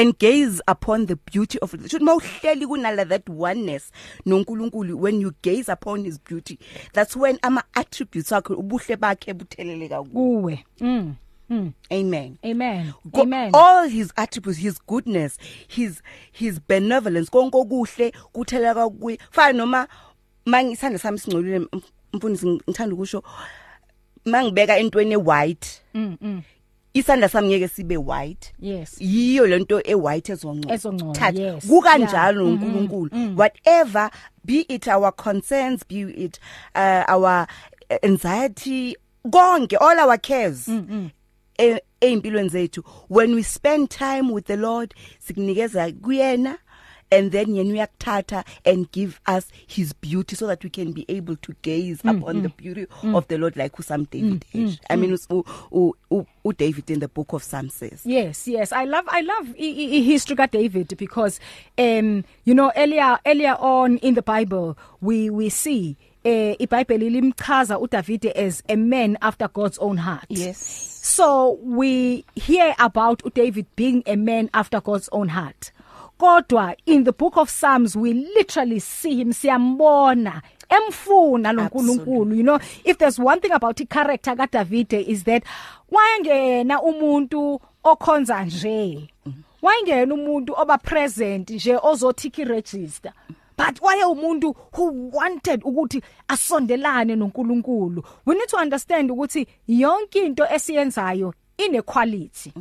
and 0.00 0.18
gaze 0.18 0.60
upon 0.68 1.06
the 1.06 1.16
beauty 1.32 1.58
of 1.58 1.74
should 1.88 2.02
mawuhleli 2.02 2.66
kunala 2.66 3.04
that 3.08 3.28
oneness 3.28 3.90
noNkulunkulu 4.26 4.94
when 5.00 5.20
you 5.20 5.32
gaze 5.42 5.72
upon 5.72 6.04
his 6.04 6.18
beauty 6.20 6.58
that's 6.92 7.16
when 7.16 7.38
ama 7.42 7.62
attributes 7.74 8.32
akhe 8.32 8.52
ubuhle 8.54 8.96
bakhe 8.96 9.34
butheleleka 9.34 10.02
kuwe 10.02 10.64
kuwe. 10.80 11.14
Mm 11.50 11.72
amen. 11.90 12.36
Amen. 12.44 12.92
Ko- 13.12 13.22
amen. 13.22 13.50
all 13.54 13.88
his 13.88 14.12
attributes 14.16 14.58
his 14.58 14.78
goodness 14.86 15.38
his 15.68 16.02
his 16.32 16.60
benevolence 16.68 17.30
konke 17.30 17.56
okuhle 17.58 18.12
kutheleka 18.32 18.88
kuye 18.90 19.18
fana 19.30 19.52
noma 19.52 19.88
mangisanda 20.46 20.98
sami 20.98 21.18
singcolile 21.18 21.58
mf- 21.58 21.82
mfundisi 22.12 22.46
ngithanda 22.46 22.94
ukusho 22.94 23.22
mangibeka 24.24 24.76
entweni 24.78 25.16
white 25.16 25.82
mm. 25.94 26.42
Isandla 26.94 27.28
sami 27.28 27.48
ngeke 27.48 27.68
sibe 27.68 27.96
white. 27.96 28.52
Yes. 28.58 28.96
Yiyo 29.00 29.46
lento 29.46 29.80
e-white 29.84 30.32
ezongcola. 30.32 30.74
Ezongcola, 30.74 31.14
Thatha. 31.14 31.40
yes. 31.40 31.66
kukanjalo 31.66 32.44
Yeah. 32.44 32.52
uNkulunkulu. 32.62 33.36
Whatever 33.36 34.10
be 34.44 34.60
it 34.68 34.88
our 34.88 35.12
concerns 35.12 35.84
be 35.88 36.00
it 36.00 36.38
uh, 36.74 37.04
our 37.08 37.46
anxiety 38.02 38.96
konke 39.30 39.76
all 39.80 39.98
our 40.00 40.18
cares 40.18 40.68
e- 41.58 41.80
eimpilweni 42.00 42.48
zethu. 42.50 42.82
When 43.08 43.34
we 43.34 43.42
spend 43.42 43.90
time 43.90 44.30
with 44.32 44.46
the 44.46 44.56
Lord 44.56 44.94
sikunikeza 45.26 45.92
kuyena 46.00 46.58
and 47.10 47.32
then 47.32 47.46
yena 47.46 47.72
uyakuthatha 47.72 48.44
and 48.64 48.90
give 48.92 49.20
us 49.26 49.46
his 49.66 49.94
beauty 49.94 50.36
so 50.36 50.46
that 50.46 50.62
we 50.64 50.70
can 50.70 50.92
be 50.92 51.04
able 51.08 51.36
to 51.36 51.54
gaze 51.62 52.02
mm, 52.02 52.10
upon 52.18 52.36
mm, 52.36 52.42
the 52.42 52.48
beauty 52.48 52.86
mm, 53.02 53.16
of 53.16 53.26
the 53.28 53.38
Lord 53.38 53.56
like 53.56 53.76
who 53.76 53.82
Psalm 53.82 54.04
David 54.10 54.44
mm, 54.54 54.62
mm, 54.66 54.78
I 54.90 54.96
mean 54.96 55.10
u, 55.30 55.44
u, 55.72 55.94
u, 56.10 56.26
u 56.44 56.52
David 56.52 56.90
in 56.90 57.00
the 57.00 57.08
book 57.08 57.32
of 57.32 57.42
Psalms 57.42 57.74
says 57.74 58.02
Yes, 58.04 58.46
yes. 58.48 58.72
I 58.72 58.84
love 58.84 59.04
I 59.08 59.20
love 59.22 59.48
i- 59.58 59.98
i- 59.98 60.02
history 60.02 60.36
ka 60.36 60.46
David 60.46 60.96
because 60.96 61.40
um 61.78 62.24
you 62.44 62.54
know 62.54 62.72
earlier 62.76 63.18
earlier 63.26 63.56
on 63.58 63.98
in 63.98 64.14
the 64.14 64.22
Bible 64.22 64.76
we 65.00 65.30
we 65.30 65.48
see 65.48 65.96
eh 66.24 66.56
iBhayibheli 66.60 67.10
limchaza 67.10 67.78
uDavid 67.78 68.26
as 68.36 68.62
a 68.68 68.76
man 68.76 69.16
after 69.22 69.48
God's 69.48 69.78
own 69.78 69.96
heart. 69.98 70.26
yes 70.28 70.94
So 71.02 71.58
we 71.62 72.24
hear 72.36 72.74
about 72.78 73.22
David 73.34 73.66
being 73.76 74.02
a 74.06 74.16
man 74.16 74.50
after 74.52 74.80
God's 74.80 75.08
own 75.10 75.28
heart. 75.28 75.72
Kodwa 76.18 76.74
in 76.86 77.04
the 77.04 77.12
book 77.12 77.36
of 77.36 77.48
Psalms 77.48 77.96
we 77.96 78.12
literally 78.12 78.80
see 78.80 79.16
him 79.16 79.32
siyambona 79.32 80.42
emfuna 80.68 81.52
lo 81.52 81.62
nkulunkulu 81.62 82.36
you 82.36 82.42
know. 82.42 82.58
If 82.84 82.98
there's 82.98 83.18
one 83.18 83.40
thing 83.40 83.52
about 83.52 83.80
i-character 83.80 84.34
kaDavid 84.34 84.92
is 85.08 85.24
that 85.24 85.44
wayengena 85.90 86.82
umuntu 86.82 87.60
okhonza 87.84 88.44
nje. 88.44 89.08
Wayengena 89.62 90.14
umuntu 90.14 90.54
oba 90.56 90.78
present 90.78 91.50
nje 91.50 91.78
ozothiki 91.82 92.44
register 92.44 93.12
but 93.56 93.80
waye 93.82 94.04
umuntu 94.04 94.54
who 94.72 95.10
wanted 95.12 95.62
ukuthi 95.62 96.02
asondelane 96.28 97.16
noNkulunkulu. 97.16 98.04
We 98.24 98.34
need 98.34 98.48
to 98.48 98.56
understand 98.56 99.10
ukuthi 99.10 99.46
yonke 99.68 100.26
into 100.26 100.44
esiyenzayo 100.44 101.34
ine 101.58 101.82
quality 101.82 102.52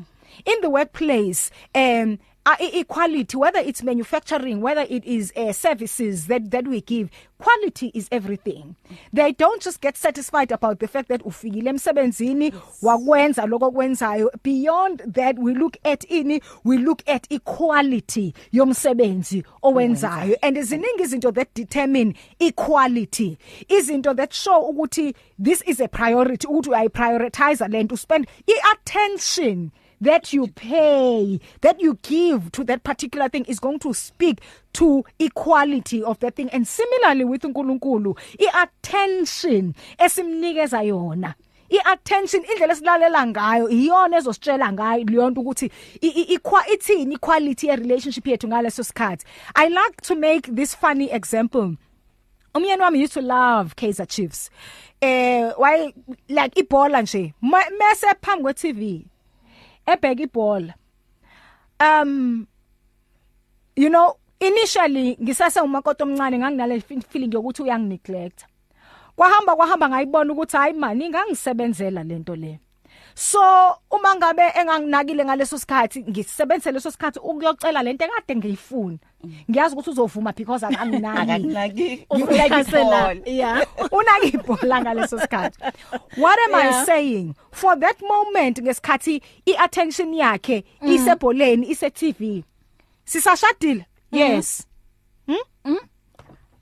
in 0.45 0.61
the 0.61 0.69
workplace 0.69 1.51
um 1.75 2.17
e- 2.59 2.79
equality 2.79 3.37
whether 3.37 3.59
it's 3.59 3.83
manufacturing 3.83 4.61
whether 4.61 4.85
it 4.89 5.03
is 5.05 5.33
uh, 5.35 5.51
services 5.51 6.27
that 6.27 6.51
that 6.51 6.67
we 6.67 6.81
give 6.81 7.09
quality 7.39 7.91
is 7.93 8.07
everything. 8.11 8.75
They 9.13 9.31
don't 9.31 9.61
just 9.61 9.79
get 9.81 9.95
satisfied 9.95 10.51
about 10.51 10.79
the 10.79 10.87
fact 10.87 11.09
that 11.09 11.21
ufikile 11.23 11.69
emsebenzini 11.69 12.53
wakwenza 12.81 13.45
lokho 13.45 13.71
kwenzayo 13.71 14.29
beyond 14.43 15.03
that 15.13 15.37
we 15.39 15.53
look 15.53 15.77
at 15.83 16.03
ini 16.09 16.41
we 16.63 16.77
look 16.77 17.03
at 17.07 17.27
equality 17.31 18.33
yomsebenzi 18.51 19.43
owenzayo. 19.63 20.35
And 20.41 20.57
ziningi 20.57 21.01
izinto 21.03 21.31
that 21.33 21.53
determine 21.53 22.15
equality 22.39 23.37
izinto 23.69 24.15
that 24.15 24.33
show 24.33 24.71
ukuthi 24.71 25.13
this 25.37 25.61
is 25.67 25.79
a 25.79 25.87
priority 25.87 26.47
ukuthi 26.47 26.69
uyayi 26.69 26.89
prioritize 26.89 27.67
lento 27.67 27.95
spend 27.95 28.27
i-attention 28.47 29.71
that 30.01 30.33
you 30.33 30.47
pay 30.47 31.39
that 31.61 31.79
you 31.81 31.97
give 32.01 32.51
to 32.51 32.63
that 32.63 32.83
particular 32.83 33.29
thing 33.29 33.45
is 33.45 33.59
going 33.59 33.79
to 33.79 33.93
speak 33.93 34.41
to 34.73 35.03
equality 35.19 36.03
of 36.03 36.19
that 36.19 36.35
thing. 36.35 36.49
And 36.49 36.67
similarly 36.67 37.25
with 37.25 37.41
uNkulunkulu 37.41 38.17
iattention 38.39 39.73
esimnikeza 39.99 40.83
yona 40.83 41.33
iattention 41.69 42.43
indlela 42.43 42.73
esilalela 42.73 43.27
ngayo 43.27 43.69
iyona 43.69 44.17
ezositshela 44.17 44.73
ngayo 44.73 45.03
leyonto 45.03 45.41
ukuthi 45.41 45.71
ithini 46.73 47.13
equality 47.15 47.67
ye 47.67 47.75
relationship 47.75 48.27
yethu 48.27 48.47
ngaleso 48.47 48.83
sikhathi. 48.83 49.25
I 49.55 49.67
like 49.67 50.01
to 50.01 50.15
make 50.15 50.55
this 50.55 50.75
funny 50.75 51.11
example. 51.11 51.75
Umyeni 52.55 52.81
wami 52.81 52.99
used 52.99 53.13
to 53.13 53.21
love 53.21 53.75
Kaizer 53.75 54.07
Chiefs. 54.07 54.49
Eh 55.01 55.51
why 55.57 55.93
like 56.29 56.55
ibhola 56.55 57.01
nje 57.01 57.33
ma- 57.41 57.69
mase 57.79 58.07
phambi 58.21 58.43
kwe 58.43 58.53
TV 58.53 59.05
ebheka 59.87 60.23
ibhola. 60.23 60.73
Um 61.79 62.47
you 63.75 63.89
know 63.89 64.17
initially 64.39 65.17
ngisase 65.21 65.61
umakoto 65.61 66.03
omncane 66.03 66.37
nganginale 66.37 66.81
feeling 66.81 67.33
yokuthi 67.33 67.61
uyangineglect. 67.61 68.45
Kwahamba 69.15 69.55
kwahamba 69.55 69.89
ngayibona 69.89 70.33
ukuthi 70.33 70.57
hayi 70.57 70.73
mani 70.73 71.09
ngangisebenzela 71.09 72.03
lento 72.03 72.35
le. 72.35 72.59
So 73.19 73.41
uma 73.91 74.15
ngabe 74.15 74.41
enganginakile 74.55 75.25
ngaleso 75.25 75.57
sikhathi 75.57 76.03
ngisebenzise 76.03 76.71
leso 76.71 76.91
sikhathi 76.91 77.19
ukuyocela 77.19 77.83
lento 77.83 78.05
ekade 78.05 78.35
ngiyifuna. 78.35 78.97
Ngiyazi 79.49 79.75
ukuthi 79.75 79.89
uzovuma 79.89 80.35
because 80.35 80.63
akanginaki. 80.63 82.05
Ngifuna 82.13 83.15
yeah. 83.25 83.65
Unaki 83.91 84.27
ibhola 84.27 84.81
ngaleso 84.81 85.19
sikhathi. 85.19 85.57
What 86.17 86.39
am 86.39 86.51
Yeah. 86.51 86.81
i 86.81 86.85
saying? 86.85 87.35
For 87.51 87.75
that 87.79 88.01
moment 88.01 88.61
ngesikhathi 88.61 89.21
iattention 89.45 90.13
yakhe 90.13 90.63
isebholeni 90.81 91.69
ise 91.71 91.89
TV 91.89 92.43
sisashadile 93.05 93.85
yes. 94.11 94.67
Hm 95.27 95.77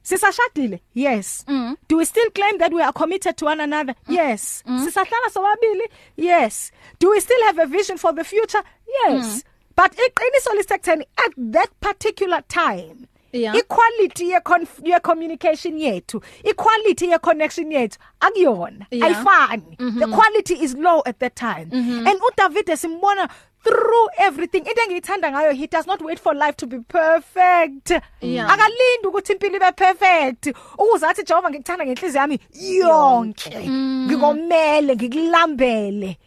sisashadile 0.06 0.80
yes. 0.94 1.44
Mm. 1.48 1.76
do 1.88 1.98
we 1.98 2.06
still 2.06 2.30
claim 2.30 2.58
that 2.60 2.72
we 2.72 2.82
are 2.82 2.94
committed 2.94 3.36
to 3.38 3.46
one 3.46 3.60
another? 3.60 3.96
Yes. 4.08 4.64
Sisahlala 4.68 5.30
sobabili? 5.34 5.88
Yes. 6.16 6.72
Do 7.00 7.10
we 7.10 7.20
still 7.20 7.44
have 7.46 7.58
a 7.60 7.66
vision 7.66 7.98
for 7.98 8.14
the 8.14 8.24
future? 8.24 8.62
Yes. 9.06 9.44
But 9.76 9.92
iqiniso 9.94 10.52
lisekutheni 10.58 11.04
at 11.26 11.34
that 11.38 11.70
particular 11.82 12.42
time 12.48 13.08
Yeah. 13.36 13.54
equality 13.54 14.28
ye 14.28 14.40
ye 14.84 15.00
communication 15.04 15.78
yethu 15.78 16.24
equality 16.44 17.08
ye 17.08 17.18
connection 17.20 17.70
yethu 17.70 17.98
akuyona. 18.22 18.86
Yeah. 18.92 19.08
ayifani. 19.10 19.76
The 20.00 20.08
quality 20.08 20.54
is 20.64 20.74
low 20.76 21.04
at 21.06 21.20
that 21.20 21.36
time. 21.36 21.70
And 21.74 22.08
uDavid 22.22 22.70
simbona 22.78 23.30
through 23.66 24.08
everything. 24.18 24.60
Into 24.60 24.82
engiyithanda 24.82 25.32
ngayo 25.32 25.52
he 25.54 25.68
does 25.68 25.88
not 25.88 26.02
wait 26.02 26.20
for 26.20 26.34
life 26.36 26.56
to 26.58 26.68
be 26.68 26.80
perfect. 26.80 27.92
Yeah. 28.22 28.48
akalindi 28.54 29.08
ukuthi 29.08 29.34
impilo 29.34 29.56
ibe 29.56 29.72
perfect. 29.72 30.48
Ukuze 30.78 31.06
athi 31.06 31.24
Jehova 31.24 31.50
ngikuthanda 31.50 31.86
ngenhliziyo 31.86 32.22
yami 32.22 32.40
yonke. 32.54 33.70
Ngikomele 34.08 34.96
ngikulambele. 34.96 36.18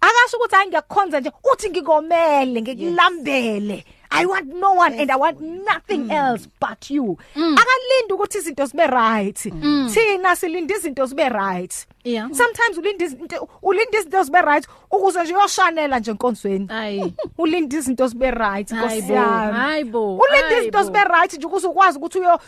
Akasho 0.00 0.36
ukuthi 0.36 0.54
hayi 0.54 0.68
ngiyakhonza 0.68 1.20
nje 1.20 1.32
uthi 1.52 1.70
ngikomele 1.70 2.62
ngikulambele. 2.62 3.84
I 4.08 4.24
want 4.24 4.46
no 4.46 4.72
one 4.72 4.94
and 4.94 5.10
I 5.10 5.16
want 5.16 5.40
nothing 5.40 6.10
else 6.10 6.48
but 6.60 6.90
you. 6.90 7.18
Akalindi 7.34 8.12
ukuthi 8.12 8.38
izinto 8.38 8.66
zibe 8.66 8.86
right. 8.86 9.38
Thina 9.38 10.36
silinde 10.36 10.74
izinto 10.74 11.06
zibe 11.06 11.28
right. 11.28 11.86
Yeah. 12.06 12.28
sometimes 12.32 12.78
ulinde 12.78 13.04
izinto 13.04 13.48
ulinde 13.62 13.98
izinto 13.98 14.22
zibe 14.22 14.42
right 14.42 14.66
ukuze 14.90 15.22
nje 15.22 15.34
uyoshanela 15.36 15.98
nje 15.98 16.10
enkonzweni 16.10 16.66
Ayi. 16.70 17.14
ulinde 17.38 17.76
izinto 17.76 18.06
zibe 18.06 18.30
right 18.30 18.70
Hayi 18.70 18.80
Nkosi 19.00 19.02
bo, 19.02 19.14
yami. 19.14 19.52
hayi 19.52 19.84
bo, 19.84 20.16
ulinde 20.16 20.46
hayi 20.46 20.58
izinto 20.58 20.78
bo. 20.78 20.84
zibe 20.84 21.04
right 21.04 21.32
nje 21.32 21.46
ukuze 21.46 21.66
ukwazi 21.66 21.98
ukuthi 21.98 22.18
uyo 22.18 22.38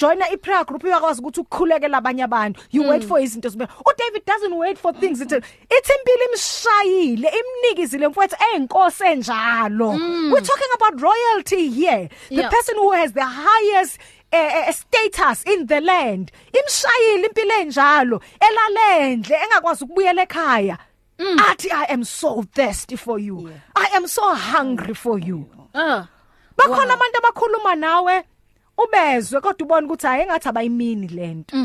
join 0.00 0.22
i 0.22 0.36
prayer 0.36 0.64
group 0.66 0.84
uyakwazi 0.84 1.20
ukuthi 1.20 1.40
ukukhulekela 1.40 1.98
abanye 1.98 2.22
abantu 2.24 2.60
you 2.72 2.82
wait 2.88 3.02
Mm. 3.02 3.08
for 3.08 3.20
izinto 3.20 3.48
zibe 3.48 3.64
u 3.64 3.90
David 3.98 4.22
doesn't 4.26 4.56
wait 4.58 4.78
for 4.78 4.92
things 5.00 5.20
it 5.20 5.32
ithi 5.32 5.92
impilo 5.98 6.24
imshayile 6.32 7.32
imnikizile 7.40 8.08
mfowethu 8.08 8.36
eyinkosi 8.54 9.04
enjalo 9.04 9.88
we're 10.32 10.40
talking 10.46 10.72
about 10.74 11.00
royalty 11.00 11.68
here 11.70 12.08
the 12.28 12.34
Mm. 12.34 12.38
Yeah. 12.38 12.50
person 12.50 12.76
who 12.76 12.90
has 12.92 13.12
the 13.12 13.24
highest 13.24 13.98
uh, 14.32 14.68
uh, 14.68 14.72
status 14.72 15.44
in 15.44 15.66
the 15.66 15.80
land. 15.80 16.32
Imshayile 16.52 17.26
impilo 17.28 17.54
enjalo 17.60 18.22
elalendle 18.40 19.36
engakwazi 19.36 19.84
ukubuyela 19.84 20.22
ekhaya. 20.22 20.78
Mm. 21.18 21.38
athi 21.50 21.68
i 21.72 21.84
am 21.92 22.04
so 22.04 22.42
thirsty 22.54 22.96
for 22.96 23.18
you. 23.18 23.50
I 23.74 23.88
am 23.94 24.06
so 24.06 24.34
hungry 24.34 24.94
for 24.94 25.18
you. 25.18 25.46
Ah. 25.74 26.08
bakhona 26.56 26.94
abantu 26.94 27.18
abakhuluma 27.18 27.74
nawe 27.74 28.24
ubezwe 28.78 29.40
kodwa 29.40 29.66
ubone 29.66 29.86
ukuthi 29.86 30.06
hayi 30.06 30.22
engathi 30.22 30.48
abayimini 30.48 31.08
lento 31.08 31.56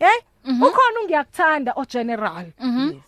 eh 0.00 0.22
ukhona 0.44 1.00
ungiyakuthanda 1.02 1.72
o 1.76 1.84
general. 1.84 2.46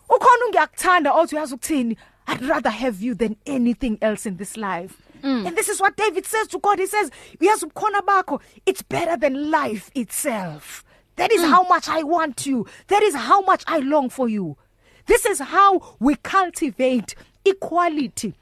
Ukhona 0.08 0.44
ungiyakuthanda 0.46 1.12
othi 1.12 1.36
uyazi 1.36 1.54
ukuthini? 1.54 1.96
I'd 2.28 2.42
rather 2.42 2.70
have 2.70 3.02
you 3.02 3.14
than 3.14 3.36
anything 3.46 3.98
else 4.00 4.26
in 4.26 4.36
this 4.36 4.56
life. 4.56 4.94
And 5.24 5.56
this 5.56 5.68
is 5.68 5.80
what 5.80 5.96
David 5.96 6.26
says 6.26 6.46
to 6.48 6.58
God. 6.58 6.78
He 6.78 6.86
says 6.86 7.10
uyazi 7.40 7.64
ubukhona 7.64 8.00
bakho 8.02 8.40
it's 8.66 8.82
better 8.82 9.16
than 9.16 9.50
life 9.50 9.90
itself. 9.94 10.84
That 11.16 11.32
is 11.32 11.42
how 11.42 11.62
much 11.68 11.88
i 11.88 12.02
want 12.02 12.44
you. 12.46 12.66
That 12.88 13.02
is 13.02 13.14
how 13.14 13.40
much 13.42 13.62
i 13.66 13.78
long 13.78 14.10
for 14.10 14.28
you. 14.28 14.56
This 15.06 15.24
is 15.26 15.38
how 15.40 15.96
we 16.00 16.16
cultivate 16.16 17.14
equality. 17.44 18.34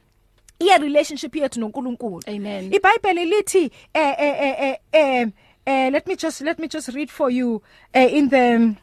Iya 0.61 0.79
relationship 0.81 1.33
yethu 1.33 1.59
noNkulunkulu. 1.61 2.23
Amen. 2.29 2.71
iBhayibheli 2.73 3.27
lithi 3.31 3.71
eh 3.95 4.15
eh 4.19 4.35
eh 4.41 4.55
eh, 4.59 4.77
eh 4.93 5.27
eh 5.67 5.91
let 5.91 6.07
me 6.07 6.17
just 6.17 6.41
let 6.41 6.59
me 6.59 6.69
just 6.69 6.89
read 6.89 7.11
for 7.11 7.31
you 7.31 7.63
uh, 7.95 7.99
in 8.01 8.29
the 8.29 8.77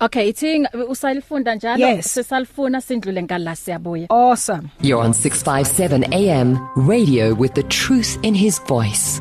Okay, 0.00 0.28
ithi 0.28 0.66
usalifunda 0.88 1.54
njalo 1.54 1.86
Yes. 1.86 2.14
sesalifuna 2.14 2.80
sindlule 2.80 3.22
ngala 3.22 3.56
siyabuya. 3.56 4.06
awesome 4.10 4.68
You're 4.82 5.06
on 5.06 5.12
657 5.12 6.04
AM, 6.12 6.58
radio 6.88 7.34
with 7.34 7.52
the 7.54 7.62
truth 7.62 8.18
in 8.22 8.34
his 8.34 8.60
voice. 8.66 9.20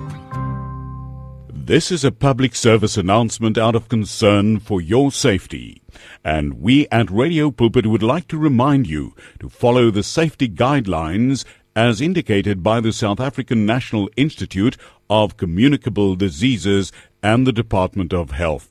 This 1.65 1.91
is 1.91 2.03
a 2.03 2.12
public 2.12 2.55
service 2.55 2.99
announcement 2.99 3.57
out 3.57 3.75
of 3.75 3.88
concern 3.88 4.59
for 4.59 4.81
your 4.81 5.12
safety. 5.12 5.81
And 6.23 6.53
we 6.62 6.88
at 6.91 7.09
Radio 7.12 7.51
Pulpit 7.51 7.86
would 7.86 8.03
like 8.03 8.27
to 8.27 8.38
remind 8.38 8.88
you 8.88 9.13
to 9.39 9.49
follow 9.49 9.91
the 9.91 10.03
safety 10.03 10.49
guidelines 10.49 11.45
as 11.75 12.01
indicated 12.01 12.62
by 12.63 12.81
the 12.81 12.91
South 12.91 13.19
African 13.21 13.65
National 13.65 14.09
Institute 14.17 14.75
of 15.09 15.38
Communicable 15.38 16.15
Diseases 16.15 16.91
and 17.21 17.47
the 17.47 17.53
Department 17.53 18.13
of 18.13 18.31
Health 18.31 18.67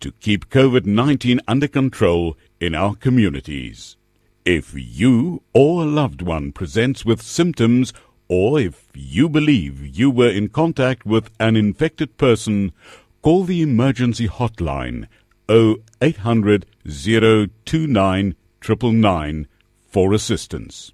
to 0.00 0.12
keep 0.12 0.48
COVID-19 0.50 1.40
under 1.46 1.68
control 1.68 2.36
in 2.60 2.74
our 2.74 2.94
communities. 2.94 3.96
If 4.44 4.72
you 4.74 5.42
or 5.52 5.82
a 5.82 5.86
loved 5.86 6.22
one 6.22 6.52
presents 6.52 7.04
with 7.04 7.20
symptoms 7.20 7.92
or 8.28 8.60
if 8.60 8.88
you 8.94 9.28
believe 9.28 9.86
you 9.86 10.10
were 10.10 10.30
in 10.30 10.48
contact 10.48 11.04
with 11.06 11.30
an 11.40 11.56
infected 11.56 12.16
person, 12.16 12.72
call 13.22 13.44
the 13.44 13.62
emergency 13.62 14.28
hotline 14.28 15.06
0800 15.50 16.66
029 16.84 18.34
999 18.66 19.46
for 19.88 20.12
assistance. 20.12 20.92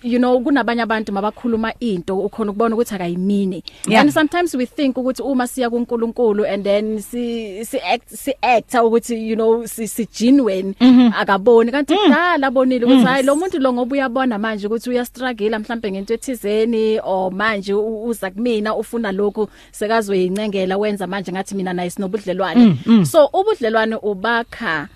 you 0.04 0.19
know 0.19 0.39
kunabanye 0.39 0.82
abantu 0.82 1.13
mabakhuluma 1.13 1.73
into 1.80 2.17
ukhona 2.19 2.52
ukubona 2.52 2.76
ukuthi 2.76 2.95
akayimini. 2.95 3.63
Yeah. 3.88 4.02
and 4.02 4.12
sometimes 4.13 4.54
we 4.56 4.65
think 4.65 4.95
ukuthi 4.97 5.21
uma 5.21 5.47
siya 5.47 5.69
kuNkulunkulu 5.69 6.45
and 6.45 6.63
then 6.63 7.00
si 7.02 7.65
si 7.65 7.80
act 7.80 8.10
si 8.10 8.34
act 8.41 8.73
ukuthi 8.73 9.30
you 9.30 9.36
know 9.36 9.65
si, 9.65 9.88
si 9.88 10.06
genuine 10.17 10.73
akaboni. 11.15 11.71
Kanti 11.71 11.93
kudala 11.95 12.47
abonile 12.47 12.86
ukuthi 12.86 13.04
hayi 13.06 13.23
lo 13.26 13.36
muntu 13.36 13.60
lo 13.60 13.73
ngoba 13.73 13.93
uyabona 13.95 14.38
manje 14.38 14.67
ukuthi 14.67 14.89
uya 14.89 15.06
struggle 15.06 15.58
mhlambe 15.60 15.91
ngento 15.91 16.13
ethizeni 16.13 17.00
or 17.04 17.32
manje 17.32 17.73
u- 17.73 18.04
uza 18.08 18.32
kumina 18.32 18.76
ufuna 18.76 19.12
lokhu 19.12 19.50
sekazoyincengela 19.71 20.78
wenza 20.78 21.08
manje 21.08 21.32
ngathi 21.32 21.56
mina 21.56 21.73
naye 21.73 21.89
sinobudlelwane. 21.89 22.78
So 23.06 23.26
ubudlelwane 23.34 23.95
ubakha 23.95 24.88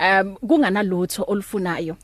um 0.00 0.36
kunganalutho 0.36 1.24
olufunayo. 1.28 1.96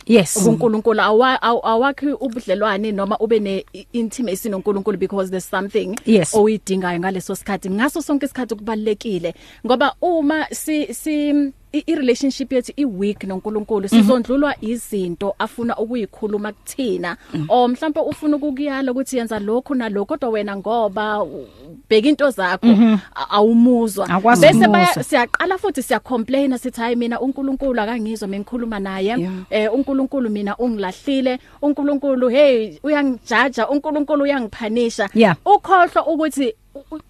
Aw- 1.42 1.60
awakhi 1.64 2.12
ubudlelwane 2.12 2.92
noma 2.92 3.16
ube 3.18 3.40
ne 3.40 3.64
intimacy 3.92 4.48
noNkulunkulu 4.48 4.98
because 4.98 5.30
there's 5.30 5.48
something 5.50 5.96
Yes. 6.04 6.34
oyidingayo 6.34 6.98
ngaleso 7.00 7.34
sikhathi. 7.34 7.70
Ngaso 7.70 8.02
sonke 8.02 8.26
isikhathi 8.26 8.54
kubalekile 8.54 9.34
ngoba 9.66 9.94
uma 10.02 10.46
si 10.52 10.94
si 10.94 11.32
i 11.78 11.82
i- 11.86 11.94
relationship 11.94 12.52
yethu 12.52 12.72
i 12.76 12.84
weak 12.84 13.24
noNkulunkulu. 13.24 13.88
Sizondlulwa 13.88 14.54
izinto 14.60 15.34
afuna 15.38 15.76
ukuyikhuluma 15.76 16.52
kuthina. 16.52 17.16
O 17.48 17.68
mhlawumbe 17.68 18.00
ufuna 18.00 18.36
ukukuyala 18.36 18.92
ukuthi 18.92 19.16
yenza 19.18 19.38
lokho 19.38 19.74
nalokho 19.74 20.06
kodwa 20.06 20.28
wena 20.30 20.56
ngoba 20.56 21.22
u- 21.22 21.46
bheka 21.90 22.08
into 22.08 22.30
zakho 22.30 22.66
a- 23.14 23.30
awumuzwa. 23.30 24.08
Akwazi 24.08 24.40
bese 24.42 24.54
ukumuzwa. 24.58 24.72
baya 24.72 25.04
siyaqala 25.04 25.58
futhi 25.58 25.82
siya 25.82 26.00
complain 26.00 26.58
sithi 26.58 26.80
hayi 26.80 26.96
mina 26.96 27.20
uNkulunkulu 27.20 27.80
akangizwa 27.80 28.28
mengikhuluma 28.28 28.78
naye. 28.78 29.06
Yeah. 29.06 29.32
eh 29.50 29.74
uNkulunkulu 29.74 30.30
mina 30.30 30.56
ungilahlile. 30.58 31.38
uNkulunkulu 31.62 32.28
hey 32.28 32.78
uyangijaja 32.82 33.68
uNkulunkulu 33.68 34.22
uyangiphanisha. 34.24 35.08
Yeah. 35.14 35.36
ukhohlwa 35.44 36.06
ukuthi 36.06 36.54
u- 36.74 36.94
u- 36.94 37.00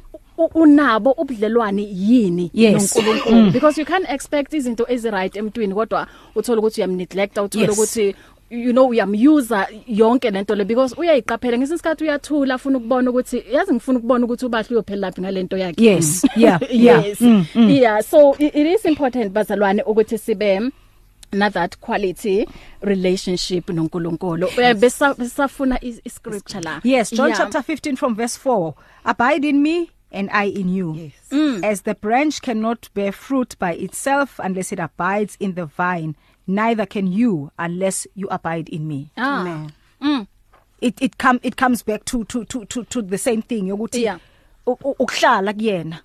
unabo 0.44 1.10
ubudlelwane 1.12 1.82
yini 1.82 2.50
Yes. 2.54 2.96
noNkulunkulu? 2.96 3.50
Because 3.52 3.80
you 3.80 3.86
can't 3.86 4.10
expect 4.10 4.52
izinto 4.54 4.86
ezi 4.88 5.10
right 5.10 5.36
emntwini 5.36 5.74
kodwa 5.74 6.06
uthola 6.34 6.58
ukuthi 6.60 6.80
uyamneglect 6.80 7.38
uthola 7.38 7.66
Yes. 7.66 7.78
ukuthi 7.78 8.14
you 8.50 8.72
know 8.72 8.88
uyamuse 8.88 9.54
yonke 9.88 10.30
lento 10.30 10.54
le 10.54 10.64
because 10.64 10.94
uyayiqaphela. 10.98 11.58
Ngesikhathi 11.58 12.04
uyathula 12.04 12.54
afuna 12.54 12.78
ukubona 12.78 13.10
ukuthi 13.10 13.42
yazi 13.52 13.72
ngifuna 13.72 13.98
ukubona 13.98 14.24
ukuthi 14.24 14.46
ubahle 14.46 14.68
uyophela 14.70 15.00
laphi 15.00 15.20
ngalento 15.20 15.56
yakhe. 15.56 15.84
Yes, 15.84 16.24
yeah, 16.36 16.60
yeah. 16.70 17.06
yes. 17.06 17.20
Mm, 17.20 17.44
yeah. 17.70 18.00
So 18.02 18.32
it, 18.38 18.54
it 18.54 18.66
is 18.66 18.84
important 18.84 19.32
bazalwane 19.32 19.82
ukuthi 19.82 20.18
sibe 20.18 20.60
na 21.32 21.50
that 21.50 21.76
quality 21.80 22.46
relationship 22.82 23.68
noNkulunkulu. 23.70 24.48
Eh, 24.58 24.74
besa 24.74 25.14
besafuna 25.14 25.78
i 25.82 25.88
i- 26.04 26.10
scripture 26.10 26.60
la. 26.60 26.80
Yes, 26.84 27.10
John 27.10 27.28
Yeah. 27.28 27.38
chapter 27.38 27.62
15 27.62 27.96
from 27.96 28.14
verse 28.14 28.36
4. 28.38 28.74
Abide 29.04 29.44
in 29.48 29.60
me 29.62 29.88
and 30.12 30.30
I 30.30 30.44
in 30.44 30.68
you. 30.68 30.94
Yes. 30.94 31.12
Mm. 31.30 31.64
As 31.64 31.82
the 31.82 31.94
branch 31.94 32.40
cannot 32.42 32.88
bear 32.94 33.12
fruit 33.12 33.56
by 33.58 33.72
itself 33.74 34.38
unless 34.42 34.72
it 34.72 34.78
abides 34.78 35.36
in 35.40 35.54
the 35.54 35.66
vine, 35.66 36.16
neither 36.46 36.86
can 36.86 37.06
you 37.06 37.50
unless 37.58 38.06
you 38.14 38.28
abide 38.30 38.68
in 38.68 38.86
me. 38.88 39.10
ah 39.16 39.66
It 40.80 41.00
it 41.00 41.16
come 41.18 41.40
it 41.42 41.56
comes 41.56 41.82
back 41.82 42.04
to 42.04 42.24
to 42.24 42.44
to 42.44 42.64
to 42.66 42.84
to 42.84 43.02
the 43.02 43.18
same 43.18 43.40
thing 43.42 43.66
yokuthi 43.68 44.02
Yeah. 44.02 44.18
u- 44.66 44.76
u- 44.84 44.94
ukuhlala 44.98 45.52
kuyena 45.54 46.00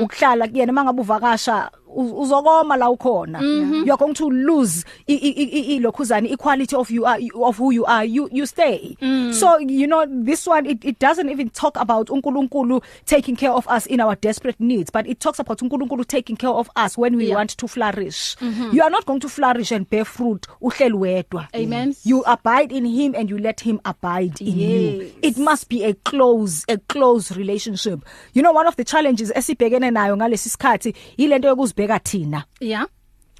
ukuhlala 0.00 0.48
kuyena 0.48 0.72
mangabe 0.72 1.00
uvakasha 1.02 1.70
uz- 1.81 1.81
uzokoma 1.96 2.76
la 2.78 2.90
ukhona. 2.90 3.40
You're 3.86 3.96
going 3.96 4.14
to 4.14 4.30
lose 4.30 4.84
i- 5.08 5.12
i- 5.14 5.34
i- 5.36 5.76
i- 5.76 5.80
lokhuzani 5.80 6.32
equality 6.32 6.76
of 6.76 6.90
you 6.90 7.04
are 7.06 7.18
of 7.42 7.56
who 7.58 7.70
you 7.72 7.84
are. 7.86 8.04
You 8.04 8.28
you 8.32 8.46
stay. 8.46 8.96
So 9.32 9.58
you 9.58 9.86
know 9.86 10.06
this 10.08 10.46
one 10.46 10.66
it, 10.66 10.84
it 10.84 10.98
doesn't 10.98 11.28
even 11.28 11.50
talk 11.50 11.76
about 11.78 12.08
uNkulunkulu 12.08 12.82
taking 13.06 13.36
care 13.36 13.50
of 13.52 13.66
us 13.68 13.86
in 13.86 14.00
our 14.00 14.14
desperate 14.16 14.60
needs 14.60 14.90
but 14.90 15.06
it 15.06 15.20
talks 15.20 15.38
about 15.38 15.58
uNkulunkulu 15.60 16.06
taking 16.06 16.36
care 16.36 16.50
of 16.50 16.70
us 16.76 16.96
when 16.98 17.16
we 17.16 17.26
Yeah. 17.26 17.36
want 17.36 17.56
to 17.56 17.68
flourish. 17.68 18.36
You 18.72 18.82
are 18.82 18.90
not 18.90 19.04
going 19.06 19.20
to 19.20 19.28
flourish 19.28 19.72
and 19.72 19.88
bear 19.88 20.04
fruit 20.04 20.46
uhleli 20.62 20.94
wedwa. 20.94 21.48
Amen. 21.54 21.94
you 22.04 22.22
abide 22.26 22.72
in 22.72 22.84
him 22.86 23.14
and 23.14 23.30
you 23.30 23.38
let 23.38 23.60
him 23.60 23.80
abide 23.84 24.40
in 24.40 24.58
Yes. 24.58 24.70
you 25.02 25.12
it 25.22 25.38
must 25.38 25.68
be 25.68 25.84
a 25.84 25.94
close 25.94 26.64
a 26.68 26.76
close 26.78 27.30
relationship. 27.36 28.00
You 28.34 28.42
know 28.42 28.52
one 28.52 28.66
of 28.66 28.76
the 28.76 28.84
challenges 28.84 29.32
esibhekene 29.34 29.90
nayo 29.90 30.16
ngalesi 30.16 30.48
sikhathi 30.48 30.94
ilento 31.18 31.48
yokuzibheka 31.48 31.81
thina 31.86 32.44
yeah 32.60 32.86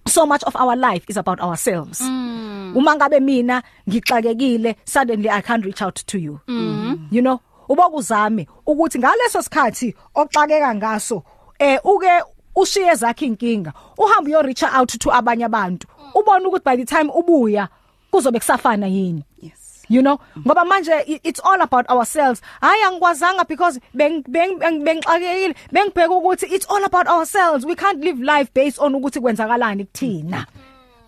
so 0.08 0.26
much 0.26 0.42
of 0.44 0.56
our 0.56 0.76
life 0.76 1.04
is 1.08 1.16
about 1.16 1.40
ourselves 1.40 2.00
mm. 2.00 2.76
uma 2.76 2.96
ngabe 2.96 3.20
mina 3.20 3.62
ngixakekile 3.88 4.76
suddenly 4.84 5.28
i 5.28 5.42
can't 5.42 5.64
reach 5.64 5.82
out 5.82 6.06
to 6.06 6.18
you 6.18 6.40
mm. 6.48 7.08
you 7.10 7.22
know 7.22 7.40
ubokuzame 7.68 8.46
ukuthi 8.66 8.98
ngaleso 8.98 9.42
sikhathi 9.42 9.94
oxakeka 10.14 10.74
ngaso 10.74 11.22
eh 11.58 11.80
uke 11.84 12.10
ushiye 12.56 12.94
zakhe 12.94 13.26
inkinga 13.26 13.72
uhamba 13.98 14.30
uyo 14.30 14.42
reach 14.42 14.62
out 14.62 14.98
to 14.98 15.12
abanye 15.14 15.44
abantu 15.44 15.88
ubona 16.14 16.48
ukuthi 16.48 16.64
by 16.64 16.76
the 16.76 16.84
time 16.84 17.10
ubuya 17.14 17.68
kuzobe 18.10 18.38
kusafana 18.38 18.86
yini 18.86 19.24
Yes. 19.31 19.31
You 19.92 20.02
know? 20.02 20.18
Ngoba 20.38 20.64
manje 20.64 20.92
i- 21.08 21.20
it's 21.24 21.40
all 21.44 21.60
about 21.60 21.86
ourselves. 21.90 22.40
Hayi 22.62 22.82
angikwazanga 22.82 23.46
because 23.48 23.78
beng 23.94 24.22
beng 24.24 24.58
beng- 24.58 24.82
bengixakekile. 24.84 25.54
Bengibheka 25.72 26.10
ukuthi 26.20 26.44
it's 26.50 26.66
all 26.66 26.84
about 26.84 27.06
ourselves. 27.06 27.64
We 27.64 27.74
can't 27.74 28.00
live 28.04 28.20
life 28.20 28.52
based 28.54 28.78
on 28.78 28.94
ukuthi 28.94 29.20
kwenzakalani 29.20 29.84
kuthina. 29.86 30.46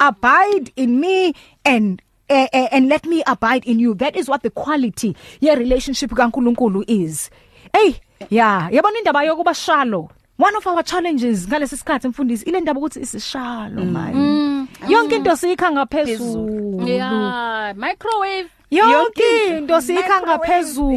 Abide 0.00 0.72
in 0.76 1.00
me 1.00 1.34
and 1.64 2.02
uh, 2.28 2.46
uh, 2.52 2.68
and 2.72 2.88
let 2.88 3.06
me 3.06 3.22
abide 3.26 3.64
in 3.64 3.78
you. 3.78 3.94
That 3.94 4.16
is 4.16 4.28
what 4.28 4.42
the 4.42 4.50
quality 4.50 5.16
ye 5.40 5.54
relationship 5.54 6.10
kaNkuluNkulu 6.10 6.84
is. 6.88 7.30
Hey 7.72 7.96
yeah 8.30 8.68
yabona 8.70 8.98
indaba 8.98 9.20
yokuba 9.24 9.54
shallow 9.54 10.10
one 10.36 10.56
of 10.56 10.66
our 10.66 10.82
challenges 10.82 11.46
ngalesi 11.46 11.76
sikhathi 11.76 12.08
mfundisi 12.08 12.44
ile 12.48 12.60
ndaba 12.60 12.80
ukuthi 12.80 13.00
isishalo 13.00 13.84
manje 13.84 14.68
yonke 14.88 15.16
into 15.16 15.30
siyikha 15.36 15.70
ngaphezulu 15.72 16.88
yeah 16.88 17.74
microwave. 17.76 18.48
Yonke 18.78 19.58
into 19.58 19.80
siyikha 19.80 20.20
Microwave, 20.20 20.48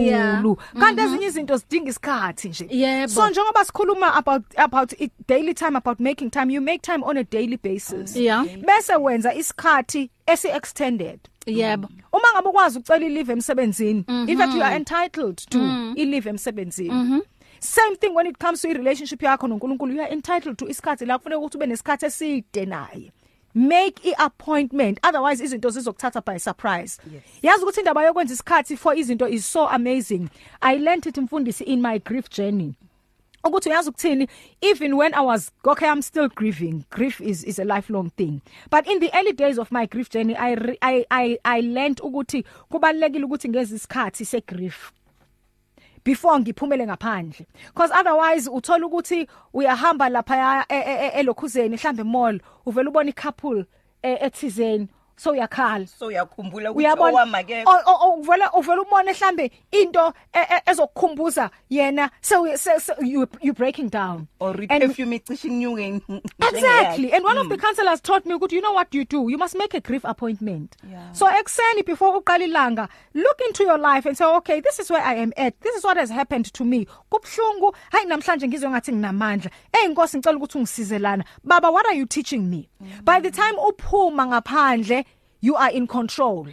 yeah. 0.05 0.39
ngaphezulu 0.41 0.55
kanti 0.79 1.01
ezinye 1.01 1.25
izinto 1.25 1.57
zidinga 1.57 1.89
isikhathi 1.89 2.49
nje. 2.49 2.67
Yebo. 2.69 3.07
so 3.13 3.29
njengoba 3.29 3.65
sikhuluma 3.65 4.15
about 4.15 4.43
about 4.57 4.93
it, 5.01 5.11
daily 5.27 5.53
time 5.53 5.75
about 5.77 5.99
making 5.99 6.29
time 6.29 6.53
you 6.53 6.61
make 6.61 6.81
time 6.81 7.03
on 7.03 7.17
a 7.17 7.23
daily 7.23 7.57
basis. 7.57 8.15
Yeah. 8.15 8.45
bese 8.45 8.95
wenza 8.95 9.33
isikhathi 9.33 10.09
esi 10.27 10.47
extended 10.47 11.19
yebo. 11.45 11.89
Uma 12.13 12.27
ngabe 12.33 12.49
ukwazi 12.49 12.79
ucela 12.79 13.05
i-leave 13.05 13.31
emsebenzini 13.33 14.05
Mhm. 14.07 14.29
in 14.29 14.37
fact 14.37 14.53
you 14.53 14.63
are 14.63 14.75
entitled 14.75 15.37
to 15.49 15.59
i-leave 15.95 16.29
emsebenzini. 16.29 17.21
Same 17.59 17.95
thing 17.95 18.09
when 18.15 18.27
it 18.27 18.37
comes 18.39 18.61
to 18.61 18.67
i-relationship 18.69 19.21
yakho 19.23 19.47
noNkulunkulu 19.47 19.93
you 19.95 20.01
are 20.01 20.11
entitled 20.13 20.57
to 20.57 20.65
isikhathi 20.67 21.05
la 21.05 21.17
kufanele 21.17 21.35
ukuthi 21.41 21.57
ube 21.57 21.65
nesikhathi 21.65 22.05
eside 22.05 22.65
naye. 22.65 23.11
Make 23.53 24.05
i-appointment 24.05 24.99
otherwise 25.03 25.43
izinto 25.43 25.69
zizokuthatha 25.69 26.21
by 26.25 26.37
surprise. 26.37 26.99
Yazi 27.41 27.63
ukuthi 27.63 27.79
indaba 27.79 28.03
yokwenza 28.03 28.33
isikhathi 28.33 28.77
for 28.77 28.95
izinto 28.95 29.27
is 29.29 29.45
so 29.45 29.67
amazing. 29.67 30.29
I 30.61 30.77
learned 30.77 31.05
it 31.07 31.15
mfundisi 31.15 31.63
in 31.63 31.81
my 31.81 31.99
grief 31.99 32.29
journey. 32.29 32.75
Ukuthi 33.43 33.69
uyazi 33.69 33.89
ukuthini? 33.89 34.27
Even 34.61 34.97
when 34.97 35.13
i 35.13 35.21
was 35.21 35.51
okay 35.65 35.87
i'm 35.87 36.01
still 36.01 36.27
grieving. 36.27 36.85
Grief 36.89 37.21
is 37.21 37.43
is 37.43 37.59
a 37.59 37.65
lifelong 37.65 38.09
thing. 38.17 38.41
But 38.69 38.87
in 38.87 38.99
the 38.99 39.09
early 39.17 39.33
days 39.33 39.57
of 39.57 39.71
my 39.71 39.85
grief 39.85 40.09
journey 40.09 40.35
i 40.35 40.75
i 40.81 41.05
i, 41.11 41.37
I 41.45 41.61
learned 41.61 42.01
ukuthi 42.01 42.43
kubalekile 42.71 43.25
ukuthi 43.25 43.49
ngeze 43.49 43.75
isikhathi 43.75 44.25
se 44.25 44.41
grief 44.41 44.91
before 46.07 46.39
ngiphumele 46.39 46.85
ngaphandle. 46.87 47.45
Because 47.73 47.91
otherwise 47.91 48.49
uthola 48.49 48.85
ukuthi 48.87 49.27
uyahamba 49.53 50.09
lapha 50.09 50.65
e, 50.69 51.11
elokhuzeni 51.19 51.75
mhlambe 51.75 52.03
mall 52.03 52.39
uvela 52.65 52.89
ubona 52.89 53.09
i-couple 53.09 53.65
eh, 54.01 54.17
ethizeni 54.21 54.87
so 55.17 55.31
uyakhala 55.31 55.87
so 55.87 56.05
uyakhumbula 56.07 56.71
ukuthi 56.71 56.85
uyabona 56.85 57.13
owama 57.13 57.43
ke 57.43 57.63
O- 57.65 57.83
o- 57.91 58.07
o- 58.09 58.19
uvela 58.19 58.51
uvela 58.53 58.81
ubone 58.81 59.11
mhlambe 59.13 59.51
into 59.71 60.13
e- 60.33 60.39
e- 60.39 60.61
ezokukhumbuza 60.71 61.49
yena 61.69 62.09
so 62.21 62.45
you 63.01 63.27
you 63.41 63.53
breaking 63.53 63.89
down 63.89 64.27
or 64.39 64.53
perfume 64.67 65.15
icishe 65.15 65.47
inyuke 65.47 66.01
Exactly. 66.53 67.11
And 67.13 67.23
one 67.23 67.37
of 67.37 67.47
Mm. 67.47 67.49
the 67.49 67.57
counselors 67.57 68.01
taught 68.01 68.25
me 68.25 68.33
ukuthi 68.35 68.53
you 68.53 68.61
know 68.61 68.73
what 68.73 68.93
you 68.93 69.05
do 69.05 69.29
you 69.29 69.37
must 69.37 69.55
make 69.57 69.73
a 69.73 69.79
grief 69.81 70.03
appointment. 70.05 70.75
Yeah. 70.89 71.11
So 71.13 71.25
ekseni 71.27 71.85
before 71.85 72.19
uqala 72.21 72.45
ilanga 72.47 72.87
look 73.13 73.41
into 73.47 73.63
your 73.63 73.77
life 73.77 74.05
and 74.05 74.17
say 74.17 74.25
okay 74.25 74.59
this 74.61 74.79
is 74.79 74.89
where 74.89 75.01
I 75.03 75.15
am 75.15 75.33
at. 75.37 75.59
This 75.61 75.75
is 75.75 75.83
what 75.83 75.97
has 75.97 76.09
happened 76.09 76.45
to 76.53 76.63
me. 76.65 76.85
Kubhlungu 77.11 77.75
hayi 77.91 78.05
namhlanje 78.05 78.47
ngizwe 78.47 78.69
ngathi 78.69 78.91
nginamandla. 78.91 79.51
Hey 79.73 79.87
Nkosi 79.87 80.17
ngicela 80.17 80.37
ukuthi 80.37 80.57
ungisize 80.57 80.99
lana. 80.99 81.23
Baba 81.43 81.71
what 81.71 81.85
are 81.85 81.95
you 81.95 82.05
teaching 82.05 82.49
me? 82.49 82.69
Mm. 82.81 83.03
By 83.05 83.19
the 83.19 83.31
time 83.31 83.55
uphuma 83.57 84.25
ngaphandle 84.27 85.05
you 85.41 85.55
are 85.55 85.71
in 85.71 85.87
control. 85.87 86.47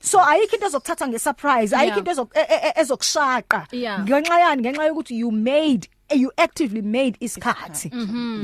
So 0.00 0.18
ayikho 0.18 0.54
into 0.54 0.66
ezokuthatha 0.66 1.08
ngesurprise, 1.08 1.72
ayikho 1.76 1.86
Yeah. 1.86 1.98
into 1.98 2.10
ezok 2.10 2.36
e- 2.36 2.40
e- 2.40 2.68
e- 2.68 2.80
ezokushaka. 2.80 3.66
Yeah. 3.72 4.00
ngenxa 4.04 4.40
yani 4.40 4.62
ngenxa 4.62 4.86
yokuthi 4.88 5.14
you 5.18 5.30
made 5.30 5.88
you 6.14 6.30
actively 6.36 6.82
made 6.82 7.16
isikhathi 7.20 7.90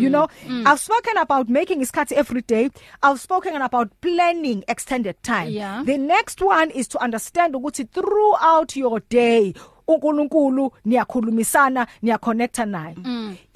you 0.02 0.08
know 0.08 0.26
i've 0.66 0.80
spoken 0.80 1.16
about 1.18 1.48
making 1.50 1.80
isikhathi 1.82 2.14
every 2.16 2.40
day 2.42 2.70
i've 3.02 3.20
spoken 3.20 3.54
about 3.62 3.88
planning 4.00 4.64
extended 4.66 5.14
time 5.22 5.50
Yeah. 5.50 5.82
the 5.84 5.98
next 5.98 6.40
one 6.40 6.70
is 6.70 6.88
to 6.88 6.98
understand 7.04 7.54
ukuthi 7.54 7.84
throughout 7.92 8.76
your 8.76 9.00
day 9.10 9.52
uNkulunkulu 9.88 10.72
niyakhulumisana 10.84 11.86
niyaconnecta 12.02 12.66
naye 12.66 12.96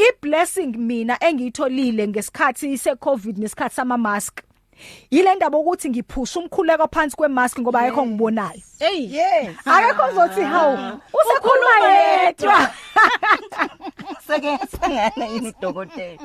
iblessing 0.09 0.77
mina 0.77 1.17
engiyitholile 1.25 2.09
ngesikhathi 2.09 2.79
secovid 2.79 3.39
nesikhathi 3.39 3.75
sama 3.75 3.97
mask 3.99 4.41
yile 5.11 5.35
ndaba 5.35 5.59
ukuthi 5.59 5.91
ngiphusha 5.91 6.41
umkhuleko 6.41 6.89
phansi 6.89 7.17
kwemask 7.17 7.61
ngoba 7.61 7.81
ayikho 7.81 8.07
ngibonayo. 8.07 8.61
Hey. 8.85 9.01
Yes. 9.11 9.57
Akekho 9.65 10.03
uzothi 10.13 10.41
hawu 10.43 10.79
usekhuluma 11.19 11.89
yedwa 11.89 12.71
seke 14.27 14.59
sangana 14.81 15.27
yini 15.27 15.49
udokotela 15.59 16.19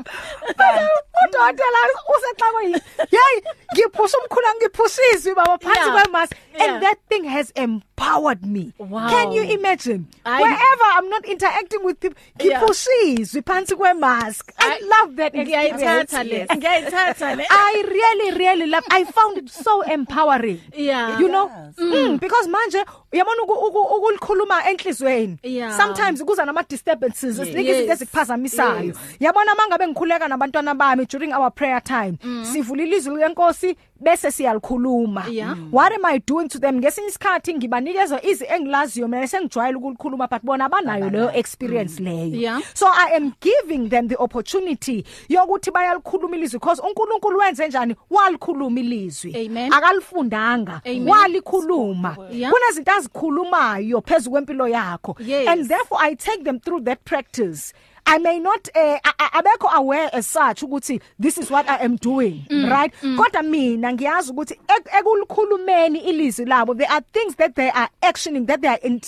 udokotela 1.28 1.80
usexako 2.16 2.62
yini 2.62 2.82
hey 2.98 3.42
ngiphusha 3.74 4.18
umkhula 4.18 4.54
ngiphushiswe 4.56 5.36
baba 5.36 5.58
phansi 5.58 6.36
Yeah. 6.60 6.74
and 6.74 6.84
that 6.84 6.98
thing 7.10 7.24
has 7.24 7.52
empowered 7.56 8.44
me. 8.46 8.74
Wow. 8.80 9.08
can 9.10 9.32
you 9.32 9.44
imagine? 9.44 10.08
I- 10.26 10.42
wherever 10.42 10.84
i'm 10.98 11.10
not 11.10 11.26
interacting 11.26 11.84
with 11.84 12.00
people 12.00 12.18
Yeah. 12.40 12.62
ngiphushizwe 12.62 13.42
phansi 13.42 13.76
kwemask 13.76 14.52
i 14.58 14.80
love 14.82 15.16
that 15.16 15.34
ngiyayithatha 15.34 16.24
le. 16.24 16.46
Ngiyayithatha 16.56 17.36
le. 17.36 17.46
I 17.50 17.84
really 17.88 18.38
really 18.38 18.66
love 18.68 18.84
I 18.90 19.04
found 19.06 19.38
it 19.38 19.50
so 19.50 19.82
empowering. 19.82 20.60
Yeah. 20.76 21.20
you 21.20 21.28
know? 21.30 21.48
Does. 21.50 21.76
mm, 21.86 22.20
because 22.20 22.48
manje 22.50 22.86
uyabona 23.14 23.42
uku- 23.44 23.68
uku- 23.68 23.96
ukulikhuluma 23.98 24.70
enhlizweni 24.70 25.38
Yeah. 25.44 25.78
sometimes 25.78 26.24
kuza 26.24 26.46
nama 26.46 26.64
disturbances 26.70 27.36
sinika 27.36 27.60
izinto 27.62 27.80
Yes. 27.82 27.90
ezikuphazamisayo 27.92 28.84
Yes. 28.84 28.98
yabona 29.20 29.56
mangabe 29.56 29.88
ngikhuleka 29.88 30.28
nabantwana 30.28 30.76
bami 30.76 31.06
during 31.06 31.34
our 31.34 31.52
prayer 31.52 31.84
time 31.84 32.14
sivula 32.52 32.84
ilizwi 32.84 33.16
lenkosi 33.16 33.76
bese 34.00 34.32
siyalikhuluma 34.32 35.26
Yeah. 35.32 35.56
what 35.72 35.94
am 35.94 36.06
i 36.06 36.20
doing 36.28 36.48
to 36.48 36.60
them 36.60 36.76
ngesinye 36.78 37.08
isikhathi 37.08 37.54
ngibanikeza 37.54 38.22
izi 38.24 38.46
engilaziyo 38.50 39.08
mina 39.08 39.28
sengijwayele 39.28 39.78
ukulikhuluma 39.78 40.28
but 40.28 40.44
bona 40.44 40.66
abanayo 40.66 41.10
leyo 41.10 41.32
experience 41.34 42.04
leyo 42.04 42.36
Yeah. 42.40 42.62
so 42.74 42.88
i 42.88 43.16
am 43.18 43.32
giving 43.42 43.90
them 43.90 44.08
the 44.08 44.16
opportunity 44.20 45.04
yokuthi 45.30 45.72
bayalikhuluma 45.72 46.38
ilizwi 46.38 46.60
because 46.60 46.82
uNkulunkulu 46.82 47.40
wenze 47.40 47.68
njani 47.68 47.96
walikhuluma 48.10 48.80
ilizwi 48.80 49.46
Amen. 49.46 49.74
akalifundanga 49.74 50.82
Amen. 50.86 51.08
walikhuluma 51.10 52.18
Yeah. 52.32 52.52
kunezinto 52.54 52.92
azikhulumayo 52.92 54.02
phezulu 54.02 54.32
kwempilo 54.32 54.68
yakho 54.68 55.16
Yes. 55.20 55.48
and 55.48 55.68
therefore 55.68 56.02
i 56.08 56.16
take 56.16 56.44
them 56.44 56.60
through 56.60 56.84
that 56.84 57.00
practice 57.04 57.74
I 58.10 58.18
may 58.18 58.40
not 58.40 58.68
uh, 58.76 58.98
abekho 59.36 59.72
aware 59.72 60.10
as 60.14 60.26
such 60.26 60.64
ukuthi 60.64 61.00
this 61.20 61.38
is 61.38 61.52
what 61.52 61.70
I 61.70 61.78
am 61.86 61.96
doing 61.96 62.46
mm. 62.50 62.70
right 62.70 62.94
mm. 63.02 63.18
kodwa 63.18 63.44
mina 63.44 63.94
ngiyazi 63.94 64.32
ukuthi 64.32 64.60
ekulukhulumeni 65.00 66.00
ilizwi 66.00 66.46
labo 66.46 66.74
there 66.74 66.90
are 66.90 67.06
things 67.14 67.36
that 67.36 67.56
they 67.56 67.70
are 67.70 67.90
actioning 68.02 68.46
that 68.48 68.62
they 68.62 68.70
are 68.70 68.80
in 68.84 69.00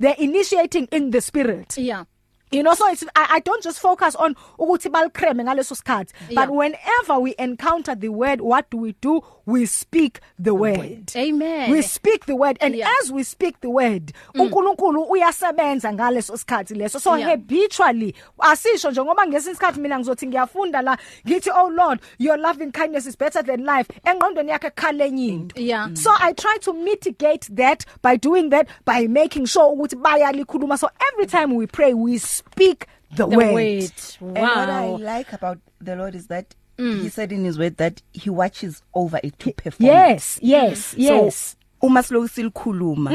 they're 0.00 0.16
initiating 0.18 0.88
in 0.90 1.10
the 1.10 1.20
spirit 1.20 1.78
yeah 1.78 2.04
You 2.50 2.62
know 2.62 2.74
so 2.74 2.90
it's 2.90 3.04
I, 3.14 3.26
I 3.36 3.40
don't 3.40 3.62
just 3.62 3.78
focus 3.78 4.16
on 4.16 4.34
ukuthi 4.58 4.90
balicreme 4.90 5.44
ngaleso 5.44 5.74
sikhathi 5.74 6.12
Yeah. 6.30 6.46
but 6.46 6.54
whenever 6.54 7.18
we 7.20 7.34
encounter 7.38 7.94
the 7.94 8.08
word 8.08 8.40
what 8.40 8.70
do 8.70 8.78
we 8.78 8.92
do 9.00 9.22
we 9.48 9.64
speak 9.64 10.20
the 10.38 10.54
word. 10.54 11.10
amen. 11.16 11.70
We 11.70 11.80
speak 11.80 12.26
the 12.26 12.36
word. 12.36 12.58
And 12.60 12.74
Yeah. 12.76 12.92
as 13.00 13.10
we 13.10 13.22
speak 13.22 13.60
the 13.60 13.70
word 13.70 14.12
uNkulunkulu 14.34 15.02
uyasebenza 15.10 15.92
ngaleso 15.92 16.36
sikhathi 16.36 16.74
leso. 16.74 17.00
So 17.00 17.14
Yeah. 17.16 17.30
habitually 17.30 18.14
asisho 18.38 18.90
nje 18.90 19.02
ngoba 19.02 19.26
ngesinye 19.26 19.52
isikhathi 19.52 19.80
mina 19.80 19.98
ngizothi 19.98 20.26
ngiyafunda 20.26 20.82
la 20.82 20.98
ngithi 21.26 21.50
oh 21.50 21.68
lord 21.70 22.00
your 22.18 22.36
loving 22.36 22.70
kindness 22.72 23.06
is 23.06 23.16
better 23.16 23.42
than 23.42 23.64
life. 23.64 23.88
Engqondweni 24.04 24.50
yakhe 24.50 24.70
khale 24.74 25.04
enye 25.08 25.28
into. 25.28 25.62
Yeah. 25.62 25.94
so 25.94 26.10
i 26.20 26.32
try 26.34 26.58
to 26.60 26.72
mitigate 26.72 27.48
that 27.56 27.86
by 28.02 28.16
doing 28.16 28.50
that 28.50 28.68
by 28.84 29.06
making 29.08 29.46
sure 29.46 29.64
ukuthi 29.74 29.96
bayalikhuluma. 29.96 30.78
So 30.78 30.90
every 31.12 31.26
time 31.26 31.54
we 31.54 31.66
pray 31.66 31.94
we 31.94 32.18
speak 32.18 32.86
the, 33.16 33.26
the 33.26 33.36
word. 33.36 33.54
word. 33.54 33.92
And 34.20 34.34
what 34.36 34.68
I 34.68 34.86
wow. 34.86 34.96
like 34.98 35.32
about 35.32 35.58
the 35.80 35.96
Lord 35.96 36.14
is 36.14 36.26
that 36.26 36.54
mm. 36.78 37.02
He 37.02 37.08
said 37.08 37.32
in 37.32 37.44
His 37.44 37.58
word 37.58 37.76
that 37.76 38.02
He 38.12 38.30
watches 38.30 38.82
over 38.94 39.20
it 39.22 39.38
to 39.38 39.52
perform. 39.52 39.90
yes 39.90 40.38
yes 40.42 40.94
yes 40.96 41.56
So 41.80 41.86
uma 41.86 42.02
siloku 42.02 42.28
silikhuluma 42.28 43.10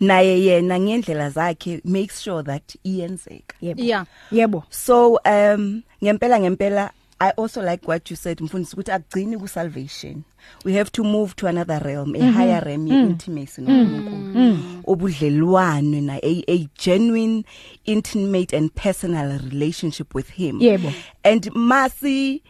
naye 0.00 0.44
yena 0.44 0.80
ngendlela 0.80 1.30
zakhe 1.30 1.80
make 1.84 2.12
sure 2.12 2.42
that 2.42 2.76
iyenzeka. 2.84 3.54
yebo 3.60 3.82
yeah 3.82 4.04
yebo 4.32 4.64
So 4.70 5.18
um 5.24 5.82
ngempela 6.02 6.40
ngempela 6.40 6.90
I 7.20 7.30
also 7.30 7.62
like 7.62 7.88
what 7.88 8.10
you 8.10 8.16
said 8.16 8.38
mfundisi 8.40 8.76
ukuthi 8.76 8.92
akugcini 8.92 9.36
ku 9.38 9.48
salvation. 9.48 10.24
We 10.64 10.74
have 10.74 10.90
to 10.92 11.02
move 11.02 11.34
to 11.36 11.48
another 11.48 11.80
realm, 11.84 12.14
a 12.14 12.18
mm 12.18 12.24
-hmm. 12.24 12.32
higher 12.32 12.64
realm 12.64 12.86
mm. 12.86 13.10
intimacy 13.10 13.62
noNkulunkulu. 13.62 14.58
Obudlelwane 14.86 16.00
na 16.00 16.14
a, 16.22 16.44
a 16.48 16.68
genuine 16.78 17.44
intimate 17.84 18.56
and 18.56 18.70
personal 18.74 19.38
relationship 19.50 20.14
with 20.14 20.30
him. 20.30 20.60
Yebo. 20.60 20.92
And 21.24 21.50
masi 21.54 22.42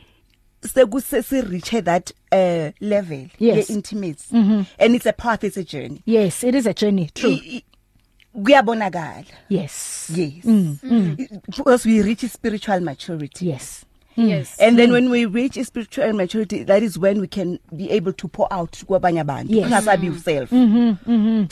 sekusesi 0.63 1.41
reach 1.43 1.71
that 1.85 2.13
uh 2.33 2.71
level 2.81 3.27
Yes. 3.39 3.71
ye 3.71 3.75
intimacy. 3.77 4.35
Mm 4.37 4.49
-hmm. 4.49 4.67
And 4.79 4.95
it's 4.95 5.07
a 5.07 5.13
path 5.13 5.45
it's 5.45 5.57
a 5.57 5.65
journey. 5.65 6.03
yes 6.07 6.45
it 6.45 6.55
is 6.55 6.67
a 6.67 6.75
journey 6.75 7.11
true 7.15 7.31
I- 7.33 7.57
i- 7.57 7.65
Kuyabonakala. 8.35 9.25
yes 9.49 10.11
Yes. 10.15 10.45
Mm. 10.45 10.79
Mm. 10.83 11.17
Because 11.57 11.89
we 11.89 12.03
reach 12.03 12.21
spiritual 12.31 12.81
maturity. 12.81 13.47
yes 13.49 13.85
yes 14.19 14.57
And 14.59 14.79
then 14.79 14.93
when 14.93 15.11
we 15.11 15.25
reach 15.27 15.55
spiritual 15.65 16.13
maturity 16.13 16.65
that 16.65 16.83
is 16.83 16.99
when 16.99 17.21
we 17.21 17.27
can 17.29 17.59
be 17.75 17.91
able 17.91 18.13
to 18.13 18.29
pour 18.29 18.49
out 18.53 18.73
kwabanye 18.87 19.21
abantu 19.21 19.51
Yes. 19.55 19.67
ungasabi 19.67 20.07
yourself. 20.07 20.51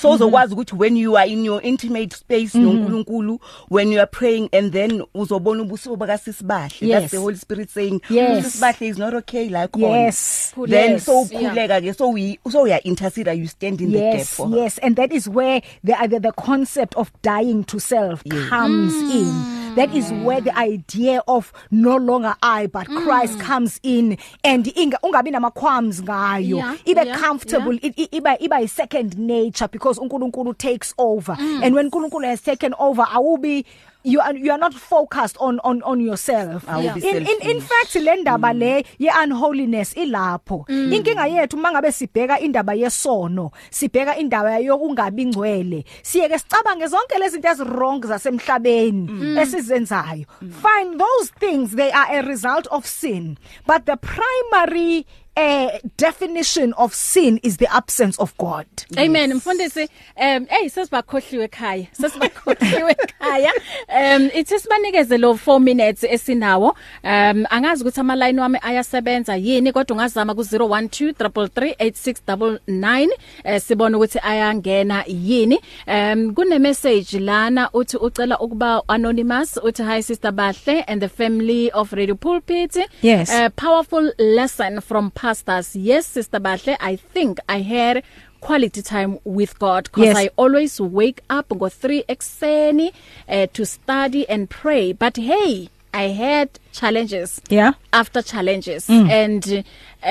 So 0.01 0.11
uzokwazi 0.12 0.55
ukuthi 0.55 0.73
when 0.77 0.97
you 0.97 1.17
are 1.17 1.27
in 1.27 1.45
your 1.45 1.61
intimate 1.62 2.12
space 2.17 2.55
noNkulunkulu 2.55 3.39
when 3.69 3.93
you 3.93 3.99
are 4.01 4.07
praying 4.07 4.49
and 4.53 4.73
then 4.73 5.03
uzobona 5.14 5.62
ubuso 5.62 5.97
bakasisibahle 5.97 6.73
Yes. 6.81 7.01
that's 7.01 7.11
the 7.12 7.21
Holy 7.21 7.37
Spirit 7.37 7.71
saying 7.71 8.01
Yes. 8.11 8.39
usisibahle 8.47 8.89
is 8.89 8.99
not 8.99 9.14
okay 9.14 9.49
like 9.49 9.71
Yes. 9.77 10.53
then 10.69 10.91
Yes. 10.93 11.05
so 11.05 11.23
ukhuleka 11.23 11.81
ke 11.81 11.95
so 11.97 12.09
we 12.09 12.39
so 12.51 12.62
we 12.64 12.73
are 12.73 12.81
intercede 12.85 13.29
you 13.39 13.47
stand 13.47 13.81
in 13.81 13.93
the 13.93 13.99
gap 13.99 14.19
yes 14.19 14.35
for 14.35 14.49
her. 14.49 14.57
yes 14.57 14.79
and 14.79 14.97
that 14.97 15.12
is 15.12 15.29
where 15.29 15.61
the 15.85 15.95
the, 16.09 16.21
the 16.21 16.33
concept 16.33 16.95
of 16.97 17.11
dying 17.23 17.64
to 17.64 17.79
self 17.79 18.23
Yes. 18.25 18.49
comes 18.49 18.93
in 18.95 19.75
that 19.77 19.95
is 19.95 20.11
where 20.25 20.41
the 20.41 20.57
idea 20.59 21.21
of 21.29 21.53
no 21.71 21.97
longer 21.97 22.35
I 22.43 22.55
but 22.64 22.86
Christ 22.88 23.38
comes 23.40 23.78
in 23.82 24.16
and 24.42 24.66
inga 24.78 24.96
ungabi 25.04 25.28
namaqualms 25.28 26.00
ngayo. 26.00 26.57
Yeah, 26.57 26.76
ibe 26.88 27.04
yeah, 27.04 27.16
comfortable 27.16 27.74
yeah. 27.74 27.92
it, 27.96 28.11
iba 28.12 28.40
iba 28.40 28.64
a 28.64 28.66
second 28.66 29.18
nature 29.18 29.68
because 29.68 29.98
uNkulunkulu 29.98 30.57
takes 30.57 30.94
over. 30.96 31.36
And 31.38 31.74
when 31.74 31.90
uNkulunkulu 31.90 32.24
has 32.24 32.40
taken 32.40 32.72
over 32.78 33.02
awubi 33.04 33.64
you 34.07 34.20
are 34.20 34.36
you 34.38 34.52
are 34.52 34.59
not 34.59 34.72
focused 34.72 35.36
on 35.40 35.59
on 35.66 35.82
on 35.82 36.00
yourself. 36.00 36.64
Awubi 36.66 37.02
in, 37.02 37.16
in 37.16 37.26
in 37.26 37.61
selfish. 37.61 37.68
fact 37.68 37.94
le 38.07 38.14
ndaba 38.22 38.54
le 38.54 38.84
ye 38.98 39.11
unholiness 39.11 39.94
ilapho 39.94 40.64
inkinga 40.68 41.26
yethu 41.26 41.59
mangabe 41.59 41.90
sibheka 41.92 42.38
indaba 42.40 42.72
yesono 42.74 43.50
sibheka 43.70 44.16
indaba 44.16 44.59
yokungabi 44.62 45.26
ngcwele 45.26 45.84
siyeke 46.02 46.38
sicabange 46.38 46.86
zonke 46.86 47.18
lezi 47.18 47.36
zinto 47.36 47.48
ezirong 47.48 48.07
zasemhlabeni 48.07 49.38
esizenzayo. 49.40 50.24
Fine 50.62 50.98
those 50.98 51.30
things 51.40 51.72
they 51.74 51.90
are 51.90 52.07
a 52.18 52.22
result 52.22 52.66
of 52.70 52.86
sin. 52.86 53.38
But 53.66 53.86
the 53.86 53.96
primary 53.96 55.07
uh, 55.37 55.70
definition 55.97 56.72
of 56.74 56.95
sin 56.95 57.39
is 57.43 57.57
the 57.59 57.66
absence 57.74 58.18
of 58.18 58.37
God. 58.39 58.66
Amen. 58.99 59.34
Mfundisi 59.34 59.89
um 60.16 60.47
hey 60.47 60.68
sesibakhohliwe 60.68 61.45
ekhaya. 61.45 61.87
Sesibakhohliwe 61.93 62.97
ekhaya. 63.05 63.53
Um 63.89 64.30
ithi 64.34 64.59
sibanikeze 64.59 65.18
lo 65.18 65.32
4 65.32 65.61
minutes 65.61 66.05
esinawo. 66.05 66.76
Um 67.05 67.45
angazi 67.51 67.82
ukuthi 67.84 68.01
ama 68.01 68.16
line 68.16 68.41
wami 68.41 68.59
ayasebenza 68.62 69.37
yini 69.37 69.72
kodwa 69.72 69.97
ungazama 69.97 70.34
ku 70.34 70.41
0123338699 70.41 73.09
eh 73.45 73.61
sibona 73.61 73.97
ukuthi 73.97 74.18
ayangena 74.22 75.05
yini. 75.07 75.61
Um 75.87 76.34
kune 76.34 76.59
message 76.59 77.18
lana 77.18 77.70
uthi 77.72 77.97
ucela 77.97 78.39
ukuba 78.39 78.82
anonymous 78.89 79.57
uthi 79.62 79.82
hi 79.82 80.03
sister 80.03 80.32
Bahle 80.32 80.84
and 80.87 81.01
the 81.03 81.09
family 81.09 81.70
of 81.72 81.93
Radio 81.93 82.14
Pulpit. 82.14 82.76
Yes. 83.03 83.30
a 83.32 83.51
powerful 83.51 84.12
lesson 84.18 84.80
from 84.80 85.11
pastors 85.27 85.68
yes 85.89 86.07
sister 86.16 86.41
Bahle 86.41 86.77
i 86.81 86.97
think 87.14 87.39
i 87.49 87.62
had 87.74 88.03
quality 88.41 88.83
time 88.83 89.12
with 89.24 89.53
God 89.59 89.85
because 89.85 90.05
Yes. 90.07 90.16
I 90.16 90.31
always 90.37 90.81
wake 90.81 91.20
up 91.37 91.49
go 91.59 91.68
3 91.68 92.05
ekseni 92.14 92.89
uh, 93.29 93.47
to 93.53 93.64
study 93.66 94.22
and 94.29 94.49
pray 94.49 94.93
but 94.93 95.16
hey 95.16 95.68
I 95.93 96.09
had 96.09 96.49
challenges 96.72 97.41
Yeah. 97.49 97.72
after 97.93 98.22
challenges 98.22 98.87
mm. 98.89 99.09
and 99.11 99.45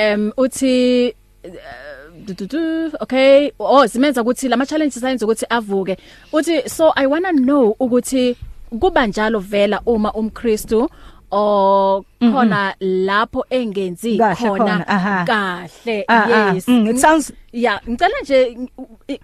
um 0.04 0.34
uthi 0.38 1.14
uh, 1.46 1.50
du- 2.26 2.34
du- 2.34 2.48
du, 2.48 2.92
okay 3.02 3.52
oh 3.60 3.88
simenza 3.88 4.22
ukuthi 4.22 4.50
lama 4.50 4.66
challenges 4.66 5.04
ayenza 5.04 5.26
ukuthi 5.26 5.46
avuke 5.50 5.98
uthi 6.34 6.70
so 6.70 6.92
i 6.96 7.06
want 7.06 7.26
to 7.26 7.32
know 7.34 7.76
ukuthi 7.80 8.36
kuba 8.80 9.08
njalo 9.08 9.40
vela 9.40 9.82
uma 9.86 10.14
umkristu 10.14 10.90
o 11.32 12.04
khona 12.22 12.74
lapho 12.82 13.44
engenzi 13.50 14.18
Kahle 14.18 14.36
khona 14.36 14.58
khona, 14.66 14.88
aha. 14.88 15.26
kahle 15.28 16.04
Ah, 16.08 16.28
ah, 16.34 16.54
yes 16.54 16.68
mm, 16.68 16.90
it 16.90 16.98
sounds 17.00 17.32
yeah 17.52 17.80
ngicela 17.90 18.14
nje 18.24 18.58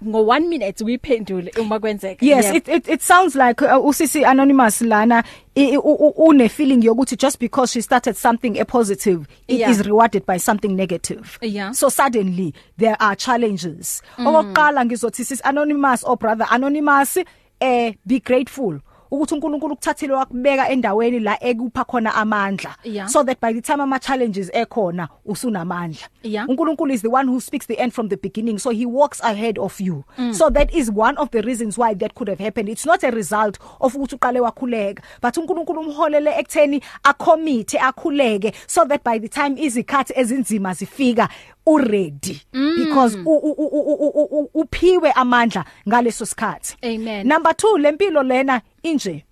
ngo 0.08 0.20
1 0.24 0.47
minute 0.47 0.84
uyiphendule 0.84 1.52
uma 1.60 1.80
kwenzeka 1.80 2.26
Yes 2.26 2.45
Yeah. 2.45 2.56
it 2.56 2.68
it 2.68 2.88
it 2.88 3.02
sounds 3.02 3.36
like 3.36 3.62
uh, 3.66 3.86
usisi 3.86 4.26
anonymous 4.26 4.82
lana 4.82 5.24
i- 5.56 5.64
i- 5.74 5.78
u- 5.78 5.97
u- 5.99 6.14
une 6.30 6.49
feeling 6.49 6.84
yokuthi 6.84 7.16
just 7.18 7.39
because 7.39 7.72
she 7.74 7.82
started 7.82 8.16
something 8.16 8.60
a 8.60 8.66
positive 8.66 9.26
it 9.47 9.60
Yeah. 9.60 9.72
is 9.72 9.80
rewarded 9.86 10.26
by 10.26 10.38
something 10.39 10.76
negative. 10.76 11.38
Yeah. 11.41 11.72
So 11.74 11.89
suddenly 11.89 12.54
there 12.78 12.95
are 12.99 13.16
challenges. 13.16 14.02
Okokuqala 14.18 14.86
ngizothi 14.86 15.26
sis 15.26 15.41
anonymous 15.43 16.04
or 16.04 16.18
brother 16.18 16.45
anonymous 16.52 17.18
eh 17.60 17.93
be 18.08 18.20
grateful 18.20 18.80
ukuthi 19.12 19.34
uNkulunkulu 19.34 19.74
ukuthathile 19.74 20.14
wakubeka 20.14 20.70
endaweni 20.70 21.20
la 21.20 21.43
ekupha 21.43 21.84
khona 21.86 22.16
amandla 22.16 22.76
Yeah. 22.84 23.07
so 23.09 23.24
that 23.24 23.39
by 23.41 23.53
the 23.53 23.62
time 23.62 23.84
ama 23.84 23.99
challenges 23.99 24.49
ekhona 24.53 25.07
usunamandla 25.26 26.07
Yeah. 26.24 26.49
uNkulunkulu 26.49 26.93
is 26.93 27.01
the 27.01 27.07
one 27.09 27.28
who 27.32 27.41
speaks 27.41 27.68
the 27.68 27.74
end 27.74 27.91
from 27.93 28.09
the 28.09 28.18
beginning 28.18 28.57
so 28.59 28.70
he 28.70 28.86
walks 28.86 29.24
ahead 29.24 29.59
of 29.59 29.82
you 29.82 30.03
mm. 30.18 30.34
so 30.34 30.49
that 30.49 30.74
is 30.74 30.91
one 30.95 31.18
of 31.18 31.30
the 31.32 31.41
reasons 31.41 31.78
why 31.78 31.95
that 31.95 32.14
could 32.14 32.30
have 32.30 32.43
happened 32.43 32.70
it's 32.70 32.86
not 32.86 33.03
a 33.03 33.12
result 33.12 33.57
of 33.80 33.95
ukuthi 33.95 34.16
uqale 34.16 34.39
wakhuleka 34.39 35.03
but 35.22 35.38
uNkulunkulu 35.38 35.80
umholele 35.82 36.32
ekutheni 36.39 36.82
acommit 37.03 37.76
akhuleke 37.76 38.53
so 38.68 38.86
that 38.86 39.03
by 39.03 39.20
the 39.20 39.28
time 39.28 39.55
izikhathi 39.62 40.14
ezinzima 40.16 40.74
zifika 40.74 41.30
uready 41.66 42.41
mm. 42.53 42.76
because 42.78 43.18
u- 43.18 43.22
u- 43.38 43.55
u- 43.57 43.68
u- 43.68 43.97
u- 43.99 44.12
u- 44.22 44.39
u- 44.43 44.49
uphiwe 44.62 45.12
amandla 45.12 45.66
ngaleso 45.89 46.26
sikhathi 46.26 46.78
Amen. 46.82 47.28
number 47.28 47.51
2 47.51 47.78
lempilo 47.80 48.24
lena 48.24 48.62
inje 48.84 49.26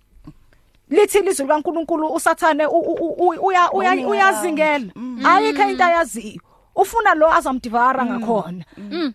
lithi 0.90 1.18
ilizwi 1.18 1.44
likaNkuluNkulu 1.46 2.08
usathane 2.14 2.66
u- 2.66 2.70
u- 2.92 3.14
u- 3.26 3.46
uya 3.46 3.70
uya- 3.72 4.06
uyazingela. 4.08 4.86
ayikho 5.26 5.62
into 5.70 5.84
ayaziyo. 5.84 6.40
Ufuna 6.76 7.14
lo 7.14 7.32
azamdivara 7.32 8.04
ngakhona. 8.06 8.64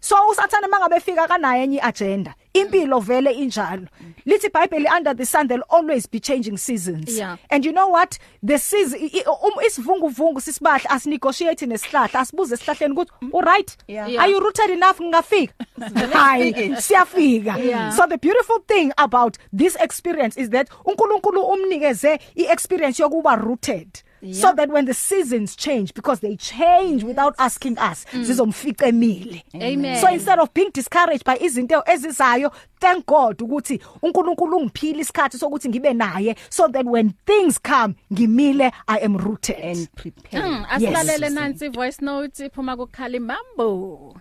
So 0.01 0.15
usathane 0.31 0.67
mangabe 0.67 0.99
fika 0.99 1.27
kanaye 1.27 1.63
enye 1.63 1.81
agenda 1.81 2.33
impilo 2.53 2.99
vele 2.99 3.31
injalo. 3.31 3.87
Lithi 4.25 4.49
bible 4.49 4.87
under 4.97 5.13
the 5.13 5.25
sun 5.25 5.47
there'll 5.47 5.65
always 5.69 6.05
be 6.07 6.19
changing 6.19 6.57
seasons. 6.57 7.17
Yeah. 7.17 7.37
and 7.49 7.65
you 7.65 7.71
know 7.71 7.87
what? 7.89 8.17
The 8.43 8.57
season 8.57 8.99
um 9.27 9.51
isivunguvungu 9.65 10.41
sisibahla 10.41 10.89
asinegotiate 10.89 11.65
nesihlahla 11.65 12.19
asibuze 12.19 12.53
esihlahleni 12.55 12.93
ukuthi 12.93 13.11
all 13.33 13.41
right 13.41 13.77
Yeah. 13.87 14.07
are 14.21 14.31
you 14.31 14.39
rooted 14.39 14.69
enough? 14.69 14.99
Ngingafika. 15.01 15.53
Hayi 16.13 16.75
siyafika. 16.81 17.57
Yeah. 17.57 17.89
so 17.91 18.07
the 18.07 18.17
beautiful 18.17 18.59
thing 18.67 18.91
about 18.97 19.37
this 19.57 19.75
experience 19.81 20.37
is 20.41 20.49
that 20.49 20.69
uNkulunkulu 20.85 21.41
umnikeze 21.41 22.19
iexperience 22.35 22.99
yokuba 23.03 23.35
rooted. 23.35 23.87
So 24.33 24.53
that 24.53 24.69
when 24.69 24.85
the 24.85 24.93
seasons 24.93 25.55
change 25.55 25.93
because 25.93 26.19
they 26.21 26.35
change 26.35 27.03
without 27.03 27.35
asking 27.37 27.77
us 27.77 28.05
zizomfica 28.13 28.87
emile 28.87 29.41
Amen. 29.55 30.01
so 30.01 30.07
instead 30.13 30.39
of 30.39 30.53
being 30.53 30.71
discouraged 30.73 31.23
by 31.25 31.37
izinto 31.37 31.83
ezizayo 31.85 32.51
thank 32.79 33.05
God 33.05 33.41
ukuthi 33.41 33.79
uNkulunkulu 34.01 34.57
ungiphile 34.57 34.99
isikhathi 34.99 35.37
sokuthi 35.37 35.69
ngibe 35.69 35.93
naye 35.93 36.35
so 36.49 36.67
that 36.67 36.85
when 36.85 37.13
things 37.25 37.59
come 37.61 37.95
ngimile 38.13 38.71
i 38.87 38.97
am 39.05 39.17
rooted. 39.17 39.59
And 39.61 39.87
prepare 39.95 40.43
Mm, 40.43 40.65
asilalele 40.69 41.29
nansi 41.29 41.69
voice 41.69 42.01
note 42.01 42.45
iphuma 42.45 42.77
kukhala 42.77 43.17
imambo 43.17 44.15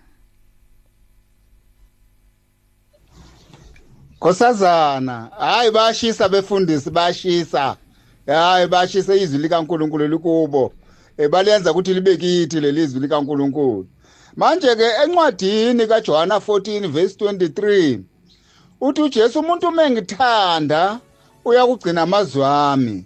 Nkosazana, 4.17 5.29
hayi 5.39 5.71
bashisa 5.71 6.29
befundisi 6.29 6.89
bashisa. 6.89 7.77
Hayi 8.27 8.67
bashisa 8.67 9.15
izwi 9.15 9.37
likaNkuluNkulu 9.39 10.07
likubo. 10.07 10.73
Ebalenza 11.17 11.71
ukuthi 11.71 11.93
libe 11.93 12.17
kithi 12.17 12.59
lelizwi 12.59 12.99
likaNkuluNkulu. 12.99 13.87
Manje 14.35 14.75
ke 14.75 14.87
encwadini 15.03 15.87
kaJohana 15.87 16.35
14 16.35 16.87
verse 16.87 17.15
23 17.15 17.99
uthi 18.81 19.01
uJesu 19.01 19.39
umuntu 19.39 19.71
mengithanda 19.71 20.99
uyakugcina 21.45 22.01
amazwi 22.01 22.43
ami. 22.43 23.05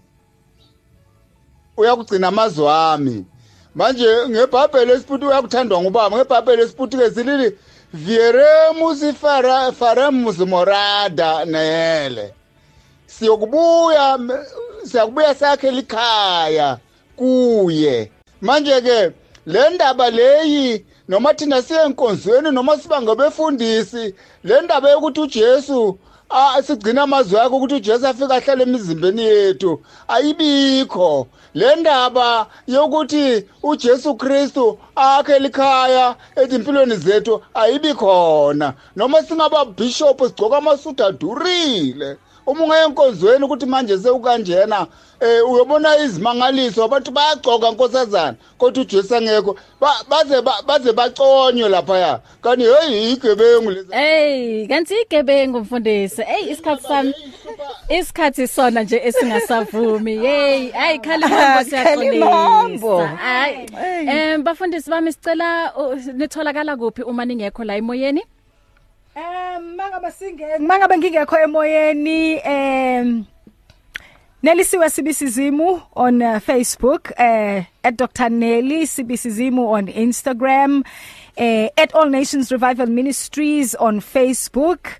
Uyakugcina 1.77 2.27
amazwi 2.27 2.67
ami. 2.67 3.25
Manje 3.75 4.07
ngeBhayibheli 4.29 4.91
esiputi 4.91 5.25
uyakuthandwa 5.25 5.81
ngubaba 5.81 6.17
ngeBhayibheli 6.17 6.61
esiputi 6.61 6.97
ke 6.97 7.11
silili 7.11 7.57
Vieremus 7.93 9.13
fara 9.21 9.71
faremus 9.71 10.37
morada 10.39 11.45
nele. 11.45 12.33
Siyokubuya 13.07 14.17
m- 14.19 14.45
siyakubuya 14.83 15.35
sakhe 15.35 15.71
likhaya 15.71 16.77
kuye. 17.15 18.11
Manje 18.41 18.81
ke 18.81 19.11
le 19.45 19.69
ndaba 19.69 20.09
leyi 20.09 20.85
noma 21.07 21.33
thina 21.33 21.61
siye 21.61 21.83
enkonzweni 21.85 22.51
noma 22.51 22.77
siba 22.77 23.01
ngabefundisi 23.01 24.13
le 24.43 24.61
ndaba 24.61 24.89
yokuthi 24.89 25.19
uJesu 25.21 25.97
ah 26.29 26.61
sigcina 26.61 27.03
amazwi 27.03 27.39
akhe 27.39 27.55
ukuthi 27.55 27.75
uJesu 27.75 28.07
afika 28.07 28.35
ahlale 28.35 28.63
emizimbeni 28.63 29.21
yethu 29.21 29.81
ayibikho 30.07 31.27
le 31.53 31.75
ndaba 31.75 32.47
yokuthi 32.67 33.45
uJesu 33.63 34.15
Kristu 34.15 34.79
akhe 34.95 35.39
likhaya 35.39 36.15
ezimpilweni 36.35 36.95
zethu 36.95 37.41
ayibi 37.53 37.93
khona 37.93 38.73
noma 38.95 39.23
singaba 39.23 39.65
bishop 39.65 40.23
sigcoka 40.27 40.57
amasudu 40.57 41.03
adurile 41.05 42.17
uma 42.49 42.63
ungayenkonzweni 42.63 43.45
ukuthi 43.45 43.65
manje 43.65 43.97
sewukanjena 43.97 44.87
eh 45.19 45.49
uyobona 45.51 45.97
izimangaliso 45.97 46.83
abantu 46.83 47.11
bayagcoka 47.11 47.71
nkosazana 47.71 48.35
kodwa 48.57 48.81
uJesu 48.83 49.15
angekho 49.15 49.55
Ba- 49.81 50.03
baze 50.09 50.41
ba- 50.41 50.61
baze 50.67 50.91
baconywe 50.93 51.69
lapha 51.69 52.19
kanti 52.41 52.63
hey 52.65 53.11
igebengu 53.11 53.71
lezi 53.71 53.93
Hey, 53.93 54.67
kanti 54.67 54.93
igebengu 55.01 55.59
mfundisi. 55.59 56.21
Hey, 56.21 56.51
isikhathi 56.51 56.83
sami 56.87 57.13
isikhathi 57.89 58.47
sona 58.47 58.83
nje 58.83 59.01
esingasavumi. 59.03 60.17
Hey, 60.17 60.71
hey 60.71 60.97
khalimambo 60.97 61.69
Khalimambo. 61.69 62.99
siyaxolisa. 62.99 63.07
Hayi. 63.17 63.67
Em 64.07 64.43
bafundisi 64.43 64.89
bami 64.89 65.11
sicela 65.13 65.73
uh, 65.75 66.05
nitholakala 66.13 66.77
kuphi 66.77 67.03
uma 67.03 67.25
ningekho 67.25 67.63
la 67.63 67.75
emoyeni? 67.77 68.23
Um 69.19 69.75
mangabe 69.75 70.11
singe 70.11 70.45
mangabe 70.59 70.97
ngingekho 70.97 71.35
emoyeni 71.37 72.39
um 72.45 73.25
Nelisiwe 74.43 74.89
Sibisizimu 74.89 75.81
on 75.95 76.21
uh, 76.21 76.39
Facebook 76.39 77.11
uh, 77.19 77.63
at 77.83 77.97
Dr 77.97 78.29
Nelly 78.29 78.85
Sibisizimu 78.85 79.67
on 79.67 79.87
Instagram 79.87 80.85
uh, 81.37 81.67
at 81.77 81.93
All 81.93 82.09
Nations 82.09 82.49
Revival 82.49 82.87
Ministries 82.87 83.75
on 83.75 83.99
Facebook 83.99 84.99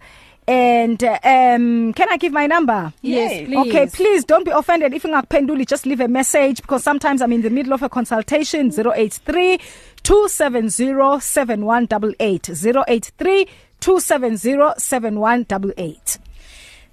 and 0.50 1.04
uh, 1.04 1.20
um 1.24 1.94
can 1.94 2.10
I 2.10 2.18
give 2.18 2.34
my 2.34 2.48
number 2.48 2.92
Yes, 3.04 3.46
please. 3.46 3.58
Okay 3.70 3.86
please 3.86 4.26
don't 4.26 4.44
be 4.46 4.52
offended 4.52 4.94
if 4.94 5.04
ngakuphenduli 5.04 5.68
just 5.70 5.86
leave 5.86 6.00
a 6.02 6.08
message 6.08 6.62
because 6.64 6.82
sometimes 6.84 7.22
I'm 7.22 7.32
in 7.34 7.44
the 7.44 7.52
middle 7.52 7.74
of 7.74 7.84
a 7.84 7.90
consultation 7.90 8.72
083 8.74 9.60
270 10.02 11.20
7188 11.22 12.50
083 12.50 13.48
2707188 13.80 16.20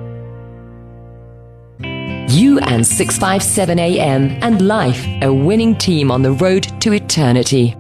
You 2.29 2.59
and 2.61 2.87
657 2.87 3.79
AM 3.79 4.39
and 4.43 4.61
life, 4.69 5.07
a 5.23 5.33
winning 5.33 5.75
team 5.77 6.11
on 6.11 6.21
the 6.23 6.33
road 6.33 6.65
to 6.83 6.93
eternity. 6.93 7.75